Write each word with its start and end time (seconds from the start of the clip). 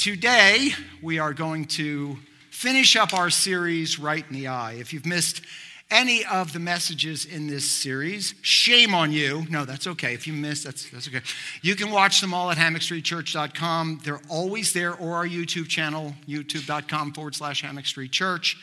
Today, 0.00 0.70
we 1.02 1.18
are 1.18 1.34
going 1.34 1.66
to 1.66 2.16
finish 2.48 2.96
up 2.96 3.12
our 3.12 3.28
series, 3.28 3.98
Right 3.98 4.24
in 4.26 4.34
the 4.34 4.48
Eye. 4.48 4.76
If 4.78 4.94
you've 4.94 5.04
missed 5.04 5.42
any 5.90 6.24
of 6.24 6.54
the 6.54 6.58
messages 6.58 7.26
in 7.26 7.48
this 7.48 7.70
series, 7.70 8.32
shame 8.40 8.94
on 8.94 9.12
you. 9.12 9.44
No, 9.50 9.66
that's 9.66 9.86
okay. 9.86 10.14
If 10.14 10.26
you 10.26 10.32
missed, 10.32 10.64
that's, 10.64 10.88
that's 10.88 11.06
okay. 11.06 11.20
You 11.60 11.76
can 11.76 11.90
watch 11.90 12.22
them 12.22 12.32
all 12.32 12.50
at 12.50 12.56
hammockstreetchurch.com. 12.56 14.00
They're 14.02 14.22
always 14.30 14.72
there, 14.72 14.94
or 14.94 15.16
our 15.16 15.26
YouTube 15.26 15.68
channel, 15.68 16.14
youtube.com 16.26 17.12
forward 17.12 17.34
slash 17.34 17.62
hammockstreetchurch. 17.62 18.56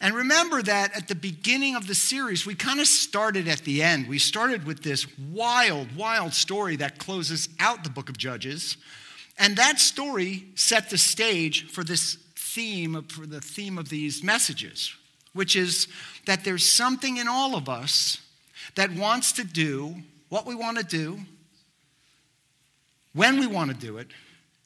And 0.00 0.14
remember 0.14 0.62
that 0.62 0.96
at 0.96 1.08
the 1.08 1.16
beginning 1.16 1.74
of 1.74 1.88
the 1.88 1.96
series, 1.96 2.46
we 2.46 2.54
kind 2.54 2.78
of 2.78 2.86
started 2.86 3.48
at 3.48 3.62
the 3.62 3.82
end. 3.82 4.06
We 4.06 4.20
started 4.20 4.66
with 4.66 4.84
this 4.84 5.04
wild, 5.18 5.96
wild 5.96 6.32
story 6.32 6.76
that 6.76 6.98
closes 6.98 7.48
out 7.58 7.82
the 7.82 7.90
book 7.90 8.08
of 8.08 8.16
Judges. 8.16 8.76
And 9.38 9.56
that 9.56 9.80
story 9.80 10.44
set 10.54 10.90
the 10.90 10.98
stage 10.98 11.70
for 11.70 11.82
this 11.82 12.18
theme, 12.36 13.02
for 13.08 13.26
the 13.26 13.40
theme 13.40 13.78
of 13.78 13.88
these 13.88 14.22
messages, 14.22 14.94
which 15.32 15.56
is 15.56 15.88
that 16.26 16.44
there's 16.44 16.64
something 16.64 17.16
in 17.16 17.26
all 17.26 17.56
of 17.56 17.68
us 17.68 18.20
that 18.76 18.92
wants 18.92 19.32
to 19.32 19.44
do 19.44 19.96
what 20.28 20.46
we 20.46 20.54
want 20.54 20.78
to 20.78 20.84
do, 20.84 21.18
when 23.12 23.38
we 23.38 23.46
want 23.46 23.70
to 23.70 23.76
do 23.76 23.98
it, 23.98 24.08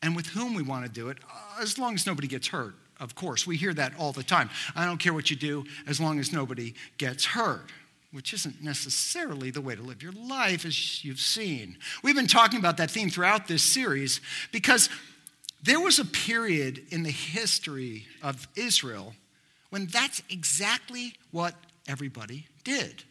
and 0.02 0.14
with 0.14 0.26
whom 0.26 0.54
we 0.54 0.62
want 0.62 0.84
to 0.84 0.90
do 0.90 1.08
it, 1.08 1.18
uh, 1.28 1.62
as 1.62 1.78
long 1.78 1.94
as 1.94 2.06
nobody 2.06 2.28
gets 2.28 2.46
hurt. 2.46 2.74
Of 3.00 3.14
course, 3.14 3.46
we 3.46 3.56
hear 3.56 3.74
that 3.74 3.92
all 3.98 4.12
the 4.12 4.22
time. 4.22 4.50
I 4.74 4.84
don't 4.84 4.98
care 4.98 5.14
what 5.14 5.30
you 5.30 5.36
do 5.36 5.64
as 5.86 6.00
long 6.00 6.18
as 6.18 6.32
nobody 6.32 6.74
gets 6.98 7.24
hurt, 7.24 7.70
which 8.12 8.32
isn't 8.32 8.62
necessarily 8.62 9.50
the 9.50 9.60
way 9.60 9.74
to 9.74 9.82
live 9.82 10.02
your 10.02 10.12
life, 10.12 10.64
as 10.64 11.04
you've 11.04 11.20
seen. 11.20 11.76
We've 12.02 12.14
been 12.14 12.26
talking 12.26 12.58
about 12.58 12.78
that 12.78 12.90
theme 12.90 13.10
throughout 13.10 13.48
this 13.48 13.62
series 13.62 14.20
because 14.50 14.88
there 15.62 15.80
was 15.80 15.98
a 15.98 16.04
period 16.04 16.86
in 16.90 17.02
the 17.02 17.10
history 17.10 18.06
of 18.22 18.48
Israel 18.56 19.14
when 19.70 19.86
that's 19.86 20.22
exactly 20.30 21.14
what 21.30 21.54
everybody 21.86 22.46
did. 22.64 23.04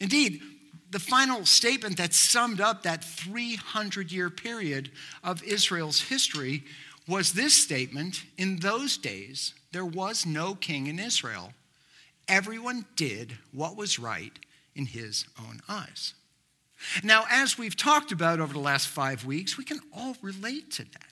Indeed, 0.00 0.42
the 0.90 0.98
final 0.98 1.46
statement 1.46 1.96
that 1.98 2.12
summed 2.12 2.60
up 2.60 2.82
that 2.82 3.04
300 3.04 4.10
year 4.10 4.28
period 4.28 4.90
of 5.22 5.42
Israel's 5.44 6.00
history 6.00 6.64
was 7.08 7.32
this 7.32 7.54
statement 7.54 8.24
In 8.36 8.56
those 8.56 8.96
days, 8.96 9.54
there 9.72 9.84
was 9.84 10.26
no 10.26 10.54
king 10.54 10.86
in 10.86 10.98
Israel. 10.98 11.52
Everyone 12.30 12.86
did 12.96 13.36
what 13.52 13.76
was 13.76 13.98
right 13.98 14.32
in 14.74 14.86
his 14.86 15.26
own 15.38 15.60
eyes. 15.68 16.14
Now, 17.02 17.24
as 17.30 17.58
we've 17.58 17.76
talked 17.76 18.12
about 18.12 18.40
over 18.40 18.54
the 18.54 18.58
last 18.60 18.88
five 18.88 19.26
weeks, 19.26 19.58
we 19.58 19.64
can 19.64 19.80
all 19.94 20.16
relate 20.22 20.70
to 20.72 20.84
that. 20.84 21.04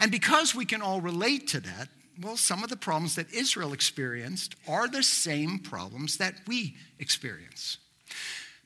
And 0.00 0.10
because 0.10 0.54
we 0.54 0.64
can 0.64 0.82
all 0.82 1.00
relate 1.00 1.46
to 1.48 1.60
that, 1.60 1.88
well, 2.20 2.36
some 2.36 2.64
of 2.64 2.70
the 2.70 2.76
problems 2.76 3.14
that 3.14 3.32
Israel 3.32 3.72
experienced 3.72 4.56
are 4.66 4.88
the 4.88 5.02
same 5.02 5.58
problems 5.58 6.16
that 6.16 6.34
we 6.46 6.76
experience. 6.98 7.78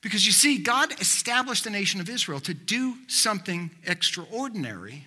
Because 0.01 0.25
you 0.25 0.33
see, 0.33 0.59
God 0.59 0.99
established 1.01 1.65
the 1.65 1.71
nation 1.71 2.01
of 2.01 2.09
Israel 2.09 2.41
to 2.41 2.55
do 2.55 2.97
something 3.09 3.71
extraordinary 3.85 5.05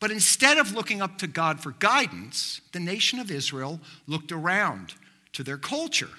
but 0.00 0.10
instead 0.10 0.58
of 0.58 0.74
looking 0.74 1.02
up 1.02 1.18
to 1.18 1.26
God 1.26 1.60
for 1.60 1.72
guidance, 1.72 2.60
the 2.72 2.80
nation 2.80 3.18
of 3.18 3.30
Israel 3.30 3.80
looked 4.06 4.32
around 4.32 4.94
to 5.32 5.42
their 5.42 5.58
culture. 5.58 6.10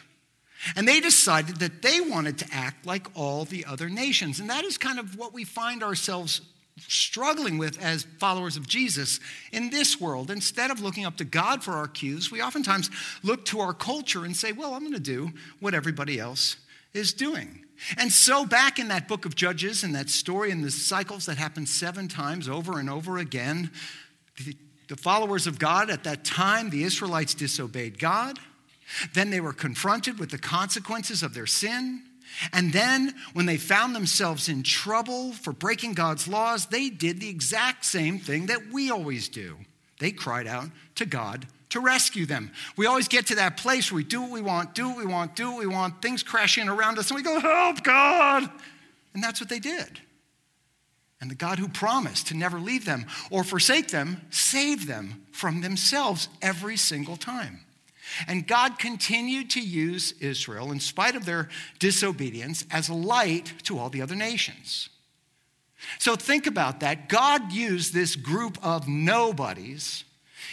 And 0.75 0.87
they 0.87 0.99
decided 0.99 1.57
that 1.57 1.81
they 1.81 2.01
wanted 2.01 2.37
to 2.39 2.47
act 2.51 2.85
like 2.85 3.07
all 3.15 3.45
the 3.45 3.65
other 3.65 3.89
nations. 3.89 4.39
And 4.39 4.49
that 4.49 4.65
is 4.65 4.77
kind 4.77 4.99
of 4.99 5.17
what 5.17 5.33
we 5.33 5.45
find 5.45 5.83
ourselves 5.83 6.41
struggling 6.87 7.57
with 7.57 7.81
as 7.81 8.05
followers 8.19 8.57
of 8.57 8.67
Jesus 8.67 9.19
in 9.51 9.69
this 9.69 9.99
world. 9.99 10.31
Instead 10.31 10.71
of 10.71 10.81
looking 10.81 11.05
up 11.05 11.17
to 11.17 11.25
God 11.25 11.63
for 11.63 11.73
our 11.73 11.87
cues, 11.87 12.31
we 12.31 12.41
oftentimes 12.41 12.89
look 13.23 13.45
to 13.45 13.59
our 13.59 13.73
culture 13.73 14.25
and 14.25 14.35
say, 14.35 14.51
well, 14.51 14.73
I'm 14.73 14.81
going 14.81 14.93
to 14.93 14.99
do 14.99 15.31
what 15.59 15.73
everybody 15.73 16.19
else 16.19 16.57
is 16.93 17.13
doing. 17.13 17.65
And 17.97 18.11
so, 18.11 18.45
back 18.45 18.77
in 18.77 18.89
that 18.89 19.07
book 19.07 19.25
of 19.25 19.35
Judges 19.35 19.83
and 19.83 19.95
that 19.95 20.09
story 20.09 20.51
and 20.51 20.61
the 20.61 20.71
cycles 20.71 21.25
that 21.27 21.37
happen 21.37 21.65
seven 21.65 22.09
times 22.09 22.49
over 22.49 22.77
and 22.77 22.89
over 22.89 23.17
again, 23.19 23.71
the, 24.45 24.55
the 24.89 24.97
followers 24.97 25.47
of 25.47 25.59
God 25.59 25.89
at 25.89 26.03
that 26.03 26.25
time, 26.25 26.69
the 26.69 26.83
Israelites 26.83 27.33
disobeyed 27.33 27.97
God. 27.97 28.37
Then 29.13 29.29
they 29.29 29.41
were 29.41 29.53
confronted 29.53 30.19
with 30.19 30.31
the 30.31 30.37
consequences 30.37 31.23
of 31.23 31.33
their 31.33 31.45
sin. 31.45 32.03
And 32.53 32.71
then, 32.71 33.15
when 33.33 33.45
they 33.45 33.57
found 33.57 33.95
themselves 33.95 34.49
in 34.49 34.63
trouble 34.63 35.33
for 35.33 35.51
breaking 35.51 35.93
God's 35.93 36.27
laws, 36.27 36.67
they 36.67 36.89
did 36.89 37.19
the 37.19 37.29
exact 37.29 37.85
same 37.85 38.19
thing 38.19 38.45
that 38.47 38.71
we 38.71 38.91
always 38.91 39.29
do. 39.29 39.57
They 39.99 40.11
cried 40.11 40.47
out 40.47 40.69
to 40.95 41.05
God 41.05 41.47
to 41.69 41.79
rescue 41.79 42.25
them. 42.25 42.51
We 42.77 42.85
always 42.85 43.07
get 43.07 43.27
to 43.27 43.35
that 43.35 43.57
place 43.57 43.91
where 43.91 43.97
we 43.97 44.03
do 44.03 44.21
what 44.21 44.31
we 44.31 44.41
want, 44.41 44.73
do 44.73 44.89
what 44.89 44.97
we 44.97 45.05
want, 45.05 45.35
do 45.35 45.51
what 45.51 45.59
we 45.59 45.67
want, 45.67 46.01
things 46.01 46.23
crash 46.23 46.57
in 46.57 46.69
around 46.69 46.97
us, 46.97 47.09
and 47.09 47.15
we 47.15 47.23
go, 47.23 47.39
Help, 47.39 47.83
God! 47.83 48.49
And 49.13 49.23
that's 49.23 49.39
what 49.39 49.49
they 49.49 49.59
did. 49.59 49.99
And 51.21 51.29
the 51.29 51.35
God 51.35 51.59
who 51.59 51.67
promised 51.67 52.27
to 52.27 52.33
never 52.33 52.59
leave 52.59 52.85
them 52.85 53.05
or 53.29 53.43
forsake 53.43 53.89
them 53.89 54.21
saved 54.29 54.87
them 54.87 55.25
from 55.31 55.61
themselves 55.61 56.29
every 56.41 56.77
single 56.77 57.17
time. 57.17 57.61
And 58.27 58.47
God 58.47 58.79
continued 58.79 59.49
to 59.51 59.61
use 59.61 60.13
Israel, 60.19 60.71
in 60.71 60.79
spite 60.79 61.15
of 61.15 61.25
their 61.25 61.49
disobedience, 61.79 62.65
as 62.71 62.89
a 62.89 62.93
light 62.93 63.53
to 63.63 63.77
all 63.77 63.89
the 63.89 64.01
other 64.01 64.15
nations. 64.15 64.89
So 65.97 66.15
think 66.15 66.47
about 66.47 66.81
that. 66.81 67.07
God 67.07 67.51
used 67.51 67.93
this 67.93 68.15
group 68.15 68.57
of 68.63 68.87
nobodies 68.87 70.03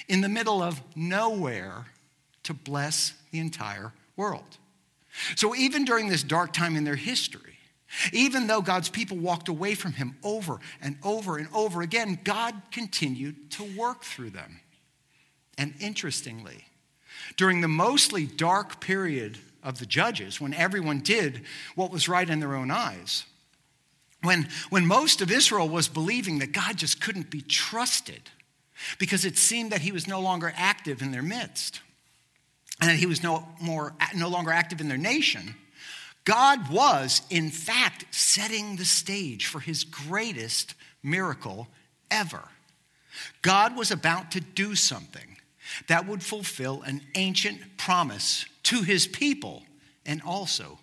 in 0.08 0.20
the 0.20 0.28
middle 0.28 0.62
of 0.62 0.80
nowhere 0.94 1.86
to 2.44 2.54
bless 2.54 3.14
the 3.32 3.40
entire 3.40 3.92
world. 4.16 4.58
So, 5.34 5.54
even 5.54 5.84
during 5.84 6.08
this 6.08 6.22
dark 6.22 6.52
time 6.52 6.76
in 6.76 6.84
their 6.84 6.96
history, 6.96 7.58
even 8.12 8.46
though 8.46 8.60
God's 8.60 8.88
people 8.88 9.16
walked 9.16 9.48
away 9.48 9.74
from 9.74 9.92
him 9.92 10.16
over 10.22 10.58
and 10.82 10.96
over 11.02 11.38
and 11.38 11.48
over 11.54 11.82
again, 11.82 12.18
God 12.22 12.54
continued 12.70 13.50
to 13.52 13.64
work 13.76 14.04
through 14.04 14.30
them. 14.30 14.60
And 15.56 15.74
interestingly, 15.80 16.65
during 17.36 17.60
the 17.60 17.68
mostly 17.68 18.26
dark 18.26 18.80
period 18.80 19.38
of 19.62 19.78
the 19.78 19.86
judges, 19.86 20.40
when 20.40 20.54
everyone 20.54 21.00
did 21.00 21.42
what 21.74 21.90
was 21.90 22.08
right 22.08 22.28
in 22.28 22.40
their 22.40 22.54
own 22.54 22.70
eyes, 22.70 23.24
when, 24.22 24.48
when 24.70 24.86
most 24.86 25.20
of 25.20 25.30
Israel 25.30 25.68
was 25.68 25.88
believing 25.88 26.38
that 26.38 26.52
God 26.52 26.76
just 26.76 27.00
couldn't 27.00 27.30
be 27.30 27.42
trusted, 27.42 28.30
because 28.98 29.24
it 29.24 29.36
seemed 29.36 29.72
that 29.72 29.80
he 29.80 29.92
was 29.92 30.06
no 30.06 30.20
longer 30.20 30.52
active 30.56 31.02
in 31.02 31.10
their 31.10 31.22
midst 31.22 31.80
and 32.80 32.90
that 32.90 32.96
he 32.96 33.06
was 33.06 33.22
no, 33.22 33.48
more, 33.60 33.94
no 34.14 34.28
longer 34.28 34.50
active 34.50 34.80
in 34.80 34.88
their 34.88 34.98
nation, 34.98 35.54
God 36.24 36.70
was, 36.70 37.22
in 37.30 37.50
fact, 37.50 38.04
setting 38.10 38.76
the 38.76 38.84
stage 38.84 39.46
for 39.46 39.60
his 39.60 39.84
greatest 39.84 40.74
miracle 41.02 41.68
ever. 42.10 42.42
God 43.42 43.76
was 43.76 43.90
about 43.90 44.32
to 44.32 44.40
do 44.40 44.74
something 44.74 45.35
that 45.88 46.06
would 46.06 46.22
fulfill 46.22 46.82
an 46.82 47.00
ancient 47.14 47.76
promise 47.76 48.46
to 48.64 48.82
his 48.82 49.06
people 49.06 49.62
and 50.04 50.22
also 50.22 50.78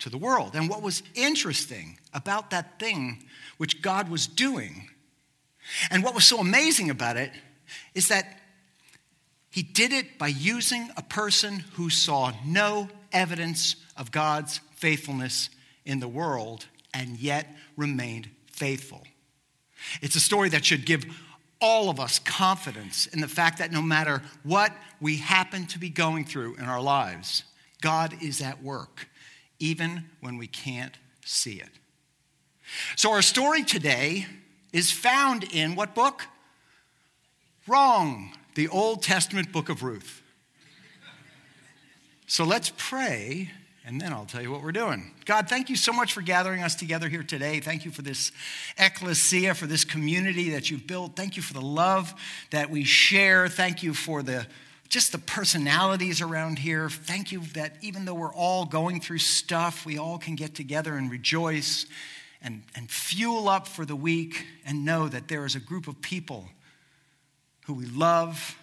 to 0.00 0.10
the 0.10 0.18
world. 0.18 0.54
And 0.54 0.68
what 0.68 0.82
was 0.82 1.02
interesting 1.14 1.98
about 2.12 2.50
that 2.50 2.78
thing 2.78 3.24
which 3.58 3.82
God 3.82 4.08
was 4.08 4.26
doing 4.26 4.88
and 5.90 6.02
what 6.02 6.14
was 6.14 6.24
so 6.24 6.38
amazing 6.38 6.90
about 6.90 7.16
it 7.16 7.32
is 7.94 8.08
that 8.08 8.40
he 9.50 9.62
did 9.62 9.92
it 9.92 10.18
by 10.18 10.28
using 10.28 10.88
a 10.96 11.02
person 11.02 11.64
who 11.74 11.90
saw 11.90 12.32
no 12.44 12.88
evidence 13.12 13.76
of 13.96 14.10
God's 14.10 14.60
faithfulness 14.76 15.50
in 15.84 16.00
the 16.00 16.08
world 16.08 16.66
and 16.94 17.18
yet 17.18 17.46
remained 17.76 18.28
faithful. 18.50 19.02
It's 20.00 20.16
a 20.16 20.20
story 20.20 20.48
that 20.50 20.64
should 20.64 20.86
give 20.86 21.04
all 21.62 21.88
of 21.88 21.98
us 21.98 22.18
confidence 22.18 23.06
in 23.06 23.20
the 23.20 23.28
fact 23.28 23.58
that 23.58 23.72
no 23.72 23.80
matter 23.80 24.20
what 24.42 24.72
we 25.00 25.16
happen 25.16 25.66
to 25.66 25.78
be 25.78 25.88
going 25.88 26.24
through 26.24 26.56
in 26.56 26.64
our 26.64 26.80
lives, 26.80 27.44
God 27.80 28.14
is 28.20 28.42
at 28.42 28.62
work, 28.62 29.08
even 29.58 30.04
when 30.20 30.36
we 30.36 30.46
can't 30.46 30.96
see 31.24 31.54
it. 31.54 31.70
So, 32.96 33.12
our 33.12 33.22
story 33.22 33.62
today 33.62 34.26
is 34.72 34.90
found 34.90 35.44
in 35.44 35.74
what 35.74 35.94
book? 35.94 36.26
Wrong, 37.66 38.32
the 38.54 38.68
Old 38.68 39.02
Testament 39.02 39.52
book 39.52 39.68
of 39.68 39.82
Ruth. 39.82 40.22
So 42.32 42.44
let's 42.44 42.72
pray, 42.78 43.50
and 43.84 44.00
then 44.00 44.12
I'll 44.12 44.26
tell 44.26 44.40
you 44.40 44.50
what 44.50 44.62
we're 44.62 44.72
doing. 44.72 45.10
God, 45.24 45.48
thank 45.48 45.68
you 45.68 45.76
so 45.76 45.92
much 45.92 46.12
for 46.12 46.22
gathering 46.22 46.62
us 46.62 46.74
together 46.74 47.08
here 47.08 47.24
today. 47.24 47.58
Thank 47.58 47.84
you 47.84 47.90
for 47.90 48.02
this 48.02 48.30
ecclesia, 48.78 49.54
for 49.54 49.66
this 49.66 49.84
community 49.84 50.50
that 50.50 50.70
you've 50.70 50.86
built. 50.86 51.16
Thank 51.16 51.36
you 51.36 51.42
for 51.42 51.52
the 51.52 51.62
love 51.62 52.14
that 52.50 52.70
we 52.70 52.84
share. 52.84 53.48
Thank 53.48 53.82
you 53.82 53.92
for 53.92 54.22
the 54.22 54.46
just 54.88 55.10
the 55.10 55.18
personalities 55.18 56.20
around 56.20 56.58
here. 56.58 56.90
Thank 56.90 57.32
you 57.32 57.40
that 57.54 57.76
even 57.80 58.04
though 58.04 58.12
we're 58.12 58.34
all 58.34 58.66
going 58.66 59.00
through 59.00 59.18
stuff, 59.18 59.86
we 59.86 59.96
all 59.96 60.18
can 60.18 60.34
get 60.34 60.54
together 60.54 60.96
and 60.96 61.10
rejoice 61.10 61.86
and, 62.42 62.62
and 62.76 62.90
fuel 62.90 63.48
up 63.48 63.66
for 63.66 63.86
the 63.86 63.96
week 63.96 64.46
and 64.66 64.84
know 64.84 65.08
that 65.08 65.28
there 65.28 65.46
is 65.46 65.54
a 65.54 65.60
group 65.60 65.88
of 65.88 66.02
people 66.02 66.46
who 67.64 67.72
we 67.72 67.86
love, 67.86 68.58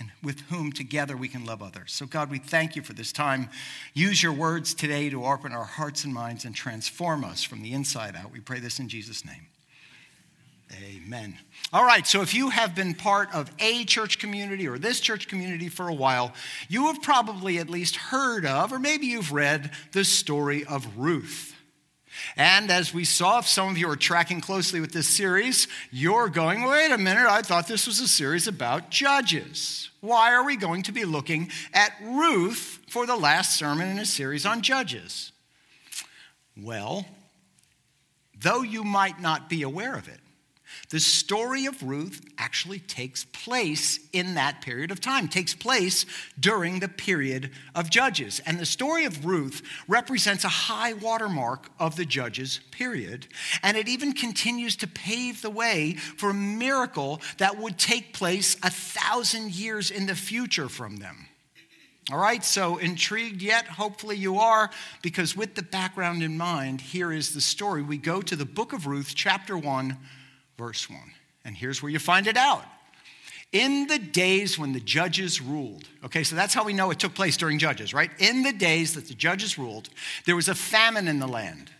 and 0.00 0.10
with 0.22 0.40
whom 0.48 0.72
together 0.72 1.16
we 1.16 1.28
can 1.28 1.44
love 1.44 1.62
others. 1.62 1.92
So, 1.92 2.06
God, 2.06 2.30
we 2.30 2.38
thank 2.38 2.74
you 2.74 2.82
for 2.82 2.94
this 2.94 3.12
time. 3.12 3.48
Use 3.94 4.22
your 4.22 4.32
words 4.32 4.74
today 4.74 5.10
to 5.10 5.24
open 5.24 5.52
our 5.52 5.64
hearts 5.64 6.04
and 6.04 6.12
minds 6.12 6.44
and 6.44 6.54
transform 6.54 7.24
us 7.24 7.44
from 7.44 7.62
the 7.62 7.72
inside 7.72 8.16
out. 8.16 8.32
We 8.32 8.40
pray 8.40 8.58
this 8.58 8.80
in 8.80 8.88
Jesus' 8.88 9.24
name. 9.24 9.46
Amen. 10.72 11.36
All 11.72 11.84
right, 11.84 12.06
so 12.06 12.22
if 12.22 12.32
you 12.32 12.50
have 12.50 12.74
been 12.74 12.94
part 12.94 13.34
of 13.34 13.50
a 13.58 13.84
church 13.84 14.18
community 14.18 14.68
or 14.68 14.78
this 14.78 15.00
church 15.00 15.26
community 15.26 15.68
for 15.68 15.88
a 15.88 15.94
while, 15.94 16.32
you 16.68 16.86
have 16.86 17.02
probably 17.02 17.58
at 17.58 17.68
least 17.68 17.96
heard 17.96 18.46
of, 18.46 18.72
or 18.72 18.78
maybe 18.78 19.06
you've 19.06 19.32
read, 19.32 19.72
the 19.92 20.04
story 20.04 20.64
of 20.64 20.86
Ruth. 20.96 21.56
And 22.36 22.70
as 22.70 22.92
we 22.92 23.04
saw, 23.04 23.38
if 23.38 23.46
some 23.46 23.68
of 23.68 23.78
you 23.78 23.88
are 23.90 23.96
tracking 23.96 24.40
closely 24.40 24.80
with 24.80 24.92
this 24.92 25.08
series, 25.08 25.68
you're 25.90 26.28
going, 26.28 26.62
wait 26.62 26.90
a 26.90 26.98
minute, 26.98 27.26
I 27.26 27.42
thought 27.42 27.66
this 27.66 27.86
was 27.86 28.00
a 28.00 28.08
series 28.08 28.46
about 28.46 28.90
judges. 28.90 29.90
Why 30.00 30.32
are 30.32 30.44
we 30.44 30.56
going 30.56 30.82
to 30.84 30.92
be 30.92 31.04
looking 31.04 31.50
at 31.72 31.92
Ruth 32.02 32.80
for 32.88 33.06
the 33.06 33.16
last 33.16 33.56
sermon 33.56 33.88
in 33.88 33.98
a 33.98 34.06
series 34.06 34.46
on 34.46 34.62
judges? 34.62 35.32
Well, 36.56 37.06
though 38.38 38.62
you 38.62 38.84
might 38.84 39.20
not 39.20 39.48
be 39.48 39.62
aware 39.62 39.94
of 39.94 40.08
it, 40.08 40.20
the 40.90 41.00
story 41.00 41.66
of 41.66 41.82
Ruth 41.82 42.20
actually 42.38 42.80
takes 42.80 43.24
place 43.24 44.00
in 44.12 44.34
that 44.34 44.60
period 44.60 44.90
of 44.90 45.00
time, 45.00 45.28
takes 45.28 45.54
place 45.54 46.04
during 46.38 46.80
the 46.80 46.88
period 46.88 47.50
of 47.74 47.90
Judges. 47.90 48.40
And 48.44 48.58
the 48.58 48.66
story 48.66 49.04
of 49.04 49.24
Ruth 49.24 49.62
represents 49.86 50.44
a 50.44 50.48
high 50.48 50.94
watermark 50.94 51.70
of 51.78 51.96
the 51.96 52.04
Judges 52.04 52.60
period. 52.70 53.28
And 53.62 53.76
it 53.76 53.88
even 53.88 54.12
continues 54.12 54.76
to 54.76 54.86
pave 54.86 55.42
the 55.42 55.50
way 55.50 55.94
for 55.94 56.30
a 56.30 56.34
miracle 56.34 57.20
that 57.38 57.58
would 57.58 57.78
take 57.78 58.12
place 58.12 58.56
a 58.62 58.70
thousand 58.70 59.54
years 59.54 59.90
in 59.90 60.06
the 60.06 60.16
future 60.16 60.68
from 60.68 60.96
them. 60.96 61.26
All 62.10 62.18
right, 62.18 62.42
so 62.44 62.78
intrigued 62.78 63.40
yet? 63.40 63.66
Hopefully 63.66 64.16
you 64.16 64.38
are, 64.38 64.70
because 65.02 65.36
with 65.36 65.54
the 65.54 65.62
background 65.62 66.24
in 66.24 66.36
mind, 66.36 66.80
here 66.80 67.12
is 67.12 67.32
the 67.32 67.40
story. 67.40 67.82
We 67.82 67.98
go 67.98 68.20
to 68.22 68.34
the 68.34 68.44
book 68.44 68.72
of 68.72 68.88
Ruth, 68.88 69.12
chapter 69.14 69.56
1 69.56 69.96
verse 70.60 70.90
1. 70.90 71.00
And 71.46 71.56
here's 71.56 71.82
where 71.82 71.90
you 71.90 71.98
find 71.98 72.26
it 72.26 72.36
out. 72.36 72.64
In 73.50 73.86
the 73.86 73.98
days 73.98 74.58
when 74.58 74.74
the 74.74 74.80
judges 74.80 75.40
ruled, 75.40 75.88
okay, 76.04 76.22
so 76.22 76.36
that's 76.36 76.52
how 76.52 76.64
we 76.64 76.74
know 76.74 76.90
it 76.90 77.00
took 77.00 77.14
place 77.14 77.36
during 77.36 77.58
Judges, 77.58 77.92
right? 77.94 78.10
In 78.18 78.42
the 78.42 78.52
days 78.52 78.94
that 78.94 79.08
the 79.08 79.14
judges 79.14 79.58
ruled, 79.58 79.88
there 80.26 80.36
was 80.36 80.48
a 80.48 80.54
famine 80.54 81.08
in 81.08 81.18
the 81.18 81.26
land. 81.26 81.70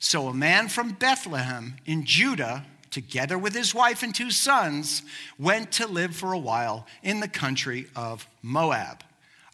So 0.00 0.26
a 0.26 0.34
man 0.34 0.68
from 0.68 0.90
Bethlehem 0.90 1.76
in 1.86 2.04
Judah, 2.04 2.66
together 2.90 3.38
with 3.38 3.54
his 3.54 3.72
wife 3.72 4.02
and 4.02 4.14
two 4.14 4.30
sons, 4.30 5.02
went 5.38 5.72
to 5.72 5.86
live 5.86 6.14
for 6.14 6.32
a 6.32 6.38
while 6.38 6.86
in 7.02 7.20
the 7.20 7.28
country 7.28 7.86
of 7.96 8.26
Moab. 8.42 9.02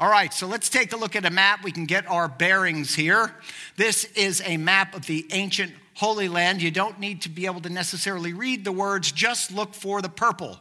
All 0.01 0.11
right, 0.11 0.33
so 0.33 0.47
let's 0.47 0.71
take 0.71 0.95
a 0.95 0.97
look 0.97 1.15
at 1.15 1.27
a 1.27 1.31
map. 1.31 1.63
We 1.63 1.73
can 1.73 1.85
get 1.85 2.09
our 2.09 2.27
bearings 2.27 2.95
here. 2.95 3.35
This 3.77 4.05
is 4.17 4.43
a 4.47 4.57
map 4.57 4.95
of 4.97 5.05
the 5.05 5.27
ancient 5.31 5.75
Holy 5.95 6.29
Land. 6.29 6.63
You 6.63 6.71
don't 6.71 6.99
need 6.99 7.23
to 7.23 7.29
be 7.29 7.47
able 7.47 7.61
to 7.63 7.71
necessarily 7.71 8.33
read 8.33 8.65
the 8.65 8.73
words, 8.73 9.13
just 9.13 9.53
look 9.53 9.75
for 9.75 10.03
the 10.03 10.09
purple. 10.09 10.59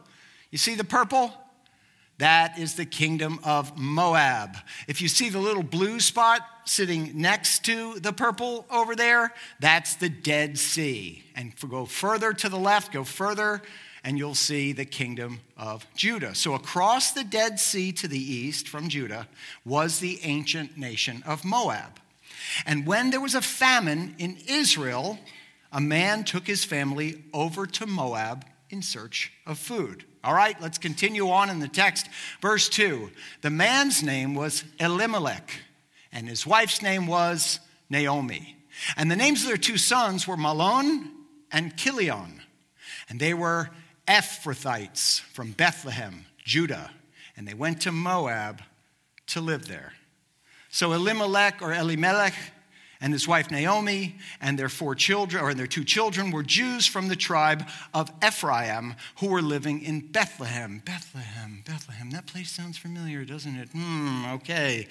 You 0.50 0.58
see 0.58 0.74
the 0.74 0.84
purple? 0.84 1.32
That 2.18 2.58
is 2.58 2.74
the 2.74 2.84
kingdom 2.84 3.40
of 3.44 3.78
Moab. 3.78 4.58
If 4.86 5.00
you 5.00 5.08
see 5.08 5.30
the 5.30 5.38
little 5.38 5.62
blue 5.62 6.00
spot 6.00 6.42
sitting 6.66 7.12
next 7.14 7.64
to 7.64 7.98
the 7.98 8.12
purple 8.12 8.66
over 8.70 8.94
there, 8.94 9.32
that's 9.58 9.94
the 9.94 10.10
Dead 10.10 10.58
Sea. 10.58 11.24
And 11.34 11.54
go 11.70 11.86
further 11.86 12.34
to 12.34 12.50
the 12.50 12.58
left, 12.58 12.92
go 12.92 13.04
further, 13.04 13.62
and 14.04 14.18
you'll 14.18 14.34
see 14.34 14.72
the 14.72 14.84
kingdom 14.84 15.40
of 15.56 15.86
Judah. 15.94 16.34
So, 16.34 16.52
across 16.52 17.12
the 17.12 17.24
Dead 17.24 17.58
Sea 17.58 17.90
to 17.92 18.08
the 18.08 18.18
east 18.18 18.68
from 18.68 18.90
Judah 18.90 19.26
was 19.64 20.00
the 20.00 20.20
ancient 20.22 20.76
nation 20.76 21.22
of 21.26 21.42
Moab. 21.42 22.00
And 22.66 22.86
when 22.86 23.10
there 23.10 23.20
was 23.20 23.34
a 23.34 23.42
famine 23.42 24.14
in 24.18 24.38
Israel, 24.46 25.18
a 25.72 25.80
man 25.80 26.24
took 26.24 26.46
his 26.46 26.64
family 26.64 27.22
over 27.32 27.66
to 27.66 27.86
Moab 27.86 28.44
in 28.70 28.82
search 28.82 29.32
of 29.46 29.58
food. 29.58 30.04
All 30.22 30.34
right, 30.34 30.60
let's 30.60 30.78
continue 30.78 31.28
on 31.30 31.50
in 31.50 31.60
the 31.60 31.68
text. 31.68 32.08
Verse 32.40 32.68
2 32.68 33.10
The 33.42 33.50
man's 33.50 34.02
name 34.02 34.34
was 34.34 34.64
Elimelech, 34.78 35.50
and 36.12 36.28
his 36.28 36.46
wife's 36.46 36.82
name 36.82 37.06
was 37.06 37.60
Naomi. 37.88 38.56
And 38.96 39.10
the 39.10 39.16
names 39.16 39.42
of 39.42 39.48
their 39.48 39.56
two 39.56 39.78
sons 39.78 40.26
were 40.26 40.36
Mahlon 40.36 41.10
and 41.50 41.76
Chilion. 41.76 42.40
And 43.08 43.18
they 43.18 43.34
were 43.34 43.70
Ephrathites 44.06 45.20
from 45.20 45.52
Bethlehem, 45.52 46.26
Judah, 46.44 46.90
and 47.36 47.46
they 47.46 47.54
went 47.54 47.82
to 47.82 47.92
Moab 47.92 48.62
to 49.28 49.40
live 49.40 49.66
there. 49.68 49.92
So 50.70 50.92
Elimelech 50.92 51.62
or 51.62 51.72
Elimelech 51.72 52.34
and 53.00 53.12
his 53.12 53.26
wife 53.26 53.50
Naomi 53.50 54.16
and 54.40 54.58
their 54.58 54.68
four 54.68 54.94
children, 54.94 55.42
or 55.42 55.54
their 55.54 55.66
two 55.66 55.84
children, 55.84 56.30
were 56.30 56.42
Jews 56.42 56.86
from 56.86 57.08
the 57.08 57.16
tribe 57.16 57.66
of 57.94 58.10
Ephraim 58.24 58.94
who 59.18 59.28
were 59.28 59.42
living 59.42 59.82
in 59.82 60.00
Bethlehem. 60.00 60.82
Bethlehem, 60.84 61.62
Bethlehem. 61.66 62.10
That 62.10 62.26
place 62.26 62.50
sounds 62.50 62.76
familiar, 62.76 63.24
doesn't 63.24 63.56
it? 63.56 63.70
Hmm, 63.70 64.26
okay. 64.34 64.86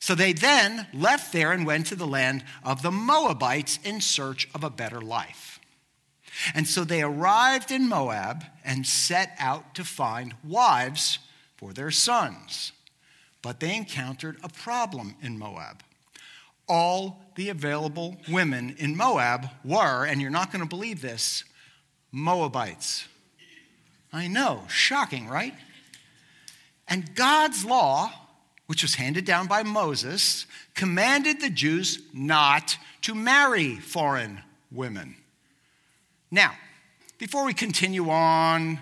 So 0.00 0.16
they 0.16 0.32
then 0.32 0.88
left 0.92 1.32
there 1.32 1.52
and 1.52 1.64
went 1.64 1.86
to 1.86 1.94
the 1.94 2.08
land 2.08 2.44
of 2.64 2.82
the 2.82 2.90
Moabites 2.90 3.78
in 3.84 4.00
search 4.00 4.48
of 4.52 4.64
a 4.64 4.70
better 4.70 5.00
life. 5.00 5.60
And 6.54 6.66
so 6.66 6.82
they 6.82 7.02
arrived 7.02 7.70
in 7.70 7.88
Moab 7.88 8.44
and 8.64 8.84
set 8.84 9.36
out 9.38 9.74
to 9.76 9.84
find 9.84 10.34
wives 10.42 11.20
for 11.56 11.72
their 11.72 11.92
sons. 11.92 12.72
But 13.42 13.60
they 13.60 13.76
encountered 13.76 14.38
a 14.42 14.48
problem 14.48 15.16
in 15.20 15.38
Moab. 15.38 15.82
All 16.68 17.20
the 17.34 17.48
available 17.48 18.16
women 18.28 18.76
in 18.78 18.96
Moab 18.96 19.48
were, 19.64 20.06
and 20.06 20.20
you're 20.20 20.30
not 20.30 20.52
going 20.52 20.62
to 20.62 20.68
believe 20.68 21.02
this, 21.02 21.44
Moabites. 22.12 23.08
I 24.12 24.28
know, 24.28 24.62
shocking, 24.68 25.26
right? 25.28 25.54
And 26.86 27.14
God's 27.14 27.64
law, 27.64 28.12
which 28.66 28.82
was 28.82 28.94
handed 28.94 29.24
down 29.24 29.46
by 29.46 29.62
Moses, 29.62 30.46
commanded 30.74 31.40
the 31.40 31.50
Jews 31.50 32.00
not 32.12 32.76
to 33.02 33.14
marry 33.14 33.76
foreign 33.76 34.42
women. 34.70 35.16
Now, 36.30 36.52
before 37.18 37.44
we 37.44 37.54
continue 37.54 38.10
on 38.10 38.78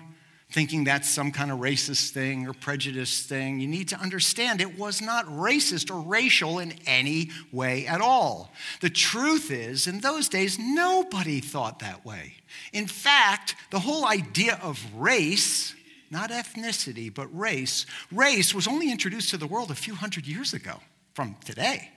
thinking 0.51 0.83
that's 0.83 1.09
some 1.09 1.31
kind 1.31 1.49
of 1.49 1.59
racist 1.59 2.09
thing 2.09 2.47
or 2.47 2.53
prejudice 2.53 3.21
thing, 3.23 3.59
you 3.59 3.67
need 3.67 3.87
to 3.87 3.97
understand 3.97 4.59
it 4.59 4.77
was 4.77 5.01
not 5.01 5.25
racist 5.27 5.89
or 5.89 6.01
racial 6.01 6.59
in 6.59 6.73
any 6.85 7.29
way 7.51 7.87
at 7.87 8.01
all. 8.01 8.51
The 8.81 8.89
truth 8.89 9.49
is, 9.49 9.87
in 9.87 10.01
those 10.01 10.27
days, 10.27 10.59
nobody 10.59 11.39
thought 11.39 11.79
that 11.79 12.05
way. 12.05 12.35
In 12.73 12.87
fact, 12.87 13.55
the 13.71 13.79
whole 13.79 14.05
idea 14.05 14.59
of 14.61 14.79
race, 14.95 15.73
not 16.09 16.31
ethnicity, 16.31 17.13
but 17.13 17.27
race, 17.37 17.85
race 18.11 18.53
was 18.53 18.67
only 18.67 18.91
introduced 18.91 19.29
to 19.29 19.37
the 19.37 19.47
world 19.47 19.71
a 19.71 19.75
few 19.75 19.95
hundred 19.95 20.27
years 20.27 20.53
ago 20.53 20.79
from 21.13 21.37
today. 21.45 21.89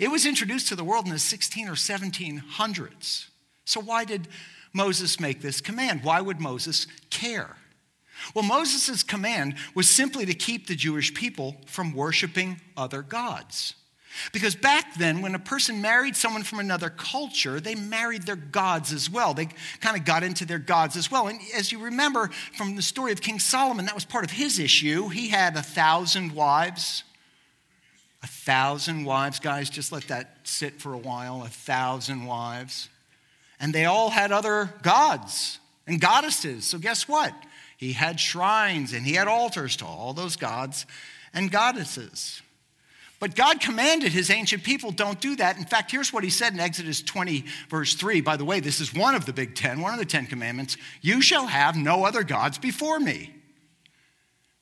It 0.00 0.10
was 0.10 0.26
introduced 0.26 0.68
to 0.68 0.76
the 0.76 0.84
world 0.84 1.06
in 1.06 1.12
the 1.12 1.18
16 1.18 1.68
or 1.68 1.72
1700s. 1.72 3.26
So, 3.64 3.80
why 3.80 4.04
did 4.04 4.26
Moses 4.72 5.20
make 5.20 5.40
this 5.40 5.60
command? 5.60 6.02
Why 6.02 6.20
would 6.20 6.40
Moses 6.40 6.86
care? 7.08 7.56
Well, 8.34 8.44
Moses' 8.44 9.02
command 9.02 9.54
was 9.74 9.88
simply 9.88 10.26
to 10.26 10.34
keep 10.34 10.66
the 10.66 10.74
Jewish 10.74 11.14
people 11.14 11.56
from 11.66 11.94
worshiping 11.94 12.60
other 12.76 13.02
gods. 13.02 13.74
Because 14.32 14.54
back 14.54 14.94
then, 14.96 15.22
when 15.22 15.34
a 15.34 15.38
person 15.38 15.80
married 15.80 16.16
someone 16.16 16.42
from 16.42 16.58
another 16.58 16.90
culture, 16.90 17.60
they 17.60 17.74
married 17.74 18.22
their 18.22 18.36
gods 18.36 18.92
as 18.92 19.08
well. 19.08 19.34
They 19.34 19.48
kind 19.80 19.96
of 19.96 20.04
got 20.04 20.22
into 20.22 20.44
their 20.44 20.58
gods 20.58 20.96
as 20.96 21.10
well. 21.10 21.28
And 21.28 21.40
as 21.56 21.70
you 21.70 21.78
remember 21.78 22.30
from 22.56 22.76
the 22.76 22.82
story 22.82 23.12
of 23.12 23.20
King 23.20 23.38
Solomon, 23.38 23.86
that 23.86 23.94
was 23.94 24.04
part 24.04 24.24
of 24.24 24.30
his 24.30 24.58
issue. 24.58 25.08
He 25.08 25.28
had 25.28 25.56
a 25.56 25.62
thousand 25.62 26.32
wives. 26.32 27.04
A 28.22 28.26
thousand 28.26 29.04
wives, 29.04 29.38
guys, 29.38 29.70
just 29.70 29.92
let 29.92 30.08
that 30.08 30.36
sit 30.42 30.80
for 30.80 30.92
a 30.92 30.98
while. 30.98 31.42
A 31.42 31.48
thousand 31.48 32.26
wives. 32.26 32.88
And 33.60 33.72
they 33.72 33.84
all 33.84 34.10
had 34.10 34.32
other 34.32 34.74
gods 34.82 35.58
and 35.86 36.00
goddesses. 36.00 36.64
So, 36.64 36.78
guess 36.78 37.08
what? 37.08 37.32
He 37.80 37.94
had 37.94 38.20
shrines 38.20 38.92
and 38.92 39.06
he 39.06 39.14
had 39.14 39.26
altars 39.26 39.76
to 39.76 39.86
all 39.86 40.12
those 40.12 40.36
gods 40.36 40.84
and 41.32 41.50
goddesses. 41.50 42.42
But 43.20 43.34
God 43.34 43.58
commanded 43.58 44.12
his 44.12 44.28
ancient 44.28 44.64
people, 44.64 44.90
don't 44.90 45.18
do 45.18 45.34
that. 45.36 45.56
In 45.56 45.64
fact, 45.64 45.90
here's 45.90 46.12
what 46.12 46.22
he 46.22 46.28
said 46.28 46.52
in 46.52 46.60
Exodus 46.60 47.00
20, 47.00 47.46
verse 47.70 47.94
3. 47.94 48.20
By 48.20 48.36
the 48.36 48.44
way, 48.44 48.60
this 48.60 48.82
is 48.82 48.92
one 48.92 49.14
of 49.14 49.24
the 49.24 49.32
big 49.32 49.54
ten, 49.54 49.80
one 49.80 49.94
of 49.94 49.98
the 49.98 50.04
Ten 50.04 50.26
Commandments. 50.26 50.76
You 51.00 51.22
shall 51.22 51.46
have 51.46 51.74
no 51.74 52.04
other 52.04 52.22
gods 52.22 52.58
before 52.58 53.00
me. 53.00 53.32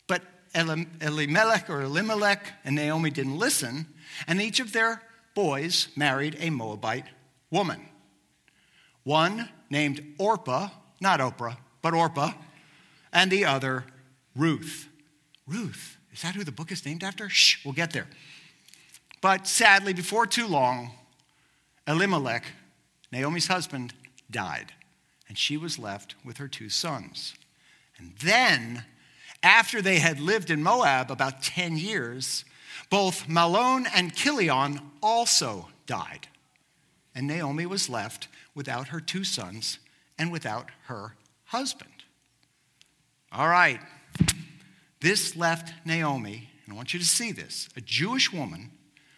But 0.07 0.23
Elimelech 0.55 1.69
or 1.69 1.83
Elimelech 1.83 2.53
and 2.65 2.77
Naomi 2.77 3.11
didn't 3.11 3.37
listen, 3.37 3.87
and 4.29 4.41
each 4.41 4.61
of 4.61 4.73
their 4.73 5.03
boys 5.35 5.89
married 5.97 6.37
a 6.39 6.51
Moabite 6.51 7.07
woman. 7.51 7.81
One 9.03 9.49
named 9.71 10.05
Orpah, 10.19 10.69
not 11.01 11.19
Oprah, 11.19 11.57
but 11.83 11.95
Orpah, 11.95 12.33
and 13.13 13.31
the 13.31 13.45
other 13.45 13.85
Ruth. 14.35 14.89
Ruth. 15.47 15.97
Is 16.13 16.23
that 16.23 16.35
who 16.35 16.45
the 16.45 16.53
book 16.53 16.73
is 16.73 16.85
named 16.85 17.03
after? 17.03 17.29
Shh, 17.29 17.65
we'll 17.65 17.75
get 17.75 17.93
there. 17.93 18.09
But 19.21 19.47
sadly, 19.47 19.93
before 19.93 20.27
too 20.27 20.47
long, 20.47 20.93
Elimelech, 21.87 22.45
Naomi's 23.11 23.47
husband, 23.47 23.95
died, 24.31 24.73
and 25.29 25.37
she 25.37 25.57
was 25.57 25.79
left 25.79 26.15
with 26.25 26.37
her 26.37 26.49
two 26.49 26.69
sons. 26.69 27.35
And 27.99 28.13
then, 28.23 28.85
after 29.43 29.83
they 29.83 29.99
had 29.99 30.21
lived 30.21 30.51
in 30.51 30.63
Moab 30.63 31.11
about 31.11 31.43
10 31.43 31.77
years, 31.77 32.45
both 32.91 33.27
Mahlon 33.27 33.87
and 33.95 34.15
Chilion 34.15 34.81
also 35.03 35.69
died. 35.87 36.29
And 37.15 37.27
Naomi 37.27 37.67
was 37.67 37.89
left 37.89 38.29
without 38.55 38.89
her 38.89 39.01
two 39.01 39.25
sons 39.25 39.79
and 40.19 40.31
without 40.31 40.71
her 40.87 41.15
husband. 41.47 41.98
All 43.33 43.49
right. 43.49 43.81
This 45.01 45.37
left 45.37 45.73
Naomi, 45.85 46.49
and 46.65 46.73
I 46.73 46.77
want 46.77 46.93
you 46.93 46.99
to 46.99 47.07
see 47.07 47.31
this, 47.33 47.69
a 47.77 47.81
Jewish 47.81 48.33
woman 48.33 48.71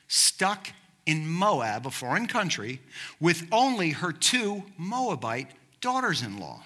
stuck 0.08 0.68
in 1.06 1.26
Moab, 1.26 1.86
a 1.86 1.90
foreign 1.90 2.26
country, 2.26 2.80
with 3.20 3.46
only 3.50 3.90
her 3.90 4.12
two 4.12 4.64
Moabite 4.76 5.50
daughters 5.80 6.22
in 6.22 6.38
law. 6.38 6.62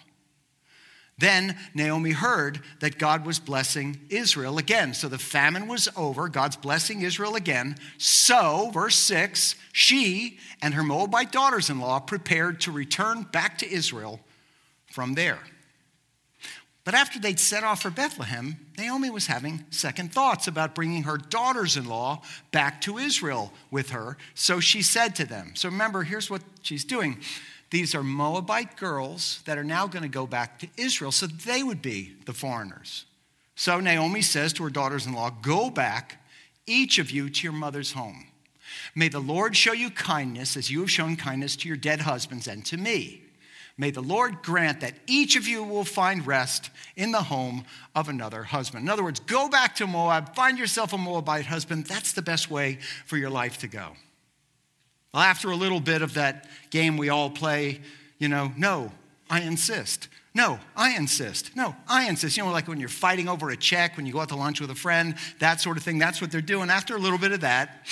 Then 1.16 1.56
Naomi 1.74 2.10
heard 2.10 2.60
that 2.80 2.98
God 2.98 3.24
was 3.24 3.38
blessing 3.38 4.00
Israel 4.08 4.58
again. 4.58 4.94
So 4.94 5.08
the 5.08 5.18
famine 5.18 5.68
was 5.68 5.88
over. 5.96 6.28
God's 6.28 6.56
blessing 6.56 7.02
Israel 7.02 7.36
again. 7.36 7.76
So, 7.98 8.70
verse 8.74 8.96
6, 8.96 9.54
she 9.72 10.38
and 10.60 10.74
her 10.74 10.82
Moabite 10.82 11.30
daughters 11.30 11.70
in 11.70 11.78
law 11.78 12.00
prepared 12.00 12.60
to 12.62 12.72
return 12.72 13.22
back 13.22 13.58
to 13.58 13.70
Israel 13.70 14.18
from 14.86 15.14
there. 15.14 15.38
But 16.84 16.94
after 16.94 17.18
they'd 17.18 17.40
set 17.40 17.64
off 17.64 17.80
for 17.80 17.90
Bethlehem, 17.90 18.58
Naomi 18.76 19.08
was 19.08 19.26
having 19.26 19.64
second 19.70 20.12
thoughts 20.12 20.46
about 20.46 20.74
bringing 20.74 21.04
her 21.04 21.16
daughters 21.16 21.78
in 21.78 21.86
law 21.86 22.20
back 22.52 22.82
to 22.82 22.98
Israel 22.98 23.52
with 23.70 23.90
her. 23.90 24.18
So 24.34 24.60
she 24.60 24.82
said 24.82 25.16
to 25.16 25.24
them, 25.24 25.52
So 25.54 25.70
remember, 25.70 26.02
here's 26.02 26.28
what 26.28 26.42
she's 26.60 26.84
doing. 26.84 27.20
These 27.70 27.94
are 27.94 28.02
Moabite 28.02 28.76
girls 28.76 29.42
that 29.46 29.56
are 29.56 29.64
now 29.64 29.86
going 29.86 30.02
to 30.02 30.08
go 30.08 30.26
back 30.26 30.58
to 30.60 30.68
Israel, 30.76 31.10
so 31.10 31.26
they 31.26 31.62
would 31.62 31.80
be 31.80 32.14
the 32.26 32.34
foreigners. 32.34 33.06
So 33.56 33.80
Naomi 33.80 34.20
says 34.20 34.52
to 34.54 34.64
her 34.64 34.70
daughters 34.70 35.06
in 35.06 35.14
law, 35.14 35.30
Go 35.30 35.70
back, 35.70 36.22
each 36.66 36.98
of 36.98 37.10
you, 37.10 37.30
to 37.30 37.42
your 37.42 37.52
mother's 37.52 37.92
home. 37.92 38.26
May 38.94 39.08
the 39.08 39.20
Lord 39.20 39.56
show 39.56 39.72
you 39.72 39.90
kindness 39.90 40.56
as 40.56 40.70
you 40.70 40.80
have 40.80 40.90
shown 40.90 41.16
kindness 41.16 41.56
to 41.56 41.68
your 41.68 41.76
dead 41.76 42.02
husbands 42.02 42.46
and 42.46 42.64
to 42.66 42.76
me. 42.76 43.23
May 43.76 43.90
the 43.90 44.02
Lord 44.02 44.42
grant 44.42 44.80
that 44.80 44.94
each 45.06 45.34
of 45.34 45.48
you 45.48 45.64
will 45.64 45.84
find 45.84 46.24
rest 46.26 46.70
in 46.94 47.10
the 47.10 47.22
home 47.22 47.64
of 47.94 48.08
another 48.08 48.44
husband. 48.44 48.84
In 48.84 48.88
other 48.88 49.02
words, 49.02 49.18
go 49.20 49.48
back 49.48 49.74
to 49.76 49.86
Moab, 49.86 50.34
find 50.36 50.58
yourself 50.58 50.92
a 50.92 50.98
Moabite 50.98 51.46
husband. 51.46 51.86
That's 51.86 52.12
the 52.12 52.22
best 52.22 52.50
way 52.50 52.78
for 53.06 53.16
your 53.16 53.30
life 53.30 53.58
to 53.58 53.68
go. 53.68 53.92
Well, 55.12 55.22
after 55.22 55.50
a 55.50 55.56
little 55.56 55.80
bit 55.80 56.02
of 56.02 56.14
that 56.14 56.48
game 56.70 56.96
we 56.96 57.08
all 57.08 57.30
play, 57.30 57.80
you 58.18 58.28
know, 58.28 58.52
no, 58.56 58.92
I 59.28 59.40
insist. 59.40 60.08
No, 60.34 60.58
I 60.76 60.96
insist. 60.96 61.54
No, 61.54 61.74
I 61.88 62.08
insist. 62.08 62.36
You 62.36 62.44
know, 62.44 62.50
like 62.50 62.66
when 62.66 62.80
you're 62.80 62.88
fighting 62.88 63.28
over 63.28 63.50
a 63.50 63.56
check, 63.56 63.96
when 63.96 64.06
you 64.06 64.12
go 64.12 64.20
out 64.20 64.28
to 64.30 64.36
lunch 64.36 64.60
with 64.60 64.70
a 64.70 64.74
friend, 64.74 65.14
that 65.38 65.60
sort 65.60 65.76
of 65.76 65.84
thing. 65.84 65.98
That's 65.98 66.20
what 66.20 66.32
they're 66.32 66.40
doing. 66.40 66.70
After 66.70 66.96
a 66.96 66.98
little 66.98 67.18
bit 67.18 67.30
of 67.30 67.40
that, 67.42 67.86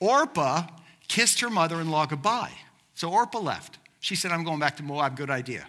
Orpah 0.00 0.66
kissed 1.06 1.40
her 1.40 1.50
mother 1.50 1.80
in 1.80 1.90
law 1.90 2.06
goodbye. 2.06 2.52
So 2.94 3.10
Orpah 3.10 3.38
left. 3.38 3.77
She 4.00 4.14
said, 4.14 4.32
I'm 4.32 4.44
going 4.44 4.60
back 4.60 4.76
to 4.76 4.82
Moab, 4.82 5.16
good 5.16 5.30
idea. 5.30 5.66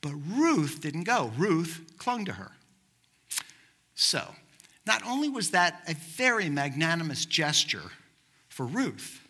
But 0.00 0.12
Ruth 0.28 0.80
didn't 0.80 1.04
go. 1.04 1.32
Ruth 1.36 1.94
clung 1.96 2.24
to 2.26 2.32
her. 2.32 2.52
So, 3.94 4.34
not 4.86 5.02
only 5.06 5.28
was 5.28 5.50
that 5.50 5.82
a 5.86 5.94
very 5.94 6.48
magnanimous 6.48 7.24
gesture 7.24 7.92
for 8.48 8.66
Ruth, 8.66 9.20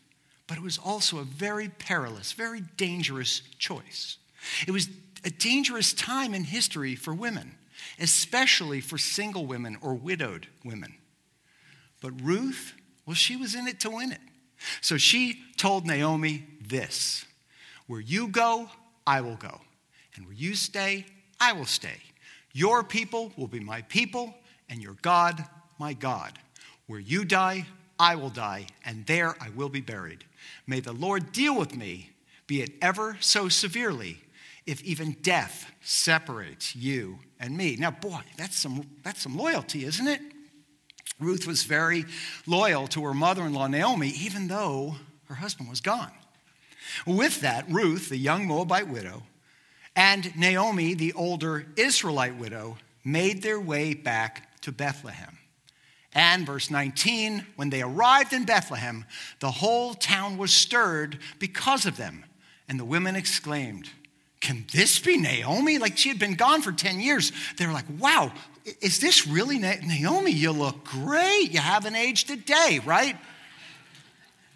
but 0.47 0.57
it 0.57 0.63
was 0.63 0.79
also 0.79 1.19
a 1.19 1.25
very 1.25 1.69
perilous, 1.69 2.33
very 2.33 2.63
dangerous 2.77 3.43
choice. 3.59 4.17
It 4.67 4.71
was 4.71 4.89
a 5.25 5.31
dangerous 5.31 5.93
time 5.93 6.35
in 6.35 6.45
history 6.45 6.95
for 6.95 7.15
women, 7.15 7.55
especially 8.01 8.81
for 8.81 8.99
single 8.99 9.47
women 9.47 9.77
or 9.81 9.95
widowed 9.95 10.49
women. 10.65 10.95
But 12.01 12.21
Ruth, 12.21 12.75
well, 13.07 13.15
she 13.15 13.37
was 13.37 13.55
in 13.55 13.69
it 13.69 13.79
to 13.81 13.91
win 13.91 14.13
it. 14.13 14.21
So 14.81 14.97
she 14.97 15.41
told 15.57 15.87
Naomi 15.87 16.45
this 16.61 17.25
where 17.93 18.01
you 18.01 18.27
go, 18.27 18.71
I 19.07 19.21
will 19.21 19.37
go. 19.37 19.61
And 20.17 20.25
where 20.25 20.35
you 20.35 20.55
stay, 20.55 21.05
I 21.39 21.53
will 21.53 21.67
stay. 21.67 21.99
Your 22.55 22.83
people 22.83 23.33
will 23.37 23.49
be 23.49 23.61
my 23.61 23.83
people, 23.83 24.35
and 24.71 24.83
your 24.83 24.97
God, 25.03 25.45
my 25.79 25.93
God. 25.93 26.39
Where 26.87 27.01
you 27.01 27.27
die, 27.27 27.67
I 27.99 28.15
will 28.15 28.31
die, 28.31 28.69
and 28.87 29.05
there 29.05 29.37
I 29.43 29.51
will 29.51 29.69
be 29.69 29.83
buried. 29.83 30.25
May 30.67 30.81
the 30.81 30.95
Lord 30.95 31.33
deal 31.33 31.55
with 31.55 31.77
me, 31.77 32.09
be 32.47 32.63
it 32.63 32.71
ever 32.81 33.19
so 33.21 33.51
severely, 33.51 34.17
if 34.65 34.83
even 34.85 35.19
death 35.21 35.71
separates 35.83 36.75
you 36.75 37.19
and 37.39 37.55
me. 37.55 37.77
Now, 37.79 37.91
boy, 37.91 38.23
that's 38.39 38.59
some, 38.59 38.89
that's 39.03 39.21
some 39.21 39.37
loyalty, 39.37 39.85
isn't 39.85 40.09
it? 40.09 40.23
Ruth 41.21 41.47
was 41.47 41.65
very 41.65 42.07
loyal 42.47 42.87
to 42.89 43.05
her 43.05 43.13
mother 43.13 43.43
in 43.43 43.53
law, 43.53 43.67
Naomi, 43.67 44.09
even 44.09 44.49
though 44.49 44.97
her 45.25 45.35
husband 45.35 45.69
was 45.69 45.83
gone. 45.83 46.13
With 47.07 47.41
that, 47.41 47.71
Ruth, 47.71 48.09
the 48.09 48.17
young 48.17 48.47
Moabite 48.47 48.89
widow, 48.89 49.23
and 49.95 50.35
Naomi, 50.37 50.95
the 50.95 51.13
older 51.13 51.67
Israelite 51.77 52.37
widow, 52.37 52.79
made 53.05 53.43
their 53.43 53.61
way 53.61 53.95
back 53.95 54.61
to 54.63 54.73
Bethlehem. 54.73 55.39
And 56.15 56.47
verse 56.47 56.71
19, 56.71 57.47
when 57.57 57.71
they 57.71 57.83
arrived 57.83 58.33
in 58.33 58.45
Bethlehem, 58.45 59.05
the 59.41 59.51
whole 59.51 59.95
town 59.95 60.37
was 60.37 60.53
stirred 60.53 61.19
because 61.39 61.87
of 61.87 61.97
them. 61.97 62.25
And 62.69 62.79
the 62.79 62.85
women 62.85 63.17
exclaimed, 63.17 63.89
Can 64.41 64.67
this 64.73 64.99
be 64.99 65.17
Naomi? 65.17 65.79
Like 65.79 65.97
she 65.97 66.11
had 66.11 66.19
been 66.19 66.35
gone 66.35 66.63
for 66.63 66.73
10 66.73 67.01
years. 67.01 67.33
They 67.57 67.67
were 67.67 67.73
like, 67.73 67.87
Wow, 67.99 68.33
is 68.81 69.01
this 69.01 69.27
really 69.27 69.59
Naomi? 69.59 70.33
You 70.33 70.53
look 70.53 70.85
great. 70.85 71.49
You 71.51 71.61
haven't 71.61 71.97
aged 71.97 72.31
a 72.31 72.37
day, 72.37 72.81
right? 72.85 73.17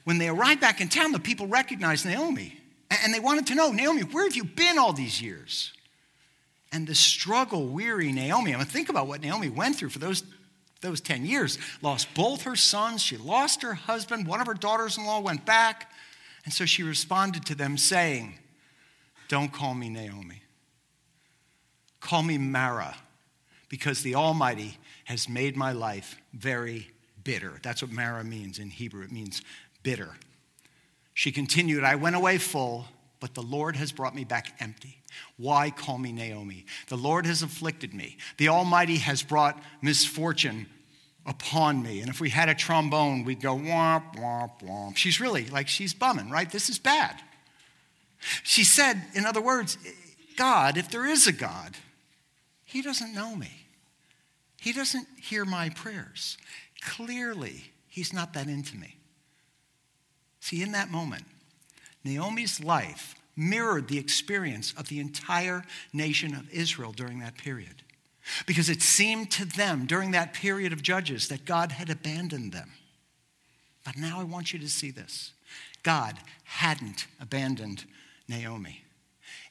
When 0.06 0.18
they 0.18 0.28
arrived 0.28 0.60
back 0.60 0.80
in 0.80 0.86
town, 0.86 1.10
the 1.10 1.18
people 1.18 1.48
recognized 1.48 2.06
Naomi. 2.06 2.56
And 3.02 3.12
they 3.12 3.18
wanted 3.18 3.48
to 3.48 3.56
know, 3.56 3.72
Naomi, 3.72 4.02
where 4.02 4.22
have 4.22 4.36
you 4.36 4.44
been 4.44 4.78
all 4.78 4.92
these 4.92 5.20
years? 5.20 5.72
And 6.70 6.86
the 6.86 6.94
struggle 6.94 7.66
weary 7.66 8.12
Naomi, 8.12 8.54
I 8.54 8.56
mean, 8.56 8.66
think 8.66 8.88
about 8.88 9.08
what 9.08 9.20
Naomi 9.20 9.48
went 9.48 9.74
through 9.74 9.88
for 9.88 9.98
those, 9.98 10.22
those 10.80 11.00
10 11.00 11.26
years. 11.26 11.58
Lost 11.82 12.14
both 12.14 12.42
her 12.42 12.54
sons, 12.54 13.02
she 13.02 13.16
lost 13.16 13.62
her 13.62 13.74
husband, 13.74 14.28
one 14.28 14.40
of 14.40 14.46
her 14.46 14.54
daughters 14.54 14.96
in 14.96 15.04
law 15.04 15.18
went 15.18 15.44
back. 15.44 15.90
And 16.44 16.54
so 16.54 16.66
she 16.66 16.84
responded 16.84 17.44
to 17.46 17.56
them, 17.56 17.76
saying, 17.76 18.38
Don't 19.26 19.52
call 19.52 19.74
me 19.74 19.88
Naomi. 19.88 20.40
Call 21.98 22.22
me 22.22 22.38
Mara, 22.38 22.94
because 23.68 24.02
the 24.02 24.14
Almighty 24.14 24.78
has 25.06 25.28
made 25.28 25.56
my 25.56 25.72
life 25.72 26.16
very 26.32 26.92
bitter. 27.24 27.54
That's 27.60 27.82
what 27.82 27.90
Mara 27.90 28.22
means 28.22 28.60
in 28.60 28.70
Hebrew. 28.70 29.02
It 29.02 29.10
means 29.10 29.42
bitter. 29.82 30.10
She 31.14 31.32
continued, 31.32 31.84
I 31.84 31.96
went 31.96 32.16
away 32.16 32.38
full, 32.38 32.86
but 33.20 33.34
the 33.34 33.42
Lord 33.42 33.76
has 33.76 33.92
brought 33.92 34.14
me 34.14 34.24
back 34.24 34.54
empty. 34.60 35.02
Why 35.36 35.70
call 35.70 35.98
me 35.98 36.12
Naomi? 36.12 36.66
The 36.88 36.96
Lord 36.96 37.26
has 37.26 37.42
afflicted 37.42 37.94
me. 37.94 38.18
The 38.36 38.48
Almighty 38.48 38.96
has 38.96 39.22
brought 39.22 39.62
misfortune 39.80 40.66
upon 41.24 41.82
me. 41.82 42.00
And 42.00 42.10
if 42.10 42.20
we 42.20 42.30
had 42.30 42.48
a 42.48 42.54
trombone, 42.54 43.24
we'd 43.24 43.40
go 43.40 43.56
womp, 43.56 44.16
womp, 44.16 44.60
womp. 44.62 44.96
She's 44.96 45.20
really 45.20 45.46
like, 45.46 45.68
she's 45.68 45.94
bumming, 45.94 46.30
right? 46.30 46.50
This 46.50 46.68
is 46.68 46.78
bad. 46.78 47.20
She 48.42 48.64
said, 48.64 49.02
in 49.14 49.26
other 49.26 49.40
words, 49.40 49.78
God, 50.36 50.76
if 50.76 50.90
there 50.90 51.06
is 51.06 51.26
a 51.26 51.32
God, 51.32 51.76
He 52.64 52.82
doesn't 52.82 53.14
know 53.14 53.34
me. 53.34 53.50
He 54.60 54.72
doesn't 54.72 55.06
hear 55.20 55.44
my 55.44 55.70
prayers. 55.70 56.38
Clearly, 56.82 57.72
He's 57.88 58.12
not 58.12 58.32
that 58.34 58.48
into 58.48 58.76
me. 58.76 58.96
See, 60.46 60.62
in 60.62 60.70
that 60.72 60.92
moment, 60.92 61.24
Naomi's 62.04 62.62
life 62.62 63.16
mirrored 63.34 63.88
the 63.88 63.98
experience 63.98 64.72
of 64.74 64.88
the 64.88 65.00
entire 65.00 65.64
nation 65.92 66.36
of 66.36 66.48
Israel 66.52 66.92
during 66.92 67.18
that 67.18 67.36
period. 67.36 67.82
Because 68.46 68.70
it 68.70 68.80
seemed 68.80 69.32
to 69.32 69.44
them 69.44 69.86
during 69.86 70.12
that 70.12 70.34
period 70.34 70.72
of 70.72 70.82
judges 70.82 71.26
that 71.26 71.46
God 71.46 71.72
had 71.72 71.90
abandoned 71.90 72.52
them. 72.52 72.70
But 73.84 73.96
now 73.96 74.20
I 74.20 74.22
want 74.22 74.52
you 74.52 74.60
to 74.60 74.68
see 74.68 74.92
this 74.92 75.32
God 75.82 76.16
hadn't 76.44 77.08
abandoned 77.20 77.84
Naomi. 78.28 78.84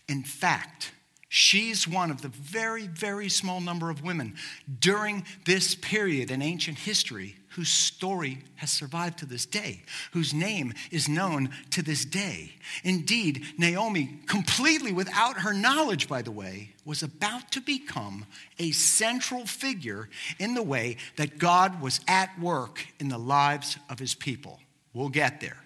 In 0.07 0.23
fact, 0.23 0.93
She's 1.27 1.85
one 1.85 2.11
of 2.11 2.21
the 2.21 2.29
very, 2.29 2.87
very 2.87 3.27
small 3.27 3.59
number 3.59 3.89
of 3.89 4.01
women 4.01 4.35
during 4.79 5.25
this 5.43 5.75
period 5.75 6.31
in 6.31 6.41
ancient 6.41 6.77
history 6.77 7.35
whose 7.55 7.69
story 7.69 8.39
has 8.55 8.69
survived 8.69 9.17
to 9.19 9.25
this 9.25 9.45
day, 9.45 9.81
whose 10.11 10.33
name 10.33 10.73
is 10.91 11.07
known 11.07 11.49
to 11.69 11.81
this 11.81 12.03
day. 12.03 12.51
Indeed, 12.83 13.45
Naomi, 13.57 14.19
completely 14.27 14.91
without 14.91 15.39
her 15.39 15.53
knowledge, 15.53 16.09
by 16.09 16.21
the 16.21 16.31
way, 16.31 16.71
was 16.83 17.01
about 17.01 17.51
to 17.51 17.61
become 17.61 18.25
a 18.59 18.71
central 18.71 19.45
figure 19.45 20.09
in 20.37 20.53
the 20.53 20.63
way 20.63 20.97
that 21.15 21.37
God 21.37 21.81
was 21.81 22.01
at 22.09 22.37
work 22.39 22.85
in 22.99 23.07
the 23.07 23.17
lives 23.17 23.77
of 23.89 23.99
his 23.99 24.13
people. 24.13 24.59
We'll 24.93 25.07
get 25.07 25.39
there. 25.39 25.57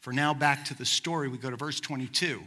For 0.00 0.14
now, 0.14 0.32
back 0.32 0.64
to 0.66 0.74
the 0.74 0.86
story, 0.86 1.28
we 1.28 1.36
go 1.36 1.50
to 1.50 1.56
verse 1.56 1.78
22. 1.78 2.42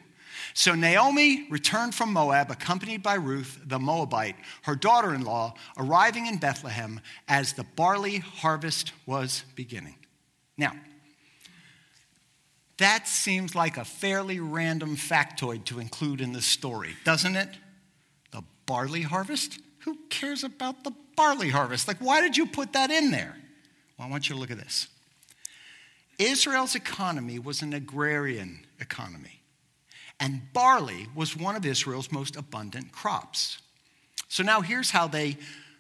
So 0.54 0.74
Naomi 0.74 1.48
returned 1.50 1.94
from 1.94 2.14
Moab, 2.14 2.52
accompanied 2.52 3.04
by 3.04 3.16
Ruth 3.16 3.60
the 3.66 3.80
Moabite, 3.80 4.36
her 4.64 4.76
daughter 4.76 5.14
in 5.14 5.24
law, 5.24 5.54
arriving 5.78 6.28
in 6.28 6.38
Bethlehem 6.38 7.00
as 7.28 7.54
the 7.54 7.64
barley 7.64 8.18
harvest 8.18 8.92
was 9.06 9.44
beginning. 9.56 9.96
Now, 10.58 10.74
that 12.78 13.08
seems 13.08 13.56
like 13.56 13.78
a 13.78 13.86
fairly 13.86 14.40
random 14.40 14.96
factoid 14.96 15.66
to 15.66 15.80
include 15.80 16.22
in 16.22 16.34
the 16.34 16.42
story, 16.42 16.96
doesn't 17.04 17.36
it? 17.36 17.50
The 18.32 18.44
barley 18.66 19.02
harvest? 19.02 19.60
Who 19.80 19.98
cares 20.10 20.44
about 20.44 20.84
the 20.84 20.92
barley 21.16 21.50
harvest? 21.50 21.88
Like, 21.88 21.98
why 21.98 22.22
did 22.22 22.38
you 22.38 22.46
put 22.46 22.74
that 22.74 22.92
in 22.92 23.12
there? 23.12 23.36
Well, 23.98 24.08
I 24.08 24.12
want 24.12 24.30
you 24.30 24.36
to 24.36 24.42
look 24.42 24.52
at 24.52 24.58
this. 24.58 24.88
Israel's 26.20 26.76
economy 26.76 27.40
was 27.40 27.62
an 27.62 27.74
agrarian 27.74 28.66
economy. 28.80 29.37
And 30.20 30.42
barley 30.54 31.08
was 31.16 31.38
one 31.38 31.56
of 31.56 31.66
Israel's 31.66 32.12
most 32.12 32.36
abundant 32.36 32.92
crops. 32.92 33.60
So 34.30 34.44
now 34.44 34.62
here's 34.62 34.92
how 34.92 35.08
they 35.08 35.38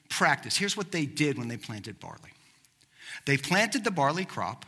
practiced. 0.09 0.57
Here's 0.57 0.77
what 0.77 0.91
they 0.91 1.05
did 1.05 1.37
when 1.37 1.47
they 1.47 1.57
planted 1.57 1.99
barley 1.99 2.31
they 3.25 3.37
planted 3.37 3.83
the 3.83 3.91
barley 3.91 4.25
crop, 4.25 4.65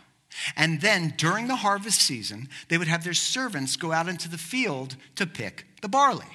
and 0.58 0.82
then 0.82 1.14
during 1.18 1.48
the 1.48 1.56
harvest 1.56 2.02
season, 2.02 2.50
they 2.68 2.78
would 2.78 2.88
have 2.88 3.04
their 3.04 3.14
servants 3.14 3.78
go 3.78 3.92
out 3.94 4.10
into 4.10 4.30
the 4.30 4.38
field 4.38 4.96
to 5.16 5.26
pick 5.26 5.66
the 5.82 5.88
barley. 5.88 6.26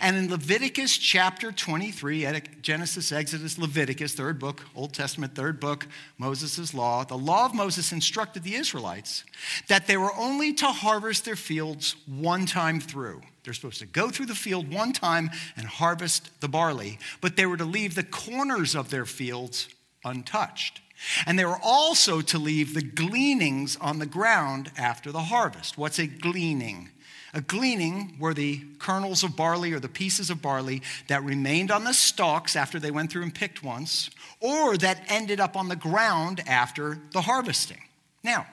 And 0.00 0.16
in 0.16 0.30
Leviticus 0.30 0.96
chapter 0.96 1.50
23, 1.50 2.26
Genesis, 2.62 3.12
Exodus, 3.12 3.58
Leviticus, 3.58 4.14
third 4.14 4.38
book, 4.38 4.64
Old 4.74 4.92
Testament, 4.92 5.34
third 5.34 5.58
book, 5.60 5.86
Moses' 6.18 6.72
law, 6.74 7.04
the 7.04 7.18
law 7.18 7.46
of 7.46 7.54
Moses 7.54 7.92
instructed 7.92 8.42
the 8.42 8.54
Israelites 8.54 9.24
that 9.68 9.86
they 9.86 9.96
were 9.96 10.14
only 10.16 10.52
to 10.54 10.66
harvest 10.66 11.24
their 11.24 11.36
fields 11.36 11.96
one 12.06 12.46
time 12.46 12.80
through. 12.80 13.20
They're 13.42 13.54
supposed 13.54 13.80
to 13.80 13.86
go 13.86 14.10
through 14.10 14.26
the 14.26 14.34
field 14.34 14.72
one 14.72 14.92
time 14.92 15.30
and 15.56 15.66
harvest 15.66 16.40
the 16.40 16.48
barley, 16.48 16.98
but 17.20 17.36
they 17.36 17.46
were 17.46 17.56
to 17.56 17.64
leave 17.64 17.94
the 17.94 18.02
corners 18.02 18.74
of 18.74 18.90
their 18.90 19.04
fields 19.04 19.68
untouched. 20.04 20.80
And 21.26 21.38
they 21.38 21.44
were 21.44 21.60
also 21.62 22.20
to 22.20 22.38
leave 22.38 22.74
the 22.74 22.82
gleanings 22.82 23.76
on 23.80 23.98
the 23.98 24.06
ground 24.06 24.70
after 24.76 25.12
the 25.12 25.22
harvest. 25.22 25.76
What's 25.78 25.98
a 25.98 26.06
gleaning? 26.06 26.90
A 27.34 27.40
gleaning 27.40 28.16
were 28.20 28.32
the 28.32 28.60
kernels 28.78 29.24
of 29.24 29.34
barley 29.36 29.72
or 29.72 29.80
the 29.80 29.88
pieces 29.88 30.30
of 30.30 30.40
barley 30.40 30.82
that 31.08 31.24
remained 31.24 31.72
on 31.72 31.82
the 31.82 31.92
stalks 31.92 32.54
after 32.54 32.78
they 32.78 32.92
went 32.92 33.10
through 33.10 33.24
and 33.24 33.34
picked 33.34 33.62
once, 33.62 34.08
or 34.40 34.76
that 34.76 35.02
ended 35.08 35.40
up 35.40 35.56
on 35.56 35.68
the 35.68 35.74
ground 35.74 36.42
after 36.46 37.00
the 37.10 37.22
harvesting. 37.22 37.82
Now, 38.22 38.46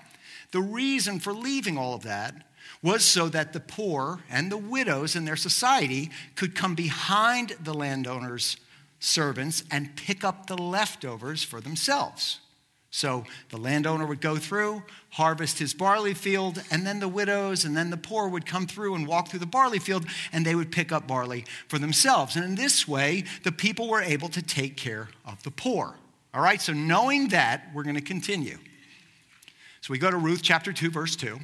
the 0.51 0.61
reason 0.61 1.19
for 1.19 1.31
leaving 1.31 1.77
all 1.77 1.93
of 1.93 2.03
that 2.03 2.47
was 2.81 3.05
so 3.05 3.29
that 3.29 3.53
the 3.53 3.59
poor 3.59 4.23
and 4.29 4.51
the 4.51 4.57
widows 4.57 5.15
in 5.15 5.25
their 5.25 5.35
society 5.35 6.09
could 6.35 6.55
come 6.55 6.73
behind 6.73 7.55
the 7.61 7.75
landowner's 7.75 8.57
servants 9.01 9.63
and 9.69 9.95
pick 9.97 10.23
up 10.23 10.47
the 10.47 10.57
leftovers 10.57 11.43
for 11.43 11.59
themselves. 11.59 12.39
So 12.91 13.23
the 13.49 13.57
landowner 13.57 14.05
would 14.05 14.21
go 14.21 14.35
through, 14.37 14.83
harvest 15.11 15.59
his 15.59 15.73
barley 15.73 16.13
field, 16.13 16.61
and 16.69 16.85
then 16.85 16.99
the 16.99 17.07
widows 17.07 17.63
and 17.63 17.75
then 17.75 17.89
the 17.89 17.97
poor 17.97 18.27
would 18.27 18.45
come 18.45 18.67
through 18.67 18.95
and 18.95 19.07
walk 19.07 19.29
through 19.29 19.39
the 19.39 19.45
barley 19.45 19.79
field 19.79 20.05
and 20.31 20.45
they 20.45 20.55
would 20.55 20.71
pick 20.71 20.91
up 20.91 21.07
barley 21.07 21.45
for 21.67 21.79
themselves. 21.79 22.35
And 22.35 22.45
in 22.45 22.55
this 22.55 22.87
way, 22.87 23.23
the 23.43 23.51
people 23.51 23.89
were 23.89 24.01
able 24.01 24.29
to 24.29 24.41
take 24.41 24.75
care 24.77 25.09
of 25.25 25.41
the 25.43 25.51
poor. 25.51 25.95
All 26.33 26.41
right, 26.41 26.61
so 26.61 26.73
knowing 26.73 27.29
that, 27.29 27.71
we're 27.73 27.83
going 27.83 27.95
to 27.95 28.01
continue. 28.01 28.57
So 29.81 29.91
we 29.91 29.97
go 29.97 30.11
to 30.11 30.17
Ruth 30.17 30.41
chapter 30.43 30.71
2, 30.71 30.91
verse 30.91 31.15
2. 31.15 31.39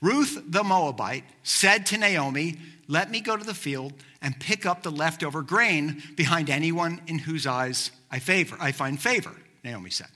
Ruth 0.00 0.42
the 0.46 0.64
Moabite 0.64 1.24
said 1.42 1.86
to 1.86 1.98
Naomi, 1.98 2.56
Let 2.88 3.10
me 3.10 3.20
go 3.20 3.36
to 3.36 3.44
the 3.44 3.54
field 3.54 3.92
and 4.22 4.38
pick 4.40 4.64
up 4.64 4.82
the 4.82 4.90
leftover 4.90 5.42
grain 5.42 6.02
behind 6.16 6.48
anyone 6.48 7.02
in 7.06 7.18
whose 7.18 7.46
eyes 7.46 7.90
I 8.10 8.18
favor. 8.18 8.56
I 8.58 8.72
find 8.72 9.00
favor, 9.00 9.32
Naomi 9.62 9.90
said. 9.90 10.08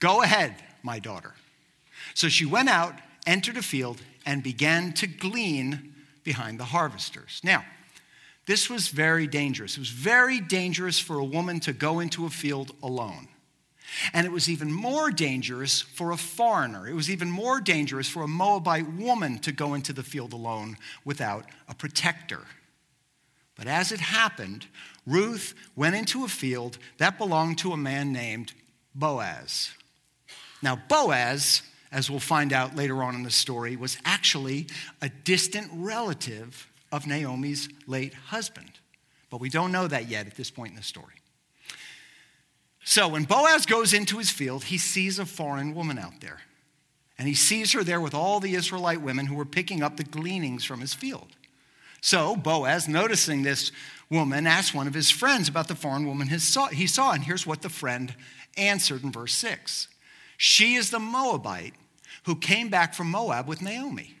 Go 0.00 0.22
ahead, 0.22 0.54
my 0.82 0.98
daughter. 0.98 1.34
So 2.14 2.28
she 2.28 2.46
went 2.46 2.70
out, 2.70 2.94
entered 3.26 3.58
a 3.58 3.62
field, 3.62 4.00
and 4.24 4.42
began 4.42 4.94
to 4.94 5.06
glean 5.06 5.94
behind 6.24 6.58
the 6.58 6.64
harvesters. 6.64 7.40
Now, 7.44 7.64
this 8.46 8.70
was 8.70 8.88
very 8.88 9.26
dangerous. 9.26 9.76
It 9.76 9.80
was 9.80 9.90
very 9.90 10.40
dangerous 10.40 10.98
for 10.98 11.18
a 11.18 11.24
woman 11.24 11.60
to 11.60 11.72
go 11.72 12.00
into 12.00 12.26
a 12.26 12.30
field 12.30 12.72
alone. 12.82 13.28
And 14.12 14.26
it 14.26 14.32
was 14.32 14.48
even 14.48 14.72
more 14.72 15.10
dangerous 15.10 15.82
for 15.82 16.10
a 16.10 16.16
foreigner. 16.16 16.88
It 16.88 16.94
was 16.94 17.10
even 17.10 17.30
more 17.30 17.60
dangerous 17.60 18.08
for 18.08 18.22
a 18.22 18.28
Moabite 18.28 18.92
woman 18.92 19.38
to 19.40 19.52
go 19.52 19.74
into 19.74 19.92
the 19.92 20.02
field 20.02 20.32
alone 20.32 20.76
without 21.04 21.46
a 21.68 21.74
protector. 21.74 22.40
But 23.56 23.66
as 23.66 23.92
it 23.92 24.00
happened, 24.00 24.66
Ruth 25.06 25.54
went 25.76 25.94
into 25.94 26.24
a 26.24 26.28
field 26.28 26.78
that 26.98 27.18
belonged 27.18 27.58
to 27.58 27.72
a 27.72 27.76
man 27.76 28.12
named 28.12 28.52
Boaz. 28.94 29.70
Now, 30.62 30.76
Boaz, 30.88 31.62
as 31.92 32.10
we'll 32.10 32.20
find 32.20 32.52
out 32.52 32.74
later 32.74 33.02
on 33.02 33.14
in 33.14 33.22
the 33.22 33.30
story, 33.30 33.76
was 33.76 33.98
actually 34.04 34.66
a 35.02 35.08
distant 35.08 35.70
relative 35.72 36.68
of 36.90 37.06
Naomi's 37.06 37.68
late 37.86 38.14
husband. 38.14 38.70
But 39.30 39.40
we 39.40 39.50
don't 39.50 39.72
know 39.72 39.86
that 39.88 40.08
yet 40.08 40.26
at 40.26 40.36
this 40.36 40.50
point 40.50 40.70
in 40.70 40.76
the 40.76 40.82
story. 40.82 41.14
So 42.84 43.08
when 43.08 43.24
Boaz 43.24 43.66
goes 43.66 43.92
into 43.92 44.18
his 44.18 44.30
field, 44.30 44.64
he 44.64 44.78
sees 44.78 45.18
a 45.18 45.26
foreign 45.26 45.74
woman 45.74 45.98
out 45.98 46.20
there. 46.20 46.40
And 47.18 47.26
he 47.26 47.34
sees 47.34 47.72
her 47.72 47.82
there 47.82 48.00
with 48.00 48.14
all 48.14 48.40
the 48.40 48.54
Israelite 48.54 49.00
women 49.00 49.26
who 49.26 49.34
were 49.34 49.44
picking 49.44 49.82
up 49.82 49.96
the 49.96 50.04
gleanings 50.04 50.64
from 50.64 50.80
his 50.80 50.92
field. 50.92 51.28
So 52.00 52.36
Boaz, 52.36 52.86
noticing 52.86 53.42
this 53.42 53.72
woman, 54.10 54.46
asked 54.46 54.74
one 54.74 54.86
of 54.86 54.94
his 54.94 55.10
friends 55.10 55.48
about 55.48 55.68
the 55.68 55.74
foreign 55.74 56.06
woman 56.06 56.28
he 56.28 56.38
saw. 56.86 57.12
And 57.12 57.24
here's 57.24 57.46
what 57.46 57.62
the 57.62 57.68
friend 57.70 58.14
answered 58.56 59.02
in 59.02 59.10
verse 59.10 59.34
6 59.34 59.88
she 60.36 60.74
is 60.74 60.90
the 60.90 60.98
Moabite 60.98 61.74
who 62.24 62.36
came 62.36 62.68
back 62.68 62.94
from 62.94 63.10
Moab 63.10 63.46
with 63.46 63.62
Naomi. 63.62 64.16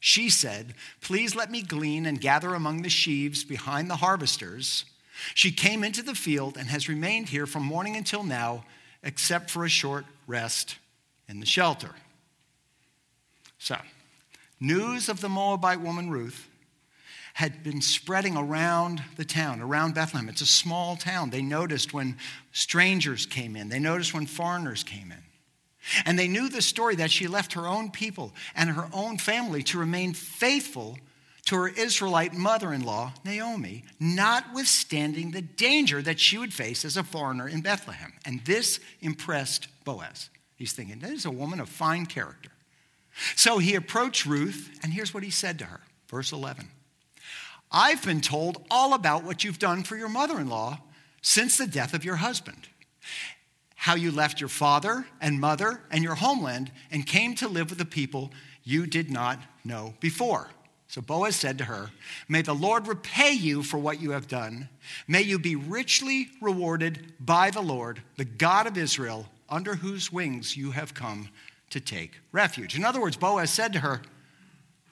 She 0.00 0.30
said, 0.30 0.74
Please 1.00 1.34
let 1.34 1.50
me 1.50 1.62
glean 1.62 2.06
and 2.06 2.20
gather 2.20 2.54
among 2.54 2.82
the 2.82 2.88
sheaves 2.88 3.44
behind 3.44 3.90
the 3.90 3.96
harvesters. 3.96 4.84
She 5.34 5.52
came 5.52 5.84
into 5.84 6.02
the 6.02 6.14
field 6.14 6.56
and 6.56 6.68
has 6.68 6.88
remained 6.88 7.28
here 7.28 7.46
from 7.46 7.62
morning 7.62 7.96
until 7.96 8.22
now, 8.22 8.64
except 9.02 9.50
for 9.50 9.64
a 9.64 9.68
short 9.68 10.04
rest 10.26 10.76
in 11.28 11.40
the 11.40 11.46
shelter. 11.46 11.90
So, 13.58 13.76
news 14.60 15.08
of 15.08 15.20
the 15.20 15.28
Moabite 15.28 15.80
woman 15.80 16.10
Ruth 16.10 16.48
had 17.34 17.62
been 17.62 17.80
spreading 17.80 18.36
around 18.36 19.02
the 19.16 19.24
town, 19.24 19.60
around 19.60 19.94
Bethlehem. 19.94 20.28
It's 20.28 20.40
a 20.40 20.46
small 20.46 20.96
town. 20.96 21.30
They 21.30 21.42
noticed 21.42 21.92
when 21.92 22.16
strangers 22.52 23.26
came 23.26 23.54
in, 23.54 23.68
they 23.68 23.78
noticed 23.78 24.14
when 24.14 24.26
foreigners 24.26 24.82
came 24.82 25.12
in. 25.12 25.22
And 26.04 26.18
they 26.18 26.28
knew 26.28 26.48
the 26.48 26.60
story 26.60 26.96
that 26.96 27.10
she 27.10 27.28
left 27.28 27.54
her 27.54 27.66
own 27.66 27.90
people 27.90 28.34
and 28.54 28.70
her 28.70 28.88
own 28.92 29.18
family 29.18 29.62
to 29.64 29.78
remain 29.78 30.12
faithful 30.12 30.98
to 31.48 31.56
her 31.56 31.68
Israelite 31.68 32.34
mother 32.34 32.74
in 32.74 32.82
law, 32.82 33.12
Naomi, 33.24 33.84
notwithstanding 33.98 35.30
the 35.30 35.40
danger 35.40 36.02
that 36.02 36.20
she 36.20 36.36
would 36.36 36.52
face 36.52 36.84
as 36.84 36.98
a 36.98 37.02
foreigner 37.02 37.48
in 37.48 37.62
Bethlehem. 37.62 38.12
And 38.26 38.44
this 38.44 38.80
impressed 39.00 39.68
Boaz. 39.84 40.28
He's 40.56 40.74
thinking, 40.74 40.98
this 40.98 41.10
is 41.12 41.24
a 41.24 41.30
woman 41.30 41.58
of 41.58 41.70
fine 41.70 42.04
character. 42.04 42.50
So 43.34 43.56
he 43.58 43.74
approached 43.74 44.26
Ruth, 44.26 44.78
and 44.82 44.92
here's 44.92 45.14
what 45.14 45.22
he 45.22 45.30
said 45.30 45.58
to 45.60 45.64
her. 45.64 45.80
Verse 46.08 46.32
11 46.32 46.68
I've 47.72 48.04
been 48.04 48.20
told 48.20 48.64
all 48.70 48.92
about 48.92 49.24
what 49.24 49.42
you've 49.42 49.58
done 49.58 49.84
for 49.84 49.96
your 49.96 50.08
mother 50.10 50.38
in 50.38 50.48
law 50.48 50.78
since 51.22 51.56
the 51.56 51.66
death 51.66 51.94
of 51.94 52.04
your 52.04 52.16
husband 52.16 52.68
how 53.74 53.94
you 53.94 54.10
left 54.10 54.40
your 54.40 54.48
father 54.48 55.06
and 55.20 55.40
mother 55.40 55.80
and 55.92 56.02
your 56.02 56.16
homeland 56.16 56.70
and 56.90 57.06
came 57.06 57.32
to 57.36 57.46
live 57.46 57.70
with 57.70 57.78
the 57.78 57.84
people 57.84 58.32
you 58.64 58.86
did 58.86 59.08
not 59.08 59.38
know 59.64 59.94
before. 60.00 60.50
So 60.88 61.02
Boaz 61.02 61.36
said 61.36 61.58
to 61.58 61.64
her, 61.64 61.90
May 62.28 62.40
the 62.40 62.54
Lord 62.54 62.88
repay 62.88 63.32
you 63.32 63.62
for 63.62 63.76
what 63.76 64.00
you 64.00 64.12
have 64.12 64.26
done. 64.26 64.70
May 65.06 65.20
you 65.20 65.38
be 65.38 65.54
richly 65.54 66.30
rewarded 66.40 67.12
by 67.20 67.50
the 67.50 67.60
Lord, 67.60 68.02
the 68.16 68.24
God 68.24 68.66
of 68.66 68.78
Israel, 68.78 69.26
under 69.50 69.74
whose 69.74 70.10
wings 70.10 70.56
you 70.56 70.70
have 70.70 70.94
come 70.94 71.28
to 71.70 71.80
take 71.80 72.18
refuge. 72.32 72.74
In 72.74 72.84
other 72.84 73.00
words, 73.02 73.18
Boaz 73.18 73.50
said 73.50 73.74
to 73.74 73.80
her, 73.80 74.00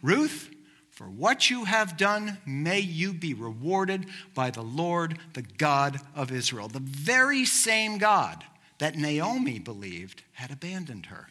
Ruth, 0.02 0.50
For 0.90 1.04
what 1.04 1.48
you 1.48 1.64
have 1.64 1.96
done, 1.96 2.38
may 2.44 2.80
you 2.80 3.14
be 3.14 3.32
rewarded 3.32 4.06
by 4.34 4.50
the 4.50 4.62
Lord, 4.62 5.18
the 5.32 5.42
God 5.42 5.98
of 6.14 6.30
Israel. 6.30 6.68
The 6.68 6.80
very 6.80 7.46
same 7.46 7.96
God 7.96 8.44
that 8.78 8.96
Naomi 8.96 9.58
believed 9.58 10.24
had 10.32 10.50
abandoned 10.50 11.06
her. 11.06 11.28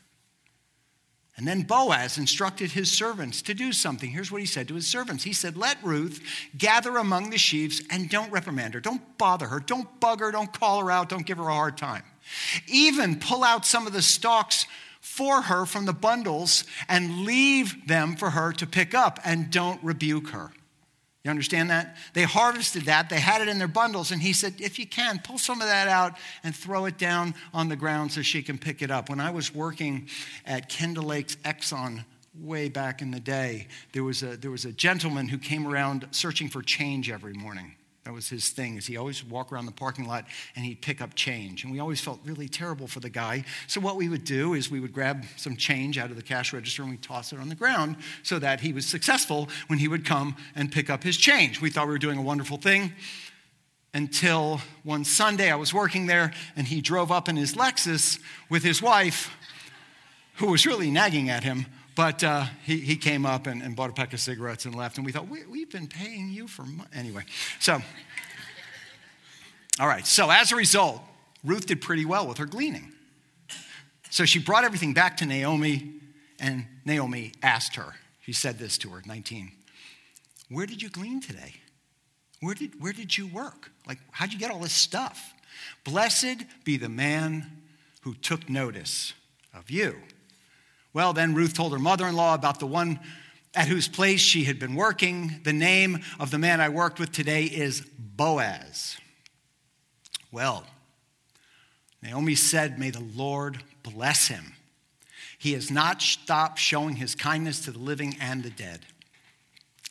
And 1.38 1.45
then 1.45 1.63
Boaz 1.63 2.17
instructed 2.17 2.71
his 2.71 2.89
servants 2.89 3.41
to 3.41 3.54
do 3.54 3.74
something. 3.74 4.10
Here's 4.10 4.32
what 4.32 4.39
he 4.39 4.48
said 4.48 4.69
to 4.69 4.76
his 4.76 4.88
servants 4.88 5.24
He 5.24 5.34
said, 5.34 5.58
Let 5.58 5.84
Ruth 5.84 6.21
gather 6.58 6.98
among 6.98 7.30
the 7.30 7.38
sheaves 7.38 7.82
and 7.89 8.10
don't 8.10 8.32
reprimand 8.32 8.74
her. 8.74 8.80
Don't 8.80 9.17
bother 9.17 9.48
her. 9.48 9.60
Don't 9.60 10.00
bug 10.00 10.21
her. 10.21 10.32
Don't 10.32 10.54
call 10.54 10.80
her 10.80 10.91
out. 10.91 11.10
Don't 11.10 11.26
give 11.26 11.38
her 11.38 11.50
a 11.50 11.54
hard 11.54 11.78
time. 11.78 12.04
Even 12.67 13.19
pull 13.19 13.43
out 13.43 13.65
some 13.65 13.86
of 13.86 13.93
the 13.93 14.02
stalks 14.02 14.65
for 15.02 15.43
her 15.43 15.65
from 15.65 15.86
the 15.86 15.93
bundles 15.93 16.63
and 16.89 17.26
leave 17.26 17.88
them 17.88 18.15
for 18.15 18.32
her 18.32 18.52
to 18.54 18.65
pick 18.65 18.93
up 18.95 19.19
and 19.24 19.52
don't 19.52 19.84
rebuke 19.84 20.30
her. 20.30 20.52
You 21.26 21.32
understand 21.32 21.72
that? 21.72 21.98
They 22.14 22.22
harvested 22.22 22.84
that, 22.84 23.10
they 23.10 23.20
had 23.20 23.42
it 23.42 23.48
in 23.48 23.58
their 23.58 23.68
bundles, 23.68 24.12
and 24.12 24.22
he 24.22 24.32
said, 24.32 24.54
If 24.60 24.78
you 24.78 24.86
can, 24.86 25.20
pull 25.24 25.40
some 25.40 25.60
of 25.60 25.68
that 25.68 25.88
out 25.88 26.20
and 26.44 26.56
throw 26.56 26.86
it 26.86 27.00
down 27.00 27.34
on 27.52 27.68
the 27.68 27.76
ground 27.76 28.12
so 28.12 28.22
she 28.22 28.44
can 28.44 28.60
pick 28.60 28.84
it 28.84 28.92
up. 28.92 29.10
When 29.10 29.20
I 29.20 29.32
was 29.32 29.54
working 29.54 30.08
at 30.46 30.70
Kendall 30.70 31.06
Lakes 31.06 31.36
Exxon 31.38 32.06
way 32.40 32.70
back 32.70 33.02
in 33.02 33.10
the 33.10 33.20
day, 33.20 33.68
there 33.92 34.04
was 34.04 34.22
a, 34.22 34.38
there 34.38 34.52
was 34.52 34.66
a 34.66 34.72
gentleman 34.72 35.28
who 35.28 35.40
came 35.40 35.66
around 35.66 36.08
searching 36.12 36.48
for 36.48 36.62
change 36.62 37.10
every 37.10 37.34
morning. 37.34 37.74
That 38.06 38.13
was 38.13 38.30
his 38.30 38.50
thing. 38.50 38.78
Is 38.78 38.86
he 38.86 38.98
always 38.98 39.24
walk 39.26 39.52
around 39.52 39.65
the 39.65 39.72
parking 39.72 40.08
lot 40.08 40.26
and 40.56 40.63
he'd 40.63 40.80
pick 40.80 41.02
up 41.02 41.15
change, 41.15 41.63
and 41.63 41.74
we 41.74 41.80
always 41.80 42.00
felt 42.00 42.20
really 42.24 42.48
terrible 42.48 42.88
for 42.88 43.00
the 43.00 43.10
guy. 43.10 43.44
So 43.65 43.82
what 43.82 43.96
we 43.96 44.10
would 44.10 44.24
do 44.24 44.54
is 44.54 44.70
we 44.70 44.80
would 44.80 44.94
grab 44.94 45.26
some 45.38 45.56
change 45.56 45.98
out 45.98 46.12
of 46.12 46.15
the 46.15 46.22
cash 46.22 46.54
register 46.54 46.84
and 46.84 46.91
we 46.91 46.98
toss 46.98 47.34
it 47.34 47.39
on 47.39 47.50
the 47.50 47.56
ground 47.56 47.98
so 48.22 48.38
that 48.38 48.60
he 48.60 48.74
was 48.74 48.86
successful 48.86 49.50
when 49.68 49.80
he 49.80 49.88
would 49.88 50.06
come 50.06 50.36
and 50.56 50.72
pick 50.72 50.91
up 50.91 51.04
his 51.04 51.18
change. 51.18 51.62
We 51.62 51.72
thought 51.72 51.88
we 51.88 51.94
were 51.94 51.98
doing 51.98 52.20
a 52.20 52.22
wonderful 52.22 52.58
thing 52.58 52.94
until 53.96 54.62
one 54.84 55.04
Sunday 55.04 55.52
I 55.52 55.56
was 55.56 55.74
working 55.74 56.06
there 56.06 56.32
and 56.56 56.68
he 56.68 56.82
drove 56.82 57.12
up 57.12 57.28
in 57.28 57.36
his 57.36 57.56
Lexus 57.56 58.20
with 58.52 58.62
his 58.62 58.84
wife, 58.84 59.36
who 60.36 60.52
was 60.52 60.68
really 60.68 60.91
nagging 60.91 61.32
at 61.32 61.44
him 61.44 61.65
but 61.95 62.23
uh, 62.23 62.45
he, 62.63 62.77
he 62.77 62.97
came 62.97 63.25
up 63.25 63.47
and, 63.47 63.62
and, 63.62 63.75
bought 63.75 63.89
a 63.89 63.93
pack 63.93 64.13
of 64.13 64.19
cigarettes 64.19 64.65
and 64.65 64.75
left. 64.75 64.97
And 64.97 65.05
we 65.05 65.12
thought, 65.12 65.29
we, 65.29 65.62
have 65.62 65.69
been 65.69 65.88
paying 65.88 66.29
you 66.29 66.47
for 66.47 66.63
money. 66.63 66.89
Anyway, 66.93 67.23
so, 67.60 67.81
all 69.79 69.88
right. 69.88 70.05
So 70.05 70.29
as 70.29 70.51
a 70.51 70.55
result, 70.55 71.01
Ruth 71.43 71.67
did 71.67 71.81
pretty 71.81 72.05
well 72.05 72.27
with 72.27 72.38
her 72.38 72.45
gleaning. 72.45 72.91
So 74.10 74.25
she 74.25 74.39
brought 74.39 74.63
everything 74.63 74.93
back 74.93 75.17
to 75.17 75.25
Naomi, 75.25 75.93
and 76.39 76.65
Naomi 76.86 77.34
asked 77.41 77.75
her, 77.75 77.95
she 78.21 78.34
said 78.34 78.60
this 78.60 78.77
to 78.79 78.89
her, 78.89 79.01
19, 79.05 79.51
Where 80.49 80.65
did 80.65 80.81
you 80.81 80.89
glean 80.89 81.21
today? 81.21 81.55
Where 82.41 82.55
did, 82.55 82.81
where 82.81 82.93
did 82.93 83.17
you 83.17 83.27
work? 83.27 83.71
Like, 83.88 83.99
how'd 84.12 84.34
you 84.34 84.39
get 84.39 84.51
all 84.51 84.60
this 84.60 84.73
stuff? 84.73 85.34
Blessed 85.84 86.43
be 86.63 86.77
the 86.77 86.89
man 86.89 87.62
who 88.01 88.13
took 88.13 88.49
notice 88.49 89.13
of 89.53 89.69
you. 89.69 89.95
Well, 90.95 91.12
then 91.12 91.36
Ruth 91.36 91.53
told 91.53 91.73
her 91.73 91.77
mother 91.77 92.08
in 92.08 92.15
law 92.15 92.36
about 92.36 92.62
the 92.62 92.65
one 92.65 93.01
at 93.53 93.67
whose 93.67 93.89
place 93.89 94.21
she 94.21 94.45
had 94.45 94.60
been 94.60 94.75
working. 94.75 95.41
The 95.43 95.51
name 95.51 95.99
of 96.21 96.31
the 96.31 96.38
man 96.39 96.62
I 96.62 96.69
worked 96.69 97.01
with 97.01 97.12
today 97.12 97.43
is 97.43 97.81
Boaz. 97.99 98.95
Well, 100.31 100.65
Naomi 102.01 102.36
said, 102.36 102.79
May 102.79 102.91
the 102.91 103.03
Lord 103.13 103.62
bless 103.84 104.29
him. 104.29 104.53
He 105.38 105.51
has 105.51 105.69
not 105.69 106.01
stopped 106.01 106.60
showing 106.60 106.95
his 106.95 107.13
kindness 107.13 107.65
to 107.65 107.71
the 107.71 107.79
living 107.79 108.15
and 108.21 108.41
the 108.41 108.49
dead. 108.49 108.86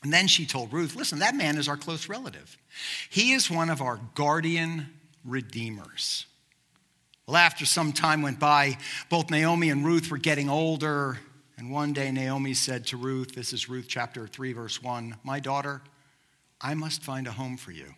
And 0.03 0.11
then 0.11 0.27
she 0.27 0.47
told 0.47 0.73
Ruth, 0.73 0.97
Listen, 0.97 1.19
that 1.19 1.35
man 1.35 1.59
is 1.59 1.69
our 1.69 1.77
close 1.77 2.09
relative. 2.09 2.57
He 3.11 3.33
is 3.33 3.51
one 3.51 3.69
of 3.69 3.83
our 3.83 4.01
guardian 4.15 4.89
redeemers. 5.23 6.25
Well, 7.27 7.37
after 7.37 7.65
some 7.65 7.93
time 7.93 8.21
went 8.21 8.39
by, 8.39 8.77
both 9.09 9.31
Naomi 9.31 9.71
and 9.71 9.85
Ruth 9.85 10.11
were 10.11 10.19
getting 10.19 10.51
older. 10.51 11.19
And 11.57 11.71
one 11.71 11.95
day 11.95 12.11
Naomi 12.11 12.53
said 12.53 12.87
to 12.89 12.97
Ruth, 12.99 13.35
this 13.35 13.53
is 13.53 13.69
Ruth 13.69 13.87
chapter 13.89 14.27
3, 14.27 14.53
verse 14.53 14.83
1, 14.83 15.17
My 15.25 15.41
daughter, 15.41 15.81
I 16.61 16.75
must 16.75 17.03
find 17.03 17.27
a 17.27 17.33
home 17.33 17.57
for 17.57 17.71
you 17.71 17.95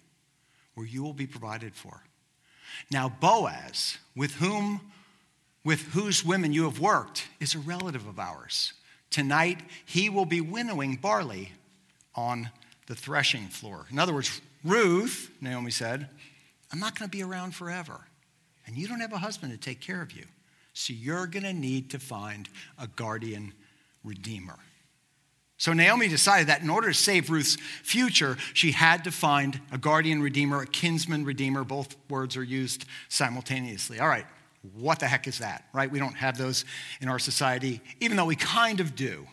where 0.74 0.86
you 0.86 1.02
will 1.02 1.12
be 1.12 1.26
provided 1.26 1.74
for. 1.74 2.04
Now, 2.90 3.08
Boaz, 3.08 3.98
with 4.14 4.34
whom 4.34 4.80
with 5.64 5.80
whose 5.94 6.24
women 6.24 6.52
you 6.52 6.62
have 6.62 6.78
worked, 6.78 7.26
is 7.40 7.56
a 7.56 7.58
relative 7.58 8.06
of 8.06 8.20
ours. 8.20 8.72
Tonight 9.10 9.62
he 9.84 10.08
will 10.08 10.24
be 10.24 10.40
winnowing 10.40 10.94
barley 10.94 11.50
on 12.14 12.50
the 12.86 12.94
threshing 12.94 13.48
floor. 13.48 13.86
In 13.90 13.98
other 13.98 14.14
words, 14.14 14.40
Ruth, 14.62 15.28
Naomi 15.40 15.72
said, 15.72 16.08
I'm 16.72 16.78
not 16.78 16.96
going 16.96 17.10
to 17.10 17.16
be 17.16 17.24
around 17.24 17.56
forever 17.56 18.02
and 18.66 18.76
you 18.76 18.88
don't 18.88 19.00
have 19.00 19.12
a 19.12 19.18
husband 19.18 19.52
to 19.52 19.58
take 19.58 19.80
care 19.80 20.02
of 20.02 20.12
you. 20.12 20.24
So 20.72 20.92
you're 20.92 21.26
going 21.26 21.44
to 21.44 21.52
need 21.52 21.90
to 21.90 21.98
find 21.98 22.48
a 22.78 22.86
guardian 22.86 23.54
redeemer. 24.04 24.58
So 25.58 25.72
Naomi 25.72 26.08
decided 26.08 26.48
that 26.48 26.60
in 26.60 26.68
order 26.68 26.88
to 26.88 26.94
save 26.94 27.30
Ruth's 27.30 27.56
future, 27.82 28.36
she 28.52 28.72
had 28.72 29.04
to 29.04 29.10
find 29.10 29.58
a 29.72 29.78
guardian 29.78 30.20
redeemer, 30.20 30.60
a 30.60 30.66
kinsman 30.66 31.24
redeemer. 31.24 31.64
Both 31.64 31.96
words 32.10 32.36
are 32.36 32.44
used 32.44 32.84
simultaneously. 33.08 33.98
All 33.98 34.08
right, 34.08 34.26
what 34.74 35.00
the 35.00 35.06
heck 35.06 35.26
is 35.26 35.38
that, 35.38 35.64
right? 35.72 35.90
We 35.90 35.98
don't 35.98 36.16
have 36.16 36.36
those 36.36 36.66
in 37.00 37.08
our 37.08 37.18
society, 37.18 37.80
even 38.00 38.18
though 38.18 38.26
we 38.26 38.36
kind 38.36 38.80
of 38.80 38.94
do. 38.94 39.26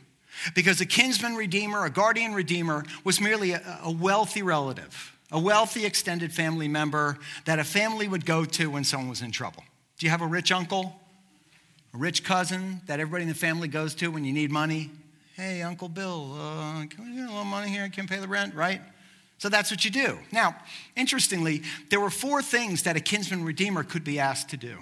Because 0.55 0.79
a 0.79 0.85
kinsman 0.85 1.35
redeemer, 1.35 1.85
a 1.85 1.89
guardian 1.89 2.33
redeemer, 2.33 2.85
was 3.03 3.19
merely 3.19 3.51
a, 3.51 3.79
a 3.83 3.91
wealthy 3.91 4.41
relative 4.41 5.12
a 5.33 5.39
wealthy 5.39 5.85
extended 5.85 6.31
family 6.31 6.67
member 6.67 7.17
that 7.45 7.57
a 7.57 7.63
family 7.63 8.07
would 8.07 8.25
go 8.25 8.45
to 8.45 8.69
when 8.69 8.83
someone 8.83 9.09
was 9.09 9.23
in 9.23 9.31
trouble. 9.31 9.63
Do 9.97 10.05
you 10.05 10.11
have 10.11 10.21
a 10.21 10.27
rich 10.27 10.51
uncle? 10.51 10.95
A 11.93 11.97
rich 11.97 12.23
cousin 12.23 12.81
that 12.85 12.99
everybody 12.99 13.23
in 13.23 13.29
the 13.29 13.35
family 13.35 13.67
goes 13.67 13.95
to 13.95 14.07
when 14.09 14.23
you 14.23 14.31
need 14.31 14.51
money? 14.51 14.91
Hey, 15.35 15.63
Uncle 15.63 15.89
Bill, 15.89 16.37
uh, 16.39 16.85
can 16.85 17.05
we 17.05 17.15
get 17.15 17.25
a 17.25 17.31
little 17.31 17.43
money 17.43 17.69
here? 17.69 17.83
I 17.83 17.89
can 17.89 18.07
pay 18.07 18.19
the 18.19 18.27
rent, 18.27 18.53
right? 18.53 18.81
So 19.39 19.49
that's 19.49 19.71
what 19.71 19.83
you 19.83 19.89
do. 19.89 20.19
Now, 20.31 20.55
interestingly, 20.95 21.63
there 21.89 21.99
were 21.99 22.11
four 22.11 22.43
things 22.43 22.83
that 22.83 22.95
a 22.95 22.99
kinsman 22.99 23.43
redeemer 23.43 23.83
could 23.83 24.03
be 24.03 24.19
asked 24.19 24.49
to 24.49 24.57
do. 24.57 24.77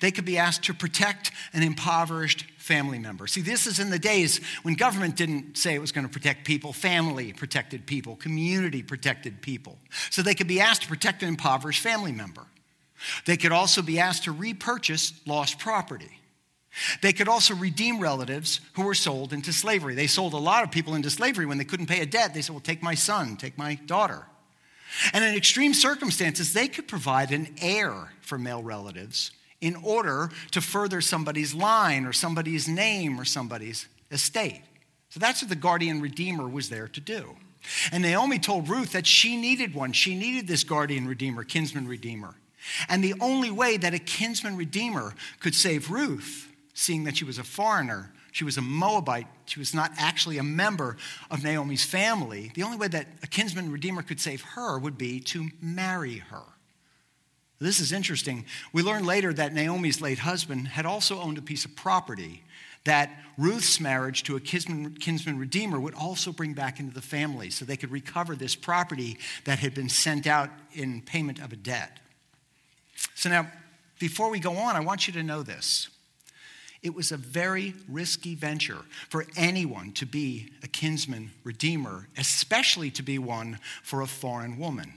They 0.00 0.10
could 0.10 0.24
be 0.24 0.38
asked 0.38 0.64
to 0.64 0.74
protect 0.74 1.30
an 1.52 1.62
impoverished 1.62 2.44
family 2.58 2.98
member. 2.98 3.26
See, 3.26 3.42
this 3.42 3.66
is 3.66 3.78
in 3.78 3.90
the 3.90 3.98
days 3.98 4.40
when 4.62 4.74
government 4.74 5.16
didn't 5.16 5.56
say 5.56 5.74
it 5.74 5.80
was 5.80 5.92
going 5.92 6.06
to 6.06 6.12
protect 6.12 6.44
people, 6.44 6.72
family 6.72 7.32
protected 7.32 7.86
people, 7.86 8.16
community 8.16 8.82
protected 8.82 9.40
people. 9.40 9.78
So 10.10 10.22
they 10.22 10.34
could 10.34 10.48
be 10.48 10.60
asked 10.60 10.82
to 10.82 10.88
protect 10.88 11.22
an 11.22 11.28
impoverished 11.28 11.82
family 11.82 12.12
member. 12.12 12.46
They 13.24 13.36
could 13.36 13.52
also 13.52 13.82
be 13.82 13.98
asked 13.98 14.24
to 14.24 14.32
repurchase 14.32 15.12
lost 15.26 15.58
property. 15.58 16.20
They 17.00 17.12
could 17.12 17.28
also 17.28 17.54
redeem 17.54 18.00
relatives 18.00 18.60
who 18.74 18.82
were 18.82 18.94
sold 18.94 19.32
into 19.32 19.52
slavery. 19.52 19.94
They 19.94 20.06
sold 20.06 20.34
a 20.34 20.38
lot 20.38 20.62
of 20.62 20.70
people 20.70 20.94
into 20.94 21.08
slavery 21.08 21.46
when 21.46 21.58
they 21.58 21.64
couldn't 21.64 21.86
pay 21.86 22.00
a 22.00 22.06
debt. 22.06 22.34
They 22.34 22.42
said, 22.42 22.52
Well, 22.52 22.60
take 22.60 22.82
my 22.82 22.94
son, 22.94 23.36
take 23.36 23.56
my 23.56 23.76
daughter. 23.86 24.26
And 25.12 25.24
in 25.24 25.34
extreme 25.34 25.74
circumstances, 25.74 26.52
they 26.52 26.68
could 26.68 26.86
provide 26.86 27.32
an 27.32 27.48
heir 27.60 28.12
for 28.20 28.38
male 28.38 28.62
relatives 28.62 29.30
in 29.60 29.76
order 29.76 30.30
to 30.52 30.60
further 30.60 31.00
somebody's 31.00 31.54
line 31.54 32.04
or 32.04 32.12
somebody's 32.12 32.68
name 32.68 33.18
or 33.20 33.24
somebody's 33.24 33.86
estate. 34.10 34.62
So 35.08 35.20
that's 35.20 35.42
what 35.42 35.48
the 35.48 35.56
guardian 35.56 36.00
redeemer 36.00 36.48
was 36.48 36.68
there 36.68 36.88
to 36.88 37.00
do. 37.00 37.36
And 37.90 38.02
Naomi 38.02 38.38
told 38.38 38.68
Ruth 38.68 38.92
that 38.92 39.06
she 39.06 39.36
needed 39.36 39.74
one. 39.74 39.92
She 39.92 40.14
needed 40.14 40.46
this 40.46 40.64
guardian 40.64 41.08
redeemer, 41.08 41.42
kinsman 41.42 41.88
redeemer. 41.88 42.34
And 42.88 43.02
the 43.02 43.14
only 43.20 43.50
way 43.50 43.76
that 43.76 43.94
a 43.94 43.98
kinsman 43.98 44.56
redeemer 44.56 45.14
could 45.40 45.54
save 45.54 45.90
Ruth, 45.90 46.48
seeing 46.74 47.04
that 47.04 47.16
she 47.16 47.24
was 47.24 47.38
a 47.38 47.44
foreigner, 47.44 48.12
she 48.32 48.44
was 48.44 48.58
a 48.58 48.62
Moabite, 48.62 49.26
she 49.46 49.58
was 49.58 49.72
not 49.72 49.92
actually 49.96 50.38
a 50.38 50.42
member 50.42 50.96
of 51.30 51.42
Naomi's 51.42 51.84
family, 51.84 52.52
the 52.54 52.64
only 52.64 52.76
way 52.76 52.88
that 52.88 53.06
a 53.22 53.26
kinsman 53.26 53.72
redeemer 53.72 54.02
could 54.02 54.20
save 54.20 54.42
her 54.42 54.78
would 54.78 54.98
be 54.98 55.20
to 55.20 55.48
marry 55.60 56.18
her. 56.18 56.42
This 57.58 57.80
is 57.80 57.92
interesting. 57.92 58.44
We 58.72 58.82
learn 58.82 59.06
later 59.06 59.32
that 59.32 59.54
Naomi's 59.54 60.00
late 60.00 60.18
husband 60.18 60.68
had 60.68 60.84
also 60.84 61.20
owned 61.20 61.38
a 61.38 61.42
piece 61.42 61.64
of 61.64 61.74
property 61.74 62.42
that 62.84 63.10
Ruth's 63.36 63.80
marriage 63.80 64.22
to 64.24 64.36
a 64.36 64.40
kinsman, 64.40 64.94
kinsman, 64.94 65.38
redeemer 65.38 65.80
would 65.80 65.94
also 65.94 66.32
bring 66.32 66.54
back 66.54 66.78
into 66.80 66.94
the 66.94 67.02
family 67.02 67.50
so 67.50 67.64
they 67.64 67.76
could 67.76 67.90
recover 67.90 68.36
this 68.36 68.54
property 68.54 69.18
that 69.44 69.58
had 69.58 69.74
been 69.74 69.88
sent 69.88 70.26
out 70.26 70.50
in 70.72 71.02
payment 71.02 71.40
of 71.40 71.52
a 71.52 71.56
debt. 71.56 71.98
So 73.14 73.28
now, 73.28 73.50
before 73.98 74.30
we 74.30 74.38
go 74.38 74.56
on, 74.56 74.76
I 74.76 74.80
want 74.80 75.06
you 75.06 75.12
to 75.14 75.22
know 75.22 75.42
this. 75.42 75.88
It 76.82 76.94
was 76.94 77.10
a 77.10 77.16
very 77.16 77.74
risky 77.88 78.34
venture 78.34 78.82
for 79.08 79.26
anyone 79.36 79.92
to 79.92 80.06
be 80.06 80.52
a 80.62 80.68
kinsman 80.68 81.32
redeemer, 81.42 82.06
especially 82.16 82.90
to 82.92 83.02
be 83.02 83.18
one 83.18 83.58
for 83.82 84.02
a 84.02 84.06
foreign 84.06 84.58
woman. 84.58 84.92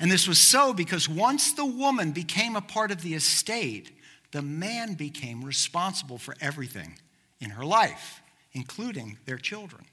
And 0.00 0.10
this 0.10 0.28
was 0.28 0.38
so 0.38 0.72
because 0.72 1.08
once 1.08 1.52
the 1.52 1.64
woman 1.64 2.12
became 2.12 2.56
a 2.56 2.60
part 2.60 2.90
of 2.90 3.02
the 3.02 3.14
estate, 3.14 3.90
the 4.32 4.42
man 4.42 4.94
became 4.94 5.44
responsible 5.44 6.18
for 6.18 6.34
everything 6.40 6.98
in 7.40 7.50
her 7.50 7.64
life, 7.64 8.22
including 8.52 9.18
their 9.26 9.38
children. 9.38 9.84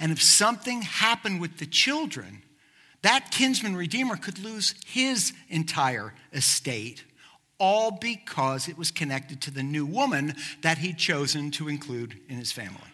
And 0.00 0.12
if 0.12 0.22
something 0.22 0.82
happened 0.82 1.40
with 1.40 1.58
the 1.58 1.66
children, 1.66 2.42
that 3.02 3.30
kinsman 3.30 3.76
redeemer 3.76 4.16
could 4.16 4.38
lose 4.38 4.74
his 4.86 5.32
entire 5.48 6.14
estate, 6.32 7.04
all 7.58 7.90
because 7.90 8.68
it 8.68 8.78
was 8.78 8.90
connected 8.90 9.40
to 9.42 9.50
the 9.50 9.62
new 9.62 9.86
woman 9.86 10.34
that 10.62 10.78
he'd 10.78 10.98
chosen 10.98 11.50
to 11.52 11.68
include 11.68 12.18
in 12.28 12.36
his 12.36 12.52
family. 12.52 12.91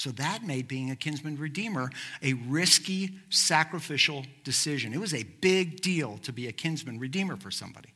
So 0.00 0.08
that 0.12 0.42
made 0.42 0.66
being 0.66 0.90
a 0.90 0.96
kinsman 0.96 1.36
redeemer 1.36 1.90
a 2.22 2.32
risky, 2.32 3.18
sacrificial 3.28 4.24
decision. 4.44 4.94
It 4.94 4.98
was 4.98 5.12
a 5.12 5.24
big 5.42 5.82
deal 5.82 6.16
to 6.22 6.32
be 6.32 6.48
a 6.48 6.52
kinsman 6.52 6.98
redeemer 6.98 7.36
for 7.36 7.50
somebody. 7.50 7.90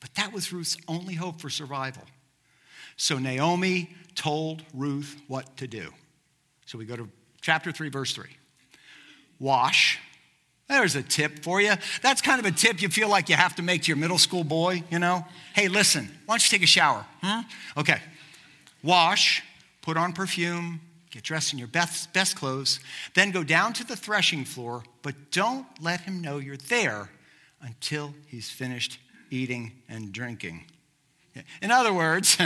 But 0.00 0.14
that 0.14 0.32
was 0.32 0.54
Ruth's 0.54 0.78
only 0.88 1.12
hope 1.12 1.42
for 1.42 1.50
survival. 1.50 2.04
So 2.96 3.18
Naomi 3.18 3.94
told 4.14 4.62
Ruth 4.72 5.20
what 5.28 5.58
to 5.58 5.66
do. 5.66 5.92
So 6.64 6.78
we 6.78 6.86
go 6.86 6.96
to 6.96 7.10
chapter 7.42 7.72
3, 7.72 7.90
verse 7.90 8.14
3. 8.14 8.24
Wash. 9.38 9.98
There's 10.66 10.96
a 10.96 11.02
tip 11.02 11.44
for 11.44 11.60
you. 11.60 11.74
That's 12.00 12.22
kind 12.22 12.40
of 12.40 12.46
a 12.46 12.56
tip 12.56 12.80
you 12.80 12.88
feel 12.88 13.10
like 13.10 13.28
you 13.28 13.36
have 13.36 13.54
to 13.56 13.62
make 13.62 13.82
to 13.82 13.88
your 13.88 13.98
middle 13.98 14.16
school 14.16 14.44
boy, 14.44 14.82
you 14.90 14.98
know? 14.98 15.26
Hey, 15.52 15.68
listen, 15.68 16.06
why 16.24 16.36
don't 16.36 16.50
you 16.50 16.58
take 16.58 16.64
a 16.64 16.66
shower? 16.66 17.04
Hmm? 17.22 17.42
Okay. 17.76 18.00
Wash, 18.82 19.42
put 19.82 19.98
on 19.98 20.14
perfume, 20.14 20.80
get 21.14 21.22
dressed 21.22 21.52
in 21.52 21.60
your 21.60 21.68
best, 21.68 22.12
best 22.12 22.34
clothes, 22.34 22.80
then 23.14 23.30
go 23.30 23.44
down 23.44 23.72
to 23.72 23.84
the 23.84 23.94
threshing 23.94 24.44
floor, 24.44 24.82
but 25.02 25.14
don't 25.30 25.64
let 25.80 26.00
him 26.00 26.20
know 26.20 26.38
you're 26.38 26.56
there 26.56 27.08
until 27.60 28.12
he's 28.26 28.50
finished 28.50 28.98
eating 29.30 29.70
and 29.88 30.12
drinking. 30.12 30.64
In 31.62 31.70
other 31.70 31.92
words, 31.92 32.36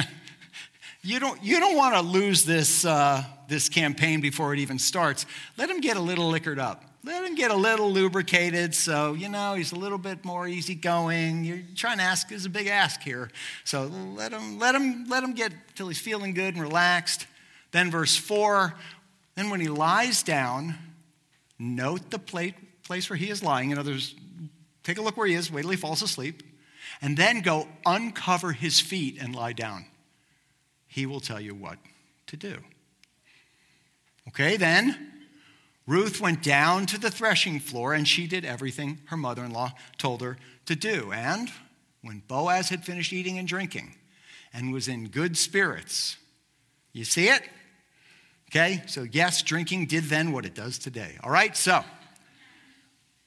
you 1.03 1.19
don't, 1.19 1.43
you 1.43 1.59
don't 1.61 1.77
want 1.77 1.95
to 1.95 2.03
lose 2.03 2.45
this, 2.45 2.85
uh, 2.85 3.25
this 3.49 3.71
campaign 3.71 4.21
before 4.21 4.53
it 4.53 4.59
even 4.59 4.79
starts. 4.79 5.25
Let 5.57 5.71
him 5.71 5.81
get 5.81 5.97
a 5.97 6.01
little 6.01 6.29
liquored 6.29 6.59
up. 6.59 6.85
Let 7.05 7.25
him 7.25 7.37
get 7.37 7.51
a 7.51 7.57
little 7.57 7.91
lubricated 7.91 8.75
so, 8.75 9.15
you 9.15 9.31
know, 9.31 9.55
he's 9.55 9.73
a 9.73 9.77
little 9.77 9.97
bit 9.97 10.27
more 10.27 10.47
easygoing. 10.47 11.43
You're 11.43 11.63
trying 11.75 11.99
to 11.99 12.05
ask, 12.05 12.31
is 12.33 12.45
a 12.45 12.51
big 12.51 12.67
ask 12.67 13.01
here. 13.01 13.31
So 13.65 13.85
let 14.15 14.33
him, 14.33 14.59
let 14.59 14.75
him, 14.75 15.07
let 15.09 15.25
him 15.25 15.33
get 15.33 15.53
till 15.75 15.89
he's 15.89 16.01
feeling 16.01 16.35
good 16.35 16.55
and 16.55 16.63
relaxed. 16.63 17.27
Then, 17.71 17.91
verse 17.91 18.17
4 18.17 18.75
then 19.35 19.51
when 19.51 19.61
he 19.61 19.69
lies 19.69 20.25
down, 20.25 20.75
note 21.61 22.11
the 22.11 22.19
place 22.19 23.09
where 23.09 23.17
he 23.17 23.31
is 23.31 23.41
lying. 23.41 23.71
In 23.71 23.79
other 23.79 23.93
words, 23.93 24.13
take 24.83 24.99
a 24.99 25.01
look 25.01 25.17
where 25.17 25.29
he 25.29 25.35
is, 25.35 25.49
wait 25.49 25.63
till 25.63 25.71
he 25.71 25.77
falls 25.77 26.03
asleep, 26.03 26.43
and 27.01 27.17
then 27.17 27.43
go 27.43 27.69
uncover 27.87 28.51
his 28.51 28.81
feet 28.81 29.17
and 29.21 29.37
lie 29.37 29.53
down 29.53 29.85
he 30.89 31.07
will 31.07 31.21
tell 31.21 31.41
you 31.41 31.55
what 31.55 31.79
to 32.27 32.37
do. 32.37 32.57
Okay, 34.27 34.57
then 34.57 35.13
Ruth 35.87 36.21
went 36.21 36.43
down 36.43 36.87
to 36.87 36.99
the 36.99 37.11
threshing 37.11 37.61
floor 37.61 37.95
and 37.95 38.09
she 38.09 38.27
did 38.27 38.45
everything 38.45 38.99
her 39.07 39.17
mother 39.17 39.45
in 39.45 39.53
law 39.53 39.73
told 39.97 40.23
her 40.23 40.39
to 40.67 40.75
do. 40.75 41.13
And 41.13 41.51
when 42.03 42.23
Boaz 42.27 42.71
had 42.71 42.85
finished 42.85 43.13
eating 43.13 43.39
and 43.39 43.47
drinking 43.47 43.95
and 44.53 44.73
was 44.73 44.89
in 44.89 45.09
good 45.09 45.37
spirits, 45.37 46.17
you 46.93 47.05
see 47.05 47.29
it? 47.29 47.43
Okay, 48.51 48.83
so 48.87 49.03
yes, 49.03 49.43
drinking 49.43 49.87
did 49.87 50.05
then 50.05 50.33
what 50.33 50.47
it 50.47 50.55
does 50.55 50.79
today. 50.79 51.19
All 51.23 51.31
right, 51.31 51.57
so 51.57 51.85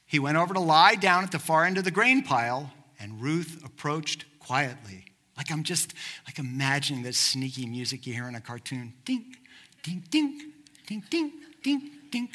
he 0.06 0.20
went 0.20 0.38
over 0.38 0.54
to 0.54 0.60
lie 0.60 0.96
down 0.96 1.24
at 1.24 1.32
the 1.32 1.40
far 1.40 1.66
end 1.66 1.78
of 1.78 1.84
the 1.84 1.92
grain 1.92 2.24
pile, 2.24 2.74
and 3.00 3.22
Ruth 3.22 3.62
approached 3.64 4.26
quietly 4.40 5.06
like 5.42 5.52
I'm 5.52 5.64
just 5.64 5.96
like 6.28 6.38
imagining 6.38 7.02
this 7.02 7.18
sneaky 7.18 7.66
music 7.66 8.06
you 8.06 8.14
hear 8.14 8.28
in 8.28 8.36
a 8.36 8.42
cartoon. 8.42 8.94
Ding, 9.06 9.36
ding, 9.82 10.04
ding, 10.12 10.40
ding, 10.86 11.04
ding, 11.10 11.32
ding, 11.64 11.90
ding. 12.12 12.30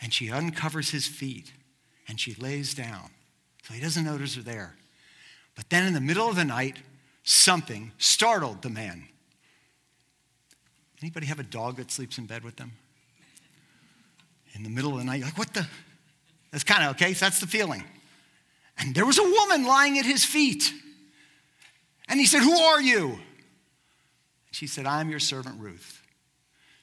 And 0.00 0.14
she 0.14 0.30
uncovers 0.30 0.88
his 0.88 1.06
feet 1.06 1.52
and 2.08 2.18
she 2.18 2.34
lays 2.34 2.72
down. 2.72 3.10
So 3.64 3.74
he 3.74 3.80
doesn't 3.80 4.02
notice 4.02 4.34
her 4.36 4.40
there. 4.40 4.76
But 5.56 5.68
then 5.68 5.86
in 5.86 5.92
the 5.92 6.00
middle 6.00 6.26
of 6.26 6.36
the 6.36 6.44
night, 6.46 6.78
something 7.22 7.92
startled 7.98 8.62
the 8.62 8.70
man. 8.70 9.08
Anybody 11.06 11.26
have 11.26 11.38
a 11.38 11.44
dog 11.44 11.76
that 11.76 11.92
sleeps 11.92 12.18
in 12.18 12.26
bed 12.26 12.42
with 12.42 12.56
them? 12.56 12.72
In 14.54 14.64
the 14.64 14.68
middle 14.68 14.90
of 14.90 14.98
the 14.98 15.04
night, 15.04 15.20
you're 15.20 15.28
like, 15.28 15.38
what 15.38 15.54
the? 15.54 15.64
That's 16.50 16.64
kind 16.64 16.82
of 16.82 16.96
okay, 16.96 17.14
so 17.14 17.26
that's 17.26 17.38
the 17.38 17.46
feeling. 17.46 17.84
And 18.76 18.92
there 18.92 19.06
was 19.06 19.16
a 19.16 19.22
woman 19.22 19.64
lying 19.68 20.00
at 20.00 20.04
his 20.04 20.24
feet. 20.24 20.72
And 22.08 22.18
he 22.18 22.26
said, 22.26 22.42
Who 22.42 22.58
are 22.58 22.82
you? 22.82 23.20
She 24.50 24.66
said, 24.66 24.84
I 24.84 25.00
am 25.00 25.08
your 25.08 25.20
servant 25.20 25.60
Ruth. 25.60 26.02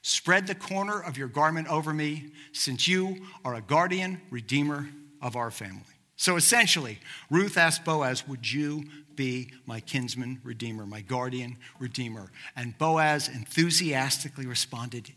Spread 0.03 0.47
the 0.47 0.55
corner 0.55 1.01
of 1.01 1.17
your 1.17 1.27
garment 1.27 1.67
over 1.67 1.93
me, 1.93 2.31
since 2.53 2.87
you 2.87 3.25
are 3.43 3.55
a 3.55 3.61
guardian 3.61 4.21
redeemer 4.29 4.87
of 5.21 5.35
our 5.35 5.51
family. 5.51 5.81
So 6.15 6.35
essentially, 6.35 6.99
Ruth 7.29 7.57
asked 7.57 7.85
Boaz, 7.85 8.27
Would 8.27 8.51
you 8.51 8.83
be 9.15 9.51
my 9.65 9.79
kinsman 9.79 10.39
redeemer, 10.43 10.85
my 10.85 11.01
guardian 11.01 11.57
redeemer? 11.79 12.31
And 12.55 12.77
Boaz 12.77 13.27
enthusiastically 13.27 14.45
responded, 14.45 15.11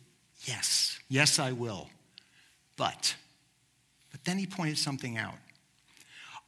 Yes, 0.44 0.98
yes, 1.08 1.38
I 1.38 1.52
will. 1.52 1.88
But, 2.76 3.16
but 4.10 4.24
then 4.24 4.38
he 4.38 4.46
pointed 4.46 4.78
something 4.78 5.16
out. 5.16 5.34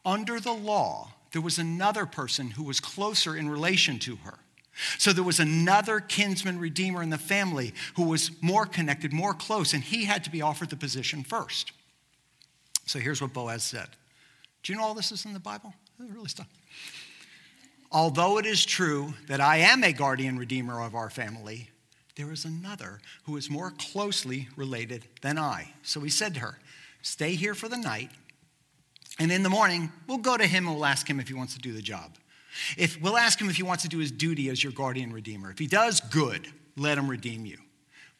Under 0.05 0.41
the 0.41 0.53
law, 0.53 1.13
there 1.33 1.43
was 1.43 1.59
another 1.59 2.07
person 2.07 2.51
who 2.51 2.63
was 2.63 2.81
closer 2.81 3.37
in 3.37 3.49
relation 3.49 3.99
to 4.01 4.17
her. 4.17 4.39
So 4.99 5.13
there 5.13 5.25
was 5.25 5.41
another 5.41 6.01
kinsman 6.01 6.59
redeemer 6.59 7.03
in 7.03 7.11
the 7.11 7.19
family 7.19 7.75
who 7.97 8.05
was 8.05 8.31
more 8.41 8.65
connected, 8.65 9.13
more 9.13 9.35
close, 9.35 9.73
and 9.73 9.83
he 9.83 10.05
had 10.05 10.25
to 10.25 10.31
be 10.31 10.41
offered 10.41 10.71
the 10.71 10.77
position 10.77 11.25
first. 11.25 11.73
So 12.87 12.99
here's 12.99 13.21
what 13.21 13.33
Boaz 13.33 13.65
said. 13.65 13.89
Do 14.69 14.75
you 14.75 14.79
know 14.81 14.85
all 14.85 14.93
this 14.93 15.13
is 15.13 15.25
in 15.25 15.33
the 15.33 15.41
Bible? 15.41 15.73
It 15.99 16.13
Really 16.13 16.29
stuff. 16.29 16.47
Although 17.91 18.37
it 18.37 18.45
is 18.45 18.67
true 18.67 19.15
that 19.27 19.41
I 19.41 19.57
am 19.57 19.83
a 19.83 19.95
guardian 19.95 20.39
redeemer 20.39 20.83
of 20.83 20.95
our 20.95 21.09
family, 21.09 21.71
there 22.17 22.31
is 22.31 22.45
another 22.45 23.01
who 23.23 23.39
is 23.39 23.49
more 23.49 23.71
closely 23.71 24.47
related 24.57 25.07
than 25.23 25.39
I. 25.39 25.73
So 25.83 26.01
he 26.01 26.11
said 26.11 26.35
to 26.35 26.41
her, 26.41 26.59
Stay 27.01 27.35
here 27.35 27.55
for 27.55 27.71
the 27.71 27.79
night 27.79 28.11
and 29.19 29.33
in 29.33 29.43
the 29.43 29.49
morning, 29.49 29.91
we'll 30.07 30.19
go 30.19 30.37
to 30.37 30.47
him 30.47 30.67
and 30.67 30.77
we'll 30.77 30.85
ask 30.85 31.09
him 31.09 31.19
if 31.19 31.29
he 31.29 31.35
wants 31.35 31.55
to 31.55 31.61
do 31.61 31.73
the 31.73 31.81
job. 31.81 32.19
If 32.77 33.01
we'll 33.01 33.17
ask 33.17 33.41
him 33.41 33.49
if 33.49 33.57
he 33.57 33.63
wants 33.63 33.85
to 33.85 33.89
do 33.89 33.97
his 33.97 34.13
duty 34.13 34.51
as 34.51 34.63
your 34.63 34.75
guardian 34.75 35.15
redeemer. 35.15 35.51
If 35.51 35.59
he 35.59 35.67
does, 35.67 36.01
good, 36.01 36.47
let 36.77 36.99
him 36.99 37.09
redeem 37.09 37.47
you. 37.47 37.57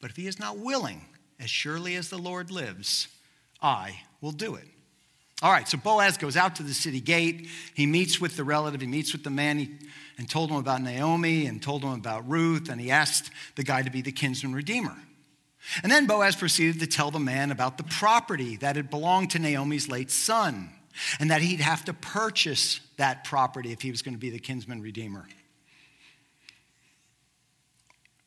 But 0.01 0.13
if 0.13 0.17
he 0.17 0.27
is 0.27 0.39
not 0.39 0.57
willing, 0.57 1.05
as 1.39 1.51
surely 1.51 1.95
as 1.95 2.09
the 2.09 2.17
Lord 2.17 2.51
lives, 2.51 3.09
I 3.61 4.01
will 4.23 4.33
do 4.33 4.55
it. 4.55 4.65
All 5.41 5.53
right, 5.53 5.69
so 5.69 5.79
Boaz 5.79 6.17
goes 6.17 6.37
out 6.37 6.57
to 6.57 6.65
the 6.65 6.75
city 6.75 7.01
gate. 7.01 7.49
He 7.75 7.87
meets 7.87 8.21
with 8.21 8.37
the 8.37 8.45
relative, 8.45 8.81
he 8.81 8.87
meets 8.87 9.13
with 9.13 9.23
the 9.23 9.31
man 9.31 9.59
he, 9.59 9.71
and 10.17 10.29
told 10.29 10.51
him 10.51 10.57
about 10.57 10.83
Naomi 10.83 11.47
and 11.47 11.63
told 11.63 11.85
him 11.85 11.93
about 11.93 12.29
Ruth, 12.29 12.69
and 12.69 12.81
he 12.81 12.91
asked 12.91 13.31
the 13.55 13.63
guy 13.63 13.83
to 13.83 13.91
be 13.91 14.03
the 14.03 14.11
kinsman 14.11 14.53
redeemer. 14.53 14.97
And 15.83 15.93
then 15.93 16.07
Boaz 16.07 16.35
proceeded 16.35 16.81
to 16.81 16.87
tell 16.87 17.11
the 17.11 17.21
man 17.21 17.51
about 17.51 17.79
the 17.79 17.85
property 17.85 18.57
that 18.57 18.77
had 18.77 18.91
belonged 18.91 19.31
to 19.33 19.39
Naomi's 19.39 19.89
late 19.89 20.11
son 20.11 20.71
and 21.21 21.31
that 21.31 21.43
he'd 21.43 21.61
have 21.61 21.85
to 21.85 21.93
purchase 21.93 22.81
that 22.97 23.25
property 23.25 23.73
if 23.73 23.83
he 23.83 23.91
was 23.91 24.03
going 24.03 24.15
to 24.15 24.19
be 24.19 24.31
the 24.31 24.39
kinsman 24.39 24.83
redeemer. 24.83 25.27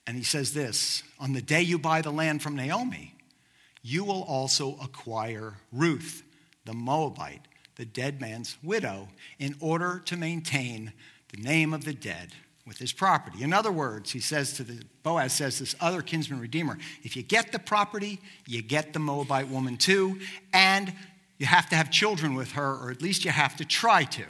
And 0.07 0.17
he 0.17 0.23
says 0.23 0.53
this 0.53 1.03
On 1.19 1.33
the 1.33 1.41
day 1.41 1.61
you 1.61 1.77
buy 1.77 2.01
the 2.01 2.11
land 2.11 2.41
from 2.41 2.55
Naomi, 2.55 3.15
you 3.81 4.03
will 4.03 4.23
also 4.23 4.77
acquire 4.81 5.55
Ruth, 5.71 6.23
the 6.71 6.77
Moabite, 6.77 7.41
the 7.75 7.83
dead 7.83 8.21
man's 8.21 8.57
widow, 8.63 9.09
in 9.39 9.55
order 9.59 10.01
to 10.05 10.15
maintain 10.15 10.93
the 11.35 11.41
name 11.41 11.73
of 11.73 11.83
the 11.83 11.93
dead 11.93 12.31
with 12.65 12.77
his 12.77 12.93
property. 12.93 13.43
In 13.43 13.51
other 13.51 13.73
words, 13.73 14.11
he 14.11 14.21
says 14.21 14.53
to 14.53 14.63
the 14.63 14.81
Boaz 15.03 15.33
says 15.33 15.59
this 15.59 15.75
other 15.81 16.01
kinsman 16.01 16.39
redeemer, 16.39 16.77
if 17.03 17.17
you 17.17 17.23
get 17.23 17.51
the 17.51 17.59
property, 17.59 18.21
you 18.47 18.61
get 18.61 18.93
the 18.93 18.99
Moabite 18.99 19.49
woman 19.49 19.75
too, 19.75 20.21
and 20.53 20.93
you 21.39 21.45
have 21.45 21.67
to 21.69 21.75
have 21.75 21.91
children 21.91 22.35
with 22.35 22.53
her, 22.53 22.75
or 22.75 22.89
at 22.89 23.01
least 23.01 23.25
you 23.25 23.31
have 23.31 23.57
to 23.57 23.65
try 23.65 24.05
to. 24.05 24.23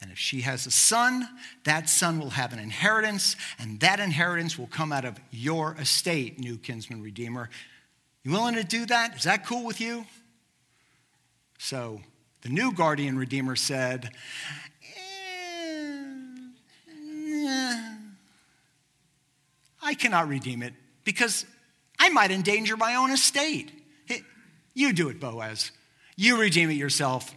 And 0.00 0.10
if 0.10 0.18
she 0.18 0.40
has 0.40 0.64
a 0.64 0.70
son, 0.70 1.28
that 1.64 1.90
son 1.90 2.18
will 2.18 2.30
have 2.30 2.54
an 2.54 2.58
inheritance, 2.58 3.36
and 3.58 3.80
that 3.80 4.00
inheritance 4.00 4.58
will 4.58 4.68
come 4.68 4.92
out 4.92 5.04
of 5.04 5.20
your 5.30 5.74
estate, 5.74 6.38
new 6.38 6.56
kinsman 6.56 7.02
redeemer. 7.02 7.50
You 8.22 8.32
willing 8.32 8.54
to 8.54 8.64
do 8.64 8.86
that? 8.86 9.16
Is 9.16 9.24
that 9.24 9.44
cool 9.44 9.66
with 9.66 9.78
you? 9.78 10.06
So 11.62 12.00
the 12.40 12.48
new 12.48 12.72
guardian 12.72 13.18
redeemer 13.18 13.54
said, 13.54 14.08
eh, 14.82 16.00
I 19.82 19.94
cannot 19.94 20.26
redeem 20.26 20.62
it 20.62 20.72
because 21.04 21.44
I 21.98 22.08
might 22.08 22.30
endanger 22.30 22.78
my 22.78 22.94
own 22.94 23.10
estate. 23.10 23.70
You 24.72 24.94
do 24.94 25.10
it, 25.10 25.20
Boaz. 25.20 25.70
You 26.16 26.40
redeem 26.40 26.70
it 26.70 26.74
yourself. 26.74 27.30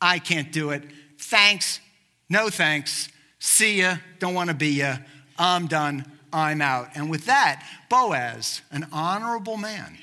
I 0.00 0.20
can't 0.20 0.52
do 0.52 0.70
it. 0.70 0.84
Thanks. 1.18 1.80
No 2.28 2.50
thanks. 2.50 3.08
See 3.40 3.80
ya. 3.80 3.96
Don't 4.20 4.34
want 4.34 4.50
to 4.50 4.54
be 4.54 4.68
ya. 4.68 4.98
I'm 5.36 5.66
done. 5.66 6.04
I'm 6.32 6.62
out. 6.62 6.90
And 6.94 7.10
with 7.10 7.26
that, 7.26 7.66
Boaz, 7.90 8.62
an 8.70 8.86
honorable 8.92 9.56
man 9.56 9.98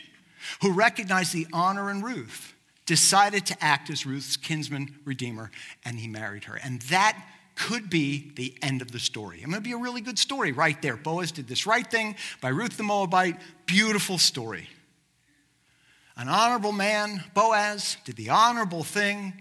who 0.62 0.74
recognized 0.74 1.34
the 1.34 1.48
honor 1.54 1.90
in 1.90 2.02
Ruth, 2.02 2.54
decided 2.86 3.46
to 3.48 3.63
act 3.63 3.89
as 3.89 4.06
Ruth's 4.06 4.38
kinsman 4.38 5.00
redeemer, 5.06 5.52
and 5.86 6.00
he 6.00 6.08
married 6.08 6.46
her. 6.46 6.56
And 6.56 6.82
that 6.84 7.22
could 7.56 7.89
be 7.89 8.32
the 8.36 8.56
end 8.62 8.82
of 8.82 8.91
the 8.91 9.00
story. 9.00 9.41
It 9.41 9.48
might 9.48 9.63
be 9.63 9.74
a 9.74 9.78
really 9.78 10.02
good 10.02 10.17
story 10.17 10.52
right 10.52 10.82
there. 10.82 10.98
Boaz 10.98 11.32
did 11.32 11.48
this 11.48 11.65
right 11.65 11.89
thing 11.89 12.15
by 12.41 12.50
Ruth 12.50 12.78
the 12.78 12.84
Moabite. 12.84 13.39
Beautiful 13.65 14.17
story. 14.17 14.67
An 16.17 16.28
honorable 16.28 16.72
man, 16.72 17.24
Boaz, 17.34 17.98
did 18.04 18.15
the 18.15 18.30
honorable 18.30 18.84
thing, 18.84 19.34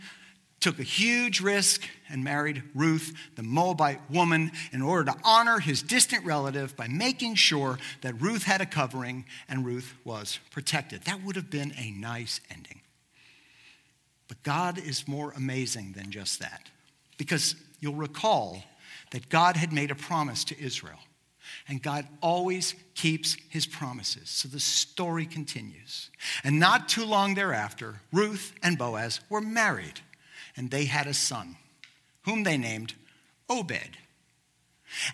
took 0.61 0.79
a 0.79 0.85
huge 0.85 1.40
risk, 1.40 1.83
and 2.09 2.22
married 2.22 2.62
Ruth, 2.74 3.14
the 3.37 3.42
Moabite 3.42 4.00
woman, 4.11 4.53
in 4.72 4.83
order 4.83 5.11
to 5.12 5.18
honor 5.24 5.59
his 5.59 5.83
distant 5.83 6.24
relative 6.24 6.76
by 6.76 6.88
making 6.88 7.37
sure 7.37 7.79
that 8.03 8.20
Ruth 8.20 8.44
had 8.44 8.61
a 8.61 8.66
covering 8.66 9.24
and 9.48 9.64
Ruth 9.64 9.94
was 10.05 10.38
protected. 10.50 11.03
That 11.03 11.22
would 11.24 11.37
have 11.37 11.50
been 11.50 11.72
a 11.79 11.90
nice 11.92 12.40
ending. 12.50 12.80
But 14.31 14.45
God 14.45 14.79
is 14.79 15.09
more 15.09 15.33
amazing 15.33 15.95
than 15.97 16.12
just 16.12 16.38
that. 16.38 16.69
Because 17.19 17.57
you'll 17.81 17.97
recall 17.97 18.62
that 19.11 19.29
God 19.29 19.57
had 19.57 19.73
made 19.73 19.90
a 19.90 19.97
promise 19.97 20.45
to 20.45 20.61
Israel, 20.62 21.01
and 21.66 21.83
God 21.83 22.07
always 22.23 22.77
keeps 22.95 23.37
his 23.49 23.66
promises. 23.66 24.31
So 24.31 24.47
the 24.47 24.61
story 24.61 25.27
continues. 25.27 26.11
And 26.45 26.61
not 26.61 26.88
too 26.88 27.05
long 27.05 27.35
thereafter, 27.35 28.03
Ruth 28.12 28.53
and 28.62 28.79
Boaz 28.79 29.19
were 29.29 29.40
married, 29.40 29.99
and 30.57 30.71
they 30.71 30.85
had 30.85 31.09
a 31.09 31.14
son, 31.14 31.57
whom 32.23 32.45
they 32.45 32.57
named 32.57 32.95
Obed. 33.49 33.99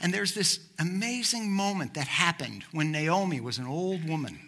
And 0.02 0.12
there's 0.12 0.34
this 0.34 0.60
amazing 0.78 1.50
moment 1.50 1.94
that 1.94 2.06
happened 2.06 2.64
when 2.70 2.92
Naomi 2.92 3.40
was 3.40 3.56
an 3.56 3.66
old 3.66 4.06
woman 4.06 4.40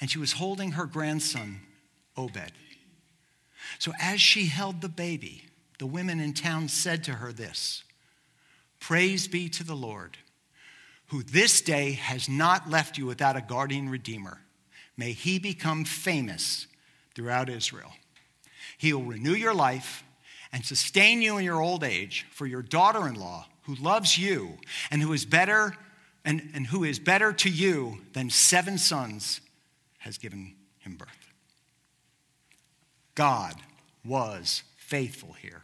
and 0.00 0.10
she 0.10 0.18
was 0.18 0.32
holding 0.32 0.72
her 0.72 0.86
grandson, 0.86 1.60
Obed. 2.16 2.52
So 3.78 3.92
as 4.00 4.20
she 4.20 4.46
held 4.46 4.80
the 4.80 4.88
baby, 4.88 5.44
the 5.78 5.86
women 5.86 6.20
in 6.20 6.34
town 6.34 6.68
said 6.68 7.04
to 7.04 7.12
her 7.12 7.32
this 7.32 7.84
Praise 8.80 9.28
be 9.28 9.48
to 9.50 9.64
the 9.64 9.76
Lord, 9.76 10.16
who 11.08 11.22
this 11.22 11.60
day 11.60 11.92
has 11.92 12.28
not 12.28 12.70
left 12.70 12.98
you 12.98 13.06
without 13.06 13.36
a 13.36 13.40
guardian 13.40 13.88
redeemer. 13.88 14.40
May 14.96 15.12
he 15.12 15.38
become 15.38 15.84
famous 15.84 16.66
throughout 17.14 17.48
Israel. 17.48 17.92
He 18.76 18.92
will 18.92 19.04
renew 19.04 19.34
your 19.34 19.54
life 19.54 20.04
and 20.52 20.64
sustain 20.64 21.20
you 21.22 21.36
in 21.38 21.44
your 21.44 21.60
old 21.60 21.84
age, 21.84 22.26
for 22.30 22.46
your 22.46 22.62
daughter 22.62 23.06
in 23.06 23.14
law, 23.14 23.46
who 23.62 23.74
loves 23.74 24.16
you 24.16 24.54
and 24.90 25.02
who 25.02 25.12
is 25.12 25.24
better 25.24 25.76
and, 26.24 26.50
and 26.54 26.66
who 26.66 26.84
is 26.84 26.98
better 26.98 27.32
to 27.32 27.50
you 27.50 27.98
than 28.12 28.30
seven 28.30 28.78
sons, 28.78 29.40
has 29.98 30.18
given 30.18 30.54
him 30.78 30.96
birth. 30.96 31.27
God 33.18 33.56
was 34.04 34.62
faithful 34.76 35.32
here. 35.32 35.62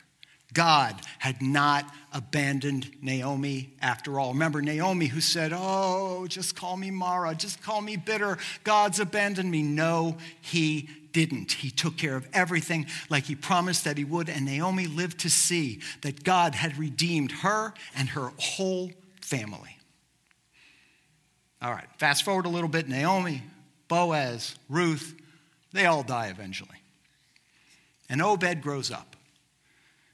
God 0.53 1.01
had 1.21 1.41
not 1.41 1.85
abandoned 2.13 2.91
Naomi 3.01 3.75
after 3.81 4.19
all. 4.19 4.33
Remember 4.33 4.61
Naomi 4.61 5.07
who 5.07 5.21
said, 5.21 5.53
Oh, 5.55 6.27
just 6.29 6.57
call 6.57 6.77
me 6.77 6.91
Mara, 6.91 7.33
just 7.33 7.63
call 7.63 7.81
me 7.81 7.97
bitter. 7.97 8.39
God's 8.65 8.99
abandoned 8.99 9.49
me. 9.49 9.63
No, 9.63 10.17
he 10.41 10.89
didn't. 11.13 11.53
He 11.53 11.71
took 11.71 11.97
care 11.97 12.17
of 12.17 12.29
everything 12.33 12.87
like 13.09 13.23
he 13.23 13.37
promised 13.37 13.85
that 13.85 13.99
he 13.99 14.05
would, 14.05 14.29
and 14.29 14.47
Naomi 14.47 14.89
lived 14.89 15.21
to 15.21 15.31
see 15.31 15.81
that 16.03 16.25
God 16.25 16.57
had 16.57 16.77
redeemed 16.77 17.31
her 17.31 17.73
and 17.95 18.09
her 18.09 18.33
whole 18.37 18.91
family. 19.21 19.79
All 21.63 21.71
right, 21.71 21.87
fast 21.99 22.25
forward 22.25 22.47
a 22.47 22.51
little 22.51 22.69
bit 22.69 22.89
Naomi, 22.89 23.45
Boaz, 23.87 24.57
Ruth, 24.69 25.15
they 25.73 25.87
all 25.87 26.03
die 26.03 26.27
eventually. 26.27 26.81
And 28.09 28.21
Obed 28.21 28.61
grows 28.61 28.91
up, 28.91 29.17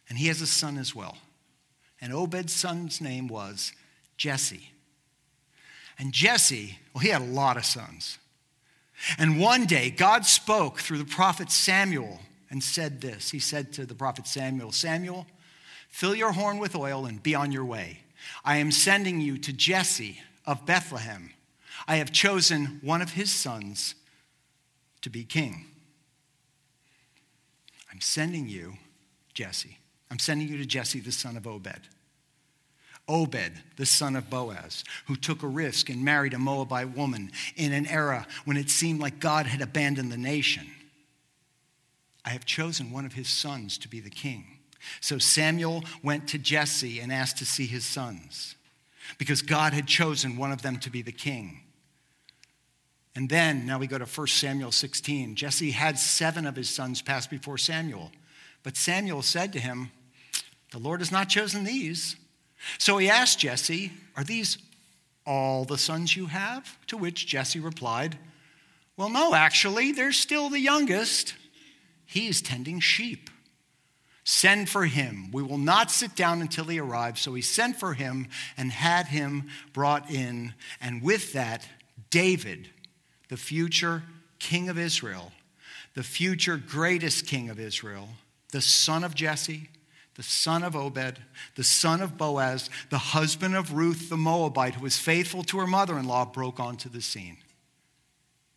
and 0.09 0.18
he 0.18 0.29
has 0.29 0.40
a 0.40 0.46
son 0.46 0.79
as 0.79 0.94
well. 0.94 1.18
And 2.00 2.12
Obed's 2.12 2.53
son's 2.53 3.00
name 3.00 3.29
was 3.29 3.72
Jesse. 4.16 4.70
And 5.98 6.12
Jesse, 6.12 6.79
well, 6.94 7.03
he 7.03 7.11
had 7.11 7.22
a 7.22 7.26
lot 7.26 7.57
of 7.57 7.64
sons. 7.64 8.18
And 9.18 9.40
one 9.40 9.66
day, 9.66 9.90
God 9.90 10.24
spoke 10.26 10.79
through 10.79 10.98
the 10.98 11.05
prophet 11.05 11.50
Samuel 11.50 12.20
and 12.50 12.62
said 12.62 13.00
this 13.00 13.31
He 13.31 13.38
said 13.38 13.72
to 13.74 13.87
the 13.87 13.94
prophet 13.94 14.26
Samuel, 14.26 14.72
Samuel, 14.72 15.26
fill 15.88 16.14
your 16.14 16.33
horn 16.33 16.59
with 16.59 16.74
oil 16.74 17.07
and 17.07 17.22
be 17.22 17.35
on 17.35 17.53
your 17.53 17.64
way. 17.64 18.00
I 18.44 18.57
am 18.57 18.70
sending 18.70 19.20
you 19.20 19.38
to 19.38 19.53
Jesse 19.53 20.20
of 20.46 20.66
Bethlehem. 20.66 21.31
I 21.87 21.96
have 21.96 22.12
chosen 22.12 22.79
one 22.83 23.03
of 23.03 23.12
his 23.12 23.33
sons 23.33 23.94
to 25.03 25.11
be 25.11 25.24
king. 25.24 25.69
I'm 28.00 28.04
sending 28.04 28.48
you, 28.48 28.78
Jesse. 29.34 29.76
I'm 30.10 30.18
sending 30.18 30.48
you 30.48 30.56
to 30.56 30.64
Jesse, 30.64 31.00
the 31.00 31.12
son 31.12 31.36
of 31.36 31.46
Obed. 31.46 31.86
Obed, 33.06 33.52
the 33.76 33.84
son 33.84 34.16
of 34.16 34.30
Boaz, 34.30 34.84
who 35.04 35.16
took 35.16 35.42
a 35.42 35.46
risk 35.46 35.90
and 35.90 36.02
married 36.02 36.32
a 36.32 36.38
Moabite 36.38 36.96
woman 36.96 37.30
in 37.56 37.74
an 37.74 37.86
era 37.86 38.26
when 38.46 38.56
it 38.56 38.70
seemed 38.70 39.00
like 39.00 39.20
God 39.20 39.44
had 39.44 39.60
abandoned 39.60 40.10
the 40.10 40.16
nation. 40.16 40.66
I 42.24 42.30
have 42.30 42.46
chosen 42.46 42.90
one 42.90 43.04
of 43.04 43.12
his 43.12 43.28
sons 43.28 43.76
to 43.76 43.88
be 43.88 44.00
the 44.00 44.08
king. 44.08 44.46
So 45.02 45.18
Samuel 45.18 45.84
went 46.02 46.26
to 46.28 46.38
Jesse 46.38 47.00
and 47.00 47.12
asked 47.12 47.36
to 47.36 47.44
see 47.44 47.66
his 47.66 47.84
sons 47.84 48.54
because 49.18 49.42
God 49.42 49.74
had 49.74 49.86
chosen 49.86 50.38
one 50.38 50.52
of 50.52 50.62
them 50.62 50.78
to 50.78 50.88
be 50.88 51.02
the 51.02 51.12
king. 51.12 51.64
And 53.14 53.29
then, 53.29 53.66
now 53.66 53.79
we 53.79 53.87
go 53.87 53.99
to 53.99 54.05
1 54.05 54.27
Samuel 54.29 54.70
16. 54.70 55.35
Jesse 55.35 55.73
had 55.73 55.99
seven 55.99 56.46
of 56.46 56.55
his 56.55 56.70
sons 56.70 57.03
pass 57.03 57.27
before 57.27 57.59
Samuel. 57.59 58.12
But 58.62 58.77
Samuel 58.77 59.23
said 59.23 59.53
to 59.55 59.61
him, 59.61 59.90
The 60.70 60.79
Lord 60.79 61.01
has 61.01 61.11
not 61.11 61.29
chosen 61.29 61.64
these. 61.64 62.16
So 62.79 62.99
he 62.99 63.09
asked 63.09 63.40
Jesse, 63.40 63.92
Are 64.16 64.25
these 64.25 64.59
all 65.27 65.64
the 65.64 65.79
sons 65.79 66.16
you 66.16 66.27
have? 66.27 66.79
To 66.88 66.96
which 66.96 67.27
Jesse 67.27 67.59
replied, 67.59 68.16
Well, 68.96 69.11
no, 69.11 69.35
actually, 69.35 69.92
they're 69.92 70.12
still 70.12 70.49
the 70.49 70.61
youngest. 70.61 71.35
He 72.07 72.29
is 72.29 72.42
tending 72.42 72.81
sheep. 72.81 73.31
Send 74.23 74.68
for 74.68 74.85
him. 74.85 75.31
We 75.33 75.42
will 75.42 75.59
not 75.59 75.90
sit 75.90 76.14
down 76.14 76.40
until 76.40 76.66
he 76.66 76.79
arrives. 76.79 77.20
So 77.20 77.35
he 77.35 77.42
sent 77.42 77.77
for 77.77 77.94
him 77.94 78.29
and 78.57 78.70
had 78.70 79.07
him 79.07 79.49
brought 79.73 80.11
in. 80.11 80.55
And 80.81 81.03
with 81.03 81.33
that, 81.33 81.66
David 82.11 82.68
the 83.30 83.36
future 83.36 84.02
king 84.38 84.68
of 84.68 84.78
Israel, 84.78 85.32
the 85.94 86.02
future 86.02 86.56
greatest 86.56 87.26
king 87.26 87.48
of 87.48 87.58
Israel, 87.58 88.08
the 88.52 88.60
son 88.60 89.04
of 89.04 89.14
Jesse, 89.14 89.70
the 90.16 90.22
son 90.22 90.64
of 90.64 90.74
Obed, 90.74 91.18
the 91.54 91.64
son 91.64 92.02
of 92.02 92.18
Boaz, 92.18 92.68
the 92.90 92.98
husband 92.98 93.56
of 93.56 93.72
Ruth 93.72 94.10
the 94.10 94.16
Moabite, 94.16 94.74
who 94.74 94.82
was 94.82 94.98
faithful 94.98 95.44
to 95.44 95.58
her 95.60 95.66
mother 95.66 95.96
in 95.98 96.06
law, 96.06 96.24
broke 96.24 96.58
onto 96.58 96.88
the 96.88 97.00
scene. 97.00 97.38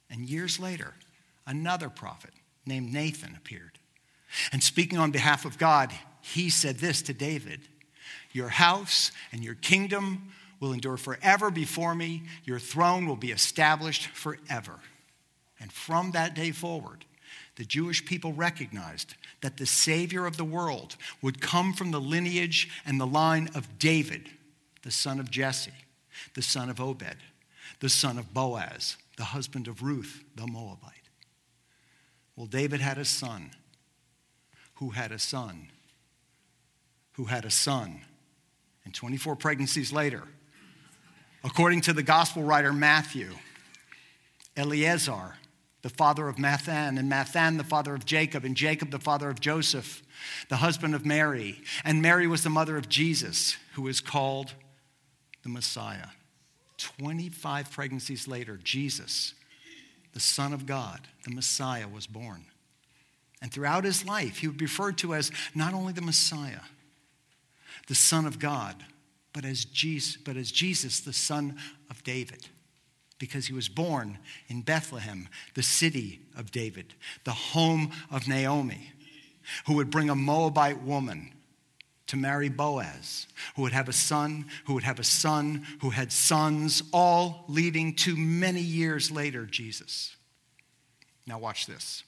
And 0.10 0.28
years 0.28 0.60
later, 0.60 0.96
another 1.46 1.90
prophet 1.90 2.32
named 2.66 2.92
Nathan 2.92 3.36
appeared. 3.38 3.78
And 4.52 4.64
speaking 4.64 4.98
on 4.98 5.12
behalf 5.12 5.46
of 5.46 5.60
God, 5.60 5.94
he 6.22 6.50
said 6.50 6.80
this 6.80 7.04
to 7.04 7.14
David 7.14 7.62
Your 8.32 8.50
house 8.50 9.12
and 9.32 9.44
your 9.44 9.56
kingdom 9.56 10.32
will 10.64 10.74
endure 10.74 10.96
forever 10.96 11.52
before 11.52 11.94
me. 11.94 12.24
Your 12.46 12.58
throne 12.58 13.06
will 13.06 13.18
be 13.18 13.32
established 13.32 14.08
forever. 14.08 14.80
And 15.60 15.72
from 15.72 16.12
that 16.12 16.34
day 16.34 16.52
forward, 16.52 17.04
the 17.58 17.66
Jewish 17.66 18.06
people 18.06 18.32
recognized 18.32 19.16
that 19.42 19.58
the 19.58 19.66
Savior 19.66 20.26
of 20.26 20.38
the 20.38 20.46
world 20.46 20.96
would 21.22 21.42
come 21.42 21.74
from 21.74 21.92
the 21.92 22.00
lineage 22.00 22.70
and 22.86 23.00
the 23.00 23.06
line 23.06 23.50
of 23.54 23.78
David, 23.78 24.30
the 24.84 24.92
son 24.92 25.20
of 25.20 25.30
Jesse, 25.30 25.72
the 26.34 26.42
son 26.42 26.70
of 26.70 26.80
Obed, 26.80 27.18
the 27.82 27.90
son 27.90 28.18
of 28.18 28.34
Boaz, 28.34 28.96
the 29.18 29.26
husband 29.26 29.68
of 29.68 29.84
Ruth, 29.84 30.24
the 30.36 30.48
Moabite. 30.48 31.10
Well, 32.36 32.48
David 32.48 32.80
had 32.80 32.98
a 32.98 33.06
son 33.06 33.52
who 34.76 34.92
had 34.92 35.12
a 35.12 35.20
son 35.20 35.68
who 37.14 37.26
had 37.26 37.46
a 37.46 37.52
son. 37.52 38.02
And 38.86 38.94
24 38.94 39.36
pregnancies 39.36 39.94
later, 39.94 40.24
According 41.44 41.82
to 41.82 41.94
the 41.94 42.04
gospel 42.04 42.44
writer 42.44 42.72
Matthew, 42.72 43.32
Eleazar, 44.56 45.36
the 45.82 45.90
father 45.90 46.30
of 46.30 46.38
Matthan, 46.38 46.98
and 46.98 47.12
Matthan, 47.12 47.58
the 47.58 47.64
father 47.64 47.94
of 47.94 48.06
Jacob, 48.06 48.46
and 48.46 48.56
Jacob, 48.56 48.92
the 48.92 49.00
father 49.00 49.30
of 49.30 49.42
Joseph, 49.42 50.02
the 50.48 50.58
husband 50.58 50.96
of 50.96 51.06
Mary. 51.06 51.62
And 51.84 52.02
Mary 52.02 52.28
was 52.28 52.44
the 52.44 52.50
mother 52.50 52.78
of 52.78 52.88
Jesus, 52.88 53.58
who 53.74 53.88
is 53.88 54.00
called 54.00 54.54
the 55.44 55.50
Messiah. 55.50 56.08
25 56.78 57.72
pregnancies 57.72 58.28
later, 58.28 58.58
Jesus, 58.64 59.34
the 60.14 60.20
Son 60.22 60.54
of 60.54 60.66
God, 60.66 61.02
the 61.26 61.34
Messiah, 61.34 61.88
was 61.88 62.08
born. 62.08 62.46
And 63.42 63.52
throughout 63.52 63.84
his 63.84 64.06
life, 64.06 64.38
he 64.38 64.48
would 64.48 64.58
be 64.58 64.66
referred 64.66 64.98
to 65.00 65.14
as 65.14 65.32
not 65.54 65.74
only 65.74 65.92
the 65.92 66.02
Messiah, 66.02 66.62
the 67.88 67.96
Son 67.96 68.26
of 68.26 68.40
God, 68.40 68.86
but 69.34 69.46
as 69.46 69.66
Jesus, 69.66 70.16
but 70.16 70.38
as 70.38 70.52
Jesus, 70.52 71.00
the 71.00 71.14
son 71.14 71.58
of 71.90 72.04
David, 72.04 72.48
because 73.20 73.48
he 73.48 73.54
was 73.54 73.68
born 73.68 74.20
in 74.48 74.62
Bethlehem, 74.62 75.28
the 75.56 75.64
city 75.64 76.20
of 76.38 76.52
David, 76.52 76.94
the 77.24 77.32
home 77.32 77.92
of 78.12 78.28
Naomi, 78.28 78.92
who 79.66 79.74
would 79.74 79.90
bring 79.90 80.10
a 80.10 80.16
Moabite 80.16 80.82
woman 80.84 81.32
to 82.08 82.18
marry 82.18 82.50
Boaz, 82.50 83.28
who 83.56 83.64
would 83.64 83.72
have 83.72 83.90
a 83.90 83.94
son, 83.94 84.46
who 84.66 84.74
would 84.74 84.84
have 84.84 85.00
a 85.00 85.04
son, 85.04 85.66
who 85.82 85.90
had 85.90 86.12
sons, 86.12 86.84
all 86.92 87.46
leading 87.48 87.96
to 87.96 88.16
many 88.16 88.62
years 88.62 89.10
later, 89.10 89.46
Jesus. 89.46 90.16
Now, 91.26 91.40
watch 91.40 91.66
this. 91.66 92.04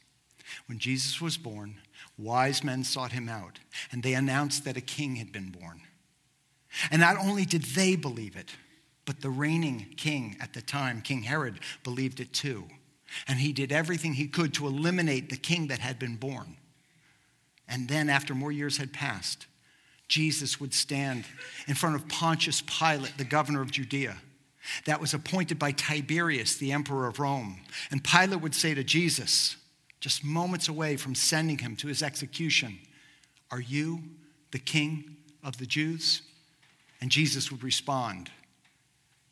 When 0.68 0.78
Jesus 0.78 1.22
was 1.22 1.38
born, 1.38 1.78
wise 2.18 2.64
men 2.64 2.84
sought 2.84 3.14
him 3.14 3.30
out, 3.30 3.60
and 3.92 4.04
they 4.04 4.14
announced 4.14 4.66
that 4.66 4.78
a 4.78 4.82
king 4.82 5.16
had 5.16 5.32
been 5.32 5.50
born. 5.50 5.82
And 6.92 7.02
not 7.02 7.18
only 7.18 7.46
did 7.46 7.64
they 7.64 7.96
believe 7.96 8.36
it, 8.36 8.52
but 9.06 9.22
the 9.22 9.30
reigning 9.30 9.94
king 9.98 10.36
at 10.40 10.54
the 10.54 10.62
time, 10.62 11.02
King 11.02 11.24
Herod, 11.24 11.60
believed 11.84 12.20
it 12.20 12.34
too. 12.34 12.66
And 13.28 13.40
he 13.40 13.54
did 13.54 13.72
everything 13.72 14.14
he 14.14 14.28
could 14.28 14.54
to 14.56 14.68
eliminate 14.68 15.30
the 15.30 15.38
king 15.38 15.68
that 15.68 15.80
had 15.80 16.00
been 16.00 16.16
born. 16.16 16.58
And 17.68 17.88
then, 17.88 18.10
after 18.10 18.36
more 18.36 18.52
years 18.52 18.78
had 18.78 18.94
passed, 18.94 19.48
Jesus 20.08 20.60
would 20.60 20.74
stand 20.74 21.26
in 21.68 21.76
front 21.76 21.96
of 21.96 22.08
Pontius 22.08 22.62
Pilate, 22.62 23.18
the 23.18 23.24
governor 23.24 23.62
of 23.62 23.72
Judea, 23.72 24.18
that 24.86 25.02
was 25.02 25.14
appointed 25.14 25.58
by 25.58 25.72
Tiberius, 25.72 26.58
the 26.58 26.72
emperor 26.72 27.08
of 27.08 27.20
Rome. 27.20 27.62
And 27.92 28.04
Pilate 28.04 28.42
would 28.42 28.56
say 28.56 28.74
to 28.74 28.84
Jesus, 28.84 29.58
just 30.00 30.24
moments 30.24 30.68
away 30.68 30.98
from 30.98 31.16
sending 31.16 31.58
him 31.58 31.76
to 31.78 31.88
his 31.88 32.04
execution, 32.04 32.78
Are 33.50 33.62
you 33.62 34.04
the 34.52 34.60
king 34.60 35.18
of 35.44 35.58
the 35.58 35.66
Jews? 35.66 36.22
And 37.06 37.12
Jesus 37.12 37.52
would 37.52 37.64
respond, 37.64 38.32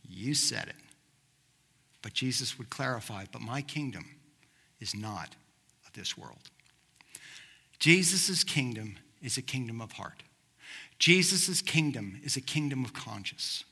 You 0.07 0.35
said 0.35 0.67
it. 0.67 0.75
But 2.03 2.13
Jesus 2.13 2.59
would 2.59 2.69
clarify, 2.69 3.25
But 3.31 3.41
my 3.41 3.63
kingdom 3.63 4.05
is 4.79 4.93
not 4.93 5.35
of 5.83 5.91
this 5.93 6.15
world. 6.15 6.51
Jesus' 7.79 8.43
kingdom 8.43 8.97
is 9.23 9.37
a 9.37 9.41
kingdom 9.41 9.81
of 9.81 9.93
heart. 9.93 10.21
Jesus' 10.99 11.63
kingdom 11.63 12.19
is 12.23 12.37
a 12.37 12.41
kingdom 12.41 12.85
of 12.85 12.93
conscience. 12.93 13.63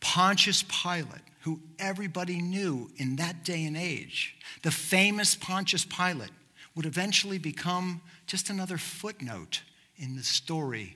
Pontius 0.00 0.64
Pilate, 0.64 1.22
who 1.42 1.60
everybody 1.78 2.42
knew 2.42 2.90
in 2.96 3.14
that 3.14 3.44
day 3.44 3.64
and 3.66 3.76
age, 3.76 4.34
the 4.64 4.72
famous 4.72 5.36
Pontius 5.36 5.84
Pilate, 5.84 6.32
would 6.74 6.86
eventually 6.86 7.38
become 7.38 8.00
just 8.26 8.50
another 8.50 8.78
footnote 8.78 9.62
in 9.96 10.16
the 10.16 10.24
story 10.24 10.94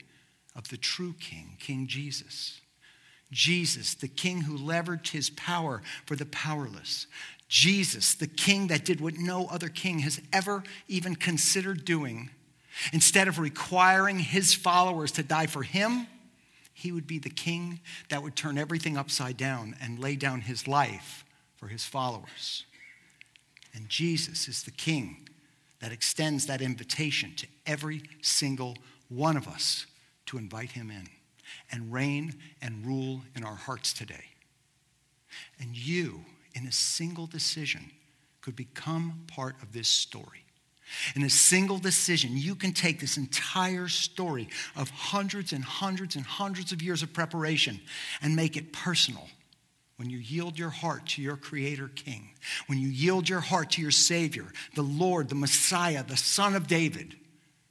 of 0.55 0.69
the 0.69 0.77
true 0.77 1.15
king, 1.19 1.57
King 1.59 1.87
Jesus. 1.87 2.61
Jesus, 3.31 3.95
the 3.95 4.09
king 4.09 4.43
who 4.43 4.59
leveraged 4.59 5.09
his 5.09 5.31
power 5.31 5.83
for 6.07 6.17
the 6.17 6.27
powerless. 6.27 7.07
Jesus, 7.49 8.15
the 8.15 8.27
king 8.27 8.67
that 8.69 8.85
did 8.85 9.01
what 9.01 9.17
no 9.17 9.47
other 9.47 9.69
king 9.69 10.01
has 10.01 10.21
ever 10.33 10.63
even 10.87 11.17
considered 11.17 11.85
doing. 11.85 12.31
Instead 12.93 13.29
of 13.29 13.39
requiring 13.39 14.19
his 14.19 14.55
followers 14.55 15.13
to 15.13 15.23
die 15.23 15.47
for 15.47 15.63
him, 15.63 16.07
he 16.75 16.93
would 16.93 17.07
be 17.07 17.19
the 17.19 17.31
king 17.31 17.81
that 18.09 18.23
would 18.23 18.37
turn 18.37 18.59
everything 18.59 18.97
upside 18.97 19.37
down 19.37 19.77
and 19.81 19.99
lay 19.99 20.17
down 20.17 20.43
his 20.43 20.69
life 20.69 21.25
for 21.57 21.69
his 21.69 21.85
followers. 21.85 22.65
And 23.75 23.89
Jesus 23.89 24.49
is 24.49 24.63
the 24.63 24.71
king 24.71 25.29
that 25.81 25.93
extends 25.93 26.47
that 26.47 26.61
invitation 26.61 27.35
to 27.37 27.47
every 27.67 28.03
single 28.21 28.77
one 29.09 29.37
of 29.37 29.49
us 29.49 29.87
to 30.27 30.39
invite 30.39 30.73
him 30.73 30.91
in 30.91 31.09
and 31.71 31.93
reign 31.93 32.35
and 32.61 32.87
rule 32.87 33.23
in 33.35 33.45
our 33.45 33.57
hearts 33.57 33.93
today. 33.93 34.25
And 35.61 35.77
you, 35.77 36.25
in 36.55 36.67
a 36.67 36.73
single 36.73 37.27
decision, 37.27 37.91
could 38.41 38.57
become 38.57 39.25
part 39.27 39.57
of 39.63 39.73
this 39.73 39.89
story. 39.89 40.45
In 41.15 41.23
a 41.23 41.31
single 41.31 41.79
decision, 41.79 42.33
you 42.35 42.55
can 42.55 42.73
take 42.73 43.01
this 43.01 43.17
entire 43.17 43.89
story 43.89 44.49
of 44.77 44.91
hundreds 44.91 45.53
and 45.53 45.65
hundreds 45.65 46.17
and 46.17 46.25
hundreds 46.25 46.73
of 46.73 46.83
years 46.83 47.03
of 47.03 47.13
preparation 47.13 47.81
and 48.21 48.37
make 48.37 48.57
it 48.57 48.73
personal. 48.73 49.29
When 49.97 50.11
you 50.11 50.19
yield 50.19 50.59
your 50.59 50.71
heart 50.71 51.07
to 51.11 51.23
your 51.23 51.37
Creator 51.37 51.93
King, 51.95 52.31
when 52.67 52.79
you 52.79 52.89
yield 52.89 53.29
your 53.29 53.41
heart 53.41 53.71
to 53.73 53.83
your 53.83 53.91
Savior, 53.91 54.47
the 54.75 54.83
Lord, 54.83 55.29
the 55.29 55.35
Messiah, 55.35 56.03
the 56.03 56.17
Son 56.17 56.55
of 56.55 56.67
David, 56.67 57.15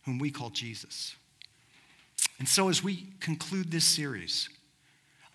whom 0.05 0.17
we 0.17 0.31
call 0.31 0.49
Jesus. 0.49 1.15
And 2.41 2.49
so, 2.49 2.69
as 2.69 2.83
we 2.83 3.05
conclude 3.19 3.69
this 3.69 3.85
series, 3.85 4.49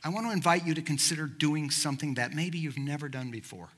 I 0.02 0.08
want 0.08 0.26
to 0.26 0.32
invite 0.32 0.66
you 0.66 0.74
to 0.74 0.82
consider 0.82 1.26
doing 1.26 1.70
something 1.70 2.14
that 2.14 2.34
maybe 2.34 2.58
you've 2.58 2.76
never 2.76 3.08
done 3.08 3.30
before. 3.30 3.68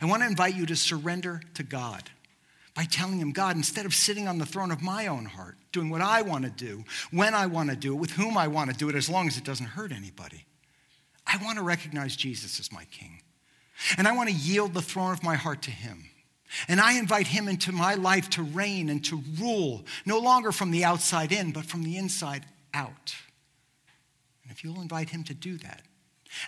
I 0.00 0.06
want 0.06 0.24
to 0.24 0.28
invite 0.28 0.56
you 0.56 0.66
to 0.66 0.74
surrender 0.74 1.40
to 1.54 1.62
God 1.62 2.10
by 2.74 2.82
telling 2.82 3.20
him, 3.20 3.30
God, 3.30 3.54
instead 3.54 3.86
of 3.86 3.94
sitting 3.94 4.26
on 4.26 4.38
the 4.38 4.44
throne 4.44 4.72
of 4.72 4.82
my 4.82 5.06
own 5.06 5.26
heart, 5.26 5.56
doing 5.70 5.88
what 5.88 6.00
I 6.00 6.22
want 6.22 6.44
to 6.44 6.50
do, 6.50 6.82
when 7.12 7.32
I 7.32 7.46
want 7.46 7.70
to 7.70 7.76
do 7.76 7.94
it, 7.94 8.00
with 8.00 8.10
whom 8.10 8.36
I 8.36 8.48
want 8.48 8.72
to 8.72 8.76
do 8.76 8.88
it, 8.88 8.96
as 8.96 9.08
long 9.08 9.28
as 9.28 9.36
it 9.36 9.44
doesn't 9.44 9.66
hurt 9.66 9.92
anybody, 9.92 10.44
I 11.24 11.36
want 11.44 11.58
to 11.58 11.64
recognize 11.64 12.16
Jesus 12.16 12.58
as 12.58 12.72
my 12.72 12.86
king. 12.86 13.22
And 13.96 14.08
I 14.08 14.16
want 14.16 14.30
to 14.30 14.34
yield 14.34 14.74
the 14.74 14.82
throne 14.82 15.12
of 15.12 15.22
my 15.22 15.36
heart 15.36 15.62
to 15.62 15.70
him. 15.70 16.10
And 16.68 16.80
I 16.80 16.98
invite 16.98 17.28
him 17.28 17.48
into 17.48 17.72
my 17.72 17.94
life 17.94 18.28
to 18.30 18.42
reign 18.42 18.88
and 18.88 19.04
to 19.06 19.22
rule, 19.40 19.84
no 20.04 20.18
longer 20.18 20.52
from 20.52 20.70
the 20.70 20.84
outside 20.84 21.32
in, 21.32 21.52
but 21.52 21.64
from 21.64 21.82
the 21.82 21.96
inside 21.96 22.44
out. 22.74 23.14
And 24.42 24.52
if 24.52 24.62
you'll 24.62 24.80
invite 24.80 25.10
him 25.10 25.24
to 25.24 25.34
do 25.34 25.56
that, 25.58 25.82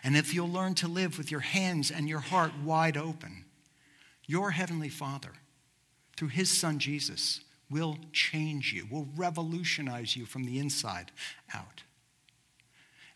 and 0.02 0.16
if 0.16 0.34
you'll 0.34 0.50
learn 0.50 0.74
to 0.76 0.88
live 0.88 1.18
with 1.18 1.30
your 1.30 1.40
hands 1.40 1.90
and 1.90 2.08
your 2.08 2.20
heart 2.20 2.52
wide 2.62 2.96
open, 2.96 3.44
your 4.26 4.50
heavenly 4.50 4.88
Father 4.88 5.32
through 6.16 6.28
his 6.28 6.50
son 6.50 6.78
Jesus, 6.78 7.40
will 7.70 7.96
change 8.12 8.72
you, 8.72 8.86
will 8.90 9.08
revolutionize 9.16 10.16
you 10.16 10.26
from 10.26 10.44
the 10.44 10.58
inside 10.58 11.10
out. 11.52 11.82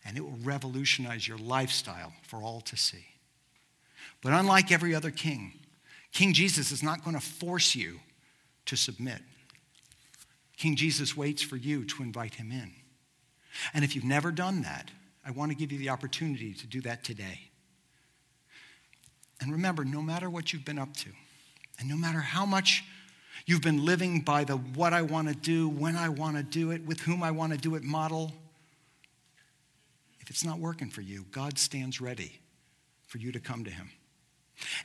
And 0.03 0.17
it 0.17 0.21
will 0.21 0.37
revolutionize 0.43 1.27
your 1.27 1.37
lifestyle 1.37 2.13
for 2.23 2.41
all 2.41 2.61
to 2.61 2.75
see. 2.75 3.05
But 4.21 4.33
unlike 4.33 4.71
every 4.71 4.93
other 4.93 5.11
king, 5.11 5.53
King 6.11 6.33
Jesus 6.33 6.71
is 6.71 6.83
not 6.83 7.03
going 7.03 7.15
to 7.15 7.21
force 7.21 7.75
you 7.75 7.99
to 8.65 8.75
submit. 8.75 9.21
King 10.57 10.75
Jesus 10.75 11.15
waits 11.15 11.41
for 11.41 11.55
you 11.55 11.85
to 11.85 12.03
invite 12.03 12.35
him 12.35 12.51
in. 12.51 12.71
And 13.73 13.83
if 13.83 13.95
you've 13.95 14.05
never 14.05 14.31
done 14.31 14.61
that, 14.63 14.91
I 15.25 15.31
want 15.31 15.51
to 15.51 15.55
give 15.55 15.71
you 15.71 15.77
the 15.77 15.89
opportunity 15.89 16.53
to 16.53 16.67
do 16.67 16.81
that 16.81 17.03
today. 17.03 17.49
And 19.41 19.51
remember, 19.51 19.85
no 19.85 20.01
matter 20.01 20.29
what 20.29 20.51
you've 20.51 20.65
been 20.65 20.79
up 20.79 20.93
to, 20.97 21.09
and 21.79 21.87
no 21.87 21.95
matter 21.95 22.19
how 22.19 22.45
much 22.45 22.83
you've 23.45 23.61
been 23.61 23.85
living 23.85 24.21
by 24.21 24.43
the 24.43 24.55
what 24.55 24.93
I 24.93 25.01
want 25.01 25.29
to 25.29 25.35
do, 25.35 25.69
when 25.69 25.95
I 25.95 26.09
want 26.09 26.35
to 26.37 26.43
do 26.43 26.71
it, 26.71 26.85
with 26.85 26.99
whom 27.01 27.23
I 27.23 27.31
want 27.31 27.53
to 27.53 27.57
do 27.57 27.75
it 27.75 27.83
model, 27.83 28.33
if 30.19 30.29
it's 30.29 30.43
not 30.43 30.59
working 30.59 30.89
for 30.89 31.01
you, 31.01 31.25
God 31.31 31.57
stands 31.57 32.01
ready 32.01 32.39
for 33.07 33.17
you 33.17 33.31
to 33.31 33.39
come 33.39 33.63
to 33.63 33.71
Him. 33.71 33.89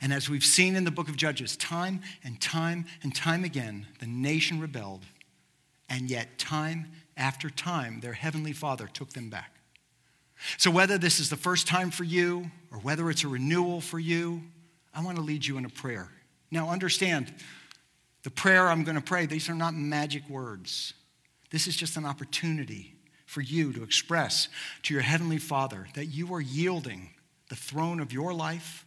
And 0.01 0.13
as 0.13 0.29
we've 0.29 0.45
seen 0.45 0.75
in 0.75 0.83
the 0.83 0.91
book 0.91 1.09
of 1.09 1.17
Judges, 1.17 1.57
time 1.57 2.01
and 2.23 2.39
time 2.39 2.85
and 3.03 3.13
time 3.13 3.43
again, 3.43 3.87
the 3.99 4.07
nation 4.07 4.59
rebelled, 4.59 5.05
and 5.89 6.09
yet 6.09 6.39
time 6.39 6.91
after 7.17 7.49
time, 7.49 7.99
their 7.99 8.13
heavenly 8.13 8.53
Father 8.53 8.87
took 8.87 9.13
them 9.13 9.29
back. 9.29 9.51
So, 10.57 10.69
whether 10.69 10.97
this 10.97 11.19
is 11.19 11.29
the 11.29 11.37
first 11.37 11.67
time 11.67 11.91
for 11.91 12.03
you 12.03 12.51
or 12.71 12.79
whether 12.79 13.09
it's 13.09 13.23
a 13.23 13.27
renewal 13.27 13.81
for 13.81 13.99
you, 13.99 14.43
I 14.93 15.01
want 15.01 15.17
to 15.17 15.23
lead 15.23 15.45
you 15.45 15.57
in 15.57 15.65
a 15.65 15.69
prayer. 15.69 16.09
Now, 16.51 16.69
understand, 16.69 17.33
the 18.23 18.31
prayer 18.31 18.67
I'm 18.67 18.83
going 18.83 18.95
to 18.95 19.01
pray, 19.01 19.25
these 19.25 19.49
are 19.49 19.55
not 19.55 19.73
magic 19.73 20.27
words. 20.29 20.93
This 21.51 21.67
is 21.67 21.75
just 21.75 21.95
an 21.95 22.05
opportunity 22.05 22.95
for 23.25 23.41
you 23.41 23.73
to 23.73 23.83
express 23.83 24.47
to 24.83 24.93
your 24.93 25.03
Heavenly 25.03 25.37
Father 25.37 25.87
that 25.95 26.07
you 26.07 26.33
are 26.33 26.41
yielding 26.41 27.11
the 27.49 27.55
throne 27.55 27.99
of 27.99 28.11
your 28.11 28.33
life 28.33 28.84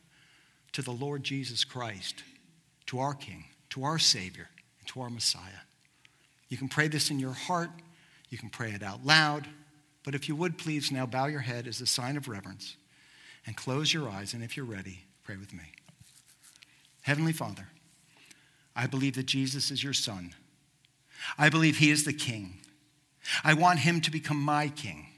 to 0.79 0.83
the 0.83 0.93
Lord 0.93 1.25
Jesus 1.25 1.65
Christ, 1.65 2.23
to 2.87 3.01
our 3.01 3.13
King, 3.13 3.47
to 3.71 3.83
our 3.83 3.99
Savior, 3.99 4.49
and 4.79 4.87
to 4.87 5.01
our 5.01 5.11
Messiah. 5.11 5.65
You 6.51 6.57
can 6.57 6.69
pray 6.69 6.87
this 6.87 7.11
in 7.11 7.19
your 7.19 7.33
heart, 7.33 7.71
you 8.29 8.39
can 8.39 8.49
pray 8.49 8.71
it 8.71 8.85
out 8.85 9.05
loud, 9.05 9.49
but 10.05 10.15
if 10.15 10.29
you 10.29 10.37
would 10.37 10.57
please 10.57 10.93
now 10.93 11.05
bow 11.05 11.27
your 11.27 11.41
head 11.41 11.67
as 11.67 11.81
a 11.81 11.87
sign 11.87 12.17
of 12.17 12.29
reverence 12.29 12.77
and 13.45 13.57
close 13.57 13.93
your 13.93 14.09
eyes, 14.09 14.35
and 14.35 14.45
if 14.45 14.57
you're 14.57 14.65
ready, 14.65 15.01
pray 15.25 15.37
with 15.37 15.53
me. 15.53 15.65
Heavenly 17.01 17.33
Father, 17.33 17.67
I 18.77 18.87
believe 18.87 19.17
that 19.17 19.27
Jesus 19.27 19.73
is 19.73 19.83
your 19.83 19.93
Son. 19.93 20.33
I 21.37 21.49
believe 21.49 21.79
He 21.79 21.91
is 21.91 22.05
the 22.05 22.13
King. 22.13 22.61
I 23.43 23.55
want 23.55 23.81
Him 23.81 24.01
to 24.03 24.13
become 24.13 24.41
my 24.41 24.69
King. 24.69 25.09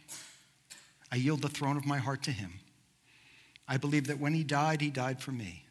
I 1.13 1.17
yield 1.17 1.43
the 1.43 1.51
throne 1.51 1.77
of 1.77 1.85
my 1.85 1.99
heart 1.99 2.23
to 2.23 2.31
Him. 2.31 2.61
I 3.71 3.77
believe 3.77 4.09
that 4.09 4.19
when 4.19 4.35
He 4.35 4.43
died, 4.43 4.81
He 4.81 4.91
died 4.91 5.23
for 5.23 5.31
me. 5.31 5.65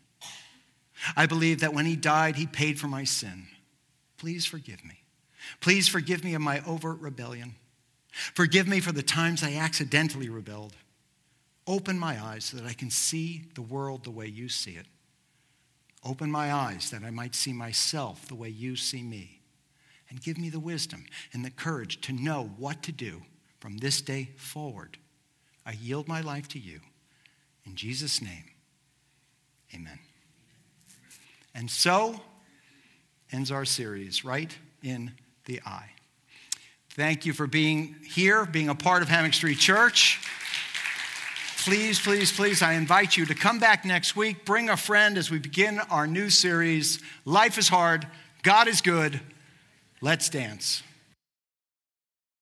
I 1.17 1.25
believe 1.25 1.59
that 1.59 1.73
when 1.73 1.85
He 1.85 1.97
died, 1.97 2.37
He 2.37 2.47
paid 2.47 2.79
for 2.79 2.87
my 2.87 3.03
sin. 3.03 3.47
Please 4.17 4.45
forgive 4.45 4.83
me. 4.85 5.03
Please 5.59 5.89
forgive 5.89 6.23
me 6.23 6.33
of 6.33 6.41
my 6.41 6.63
overt 6.65 6.99
rebellion. 7.01 7.55
Forgive 8.11 8.67
me 8.67 8.79
for 8.79 8.93
the 8.93 9.03
times 9.03 9.43
I 9.43 9.55
accidentally 9.55 10.29
rebelled. 10.29 10.75
Open 11.67 11.99
my 11.99 12.23
eyes 12.23 12.45
so 12.45 12.57
that 12.57 12.65
I 12.65 12.73
can 12.73 12.89
see 12.89 13.43
the 13.53 13.61
world 13.61 14.03
the 14.03 14.11
way 14.11 14.27
you 14.27 14.47
see 14.47 14.71
it. 14.71 14.85
Open 16.03 16.31
my 16.31 16.53
eyes 16.53 16.91
that 16.91 17.03
I 17.03 17.11
might 17.11 17.35
see 17.35 17.51
myself 17.51 18.27
the 18.27 18.35
way 18.35 18.49
you 18.49 18.77
see 18.77 19.03
me. 19.03 19.41
And 20.09 20.21
give 20.21 20.37
me 20.37 20.49
the 20.49 20.59
wisdom 20.59 21.05
and 21.33 21.43
the 21.43 21.51
courage 21.51 22.01
to 22.01 22.13
know 22.13 22.51
what 22.57 22.81
to 22.83 22.91
do 22.91 23.21
from 23.59 23.77
this 23.77 24.01
day 24.01 24.29
forward. 24.37 24.97
I 25.65 25.73
yield 25.73 26.07
my 26.07 26.21
life 26.21 26.47
to 26.49 26.59
you. 26.59 26.79
In 27.65 27.75
Jesus' 27.75 28.21
name, 28.21 28.45
amen. 29.73 29.99
And 31.53 31.69
so 31.69 32.21
ends 33.31 33.51
our 33.51 33.65
series, 33.65 34.25
right 34.25 34.55
in 34.81 35.11
the 35.45 35.61
eye. 35.65 35.91
Thank 36.91 37.25
you 37.25 37.33
for 37.33 37.47
being 37.47 37.95
here, 38.03 38.45
being 38.45 38.69
a 38.69 38.75
part 38.75 39.01
of 39.01 39.09
Hammock 39.09 39.33
Street 39.33 39.59
Church. 39.59 40.19
Please, 41.63 41.99
please, 41.99 42.31
please, 42.31 42.61
I 42.61 42.73
invite 42.73 43.15
you 43.15 43.25
to 43.25 43.35
come 43.35 43.59
back 43.59 43.85
next 43.85 44.15
week. 44.15 44.45
Bring 44.45 44.69
a 44.69 44.77
friend 44.77 45.17
as 45.17 45.29
we 45.29 45.39
begin 45.39 45.79
our 45.91 46.07
new 46.07 46.29
series 46.29 46.99
Life 47.25 47.57
is 47.57 47.69
Hard, 47.69 48.07
God 48.41 48.67
is 48.67 48.81
Good. 48.81 49.19
Let's 50.01 50.29
dance. 50.29 50.81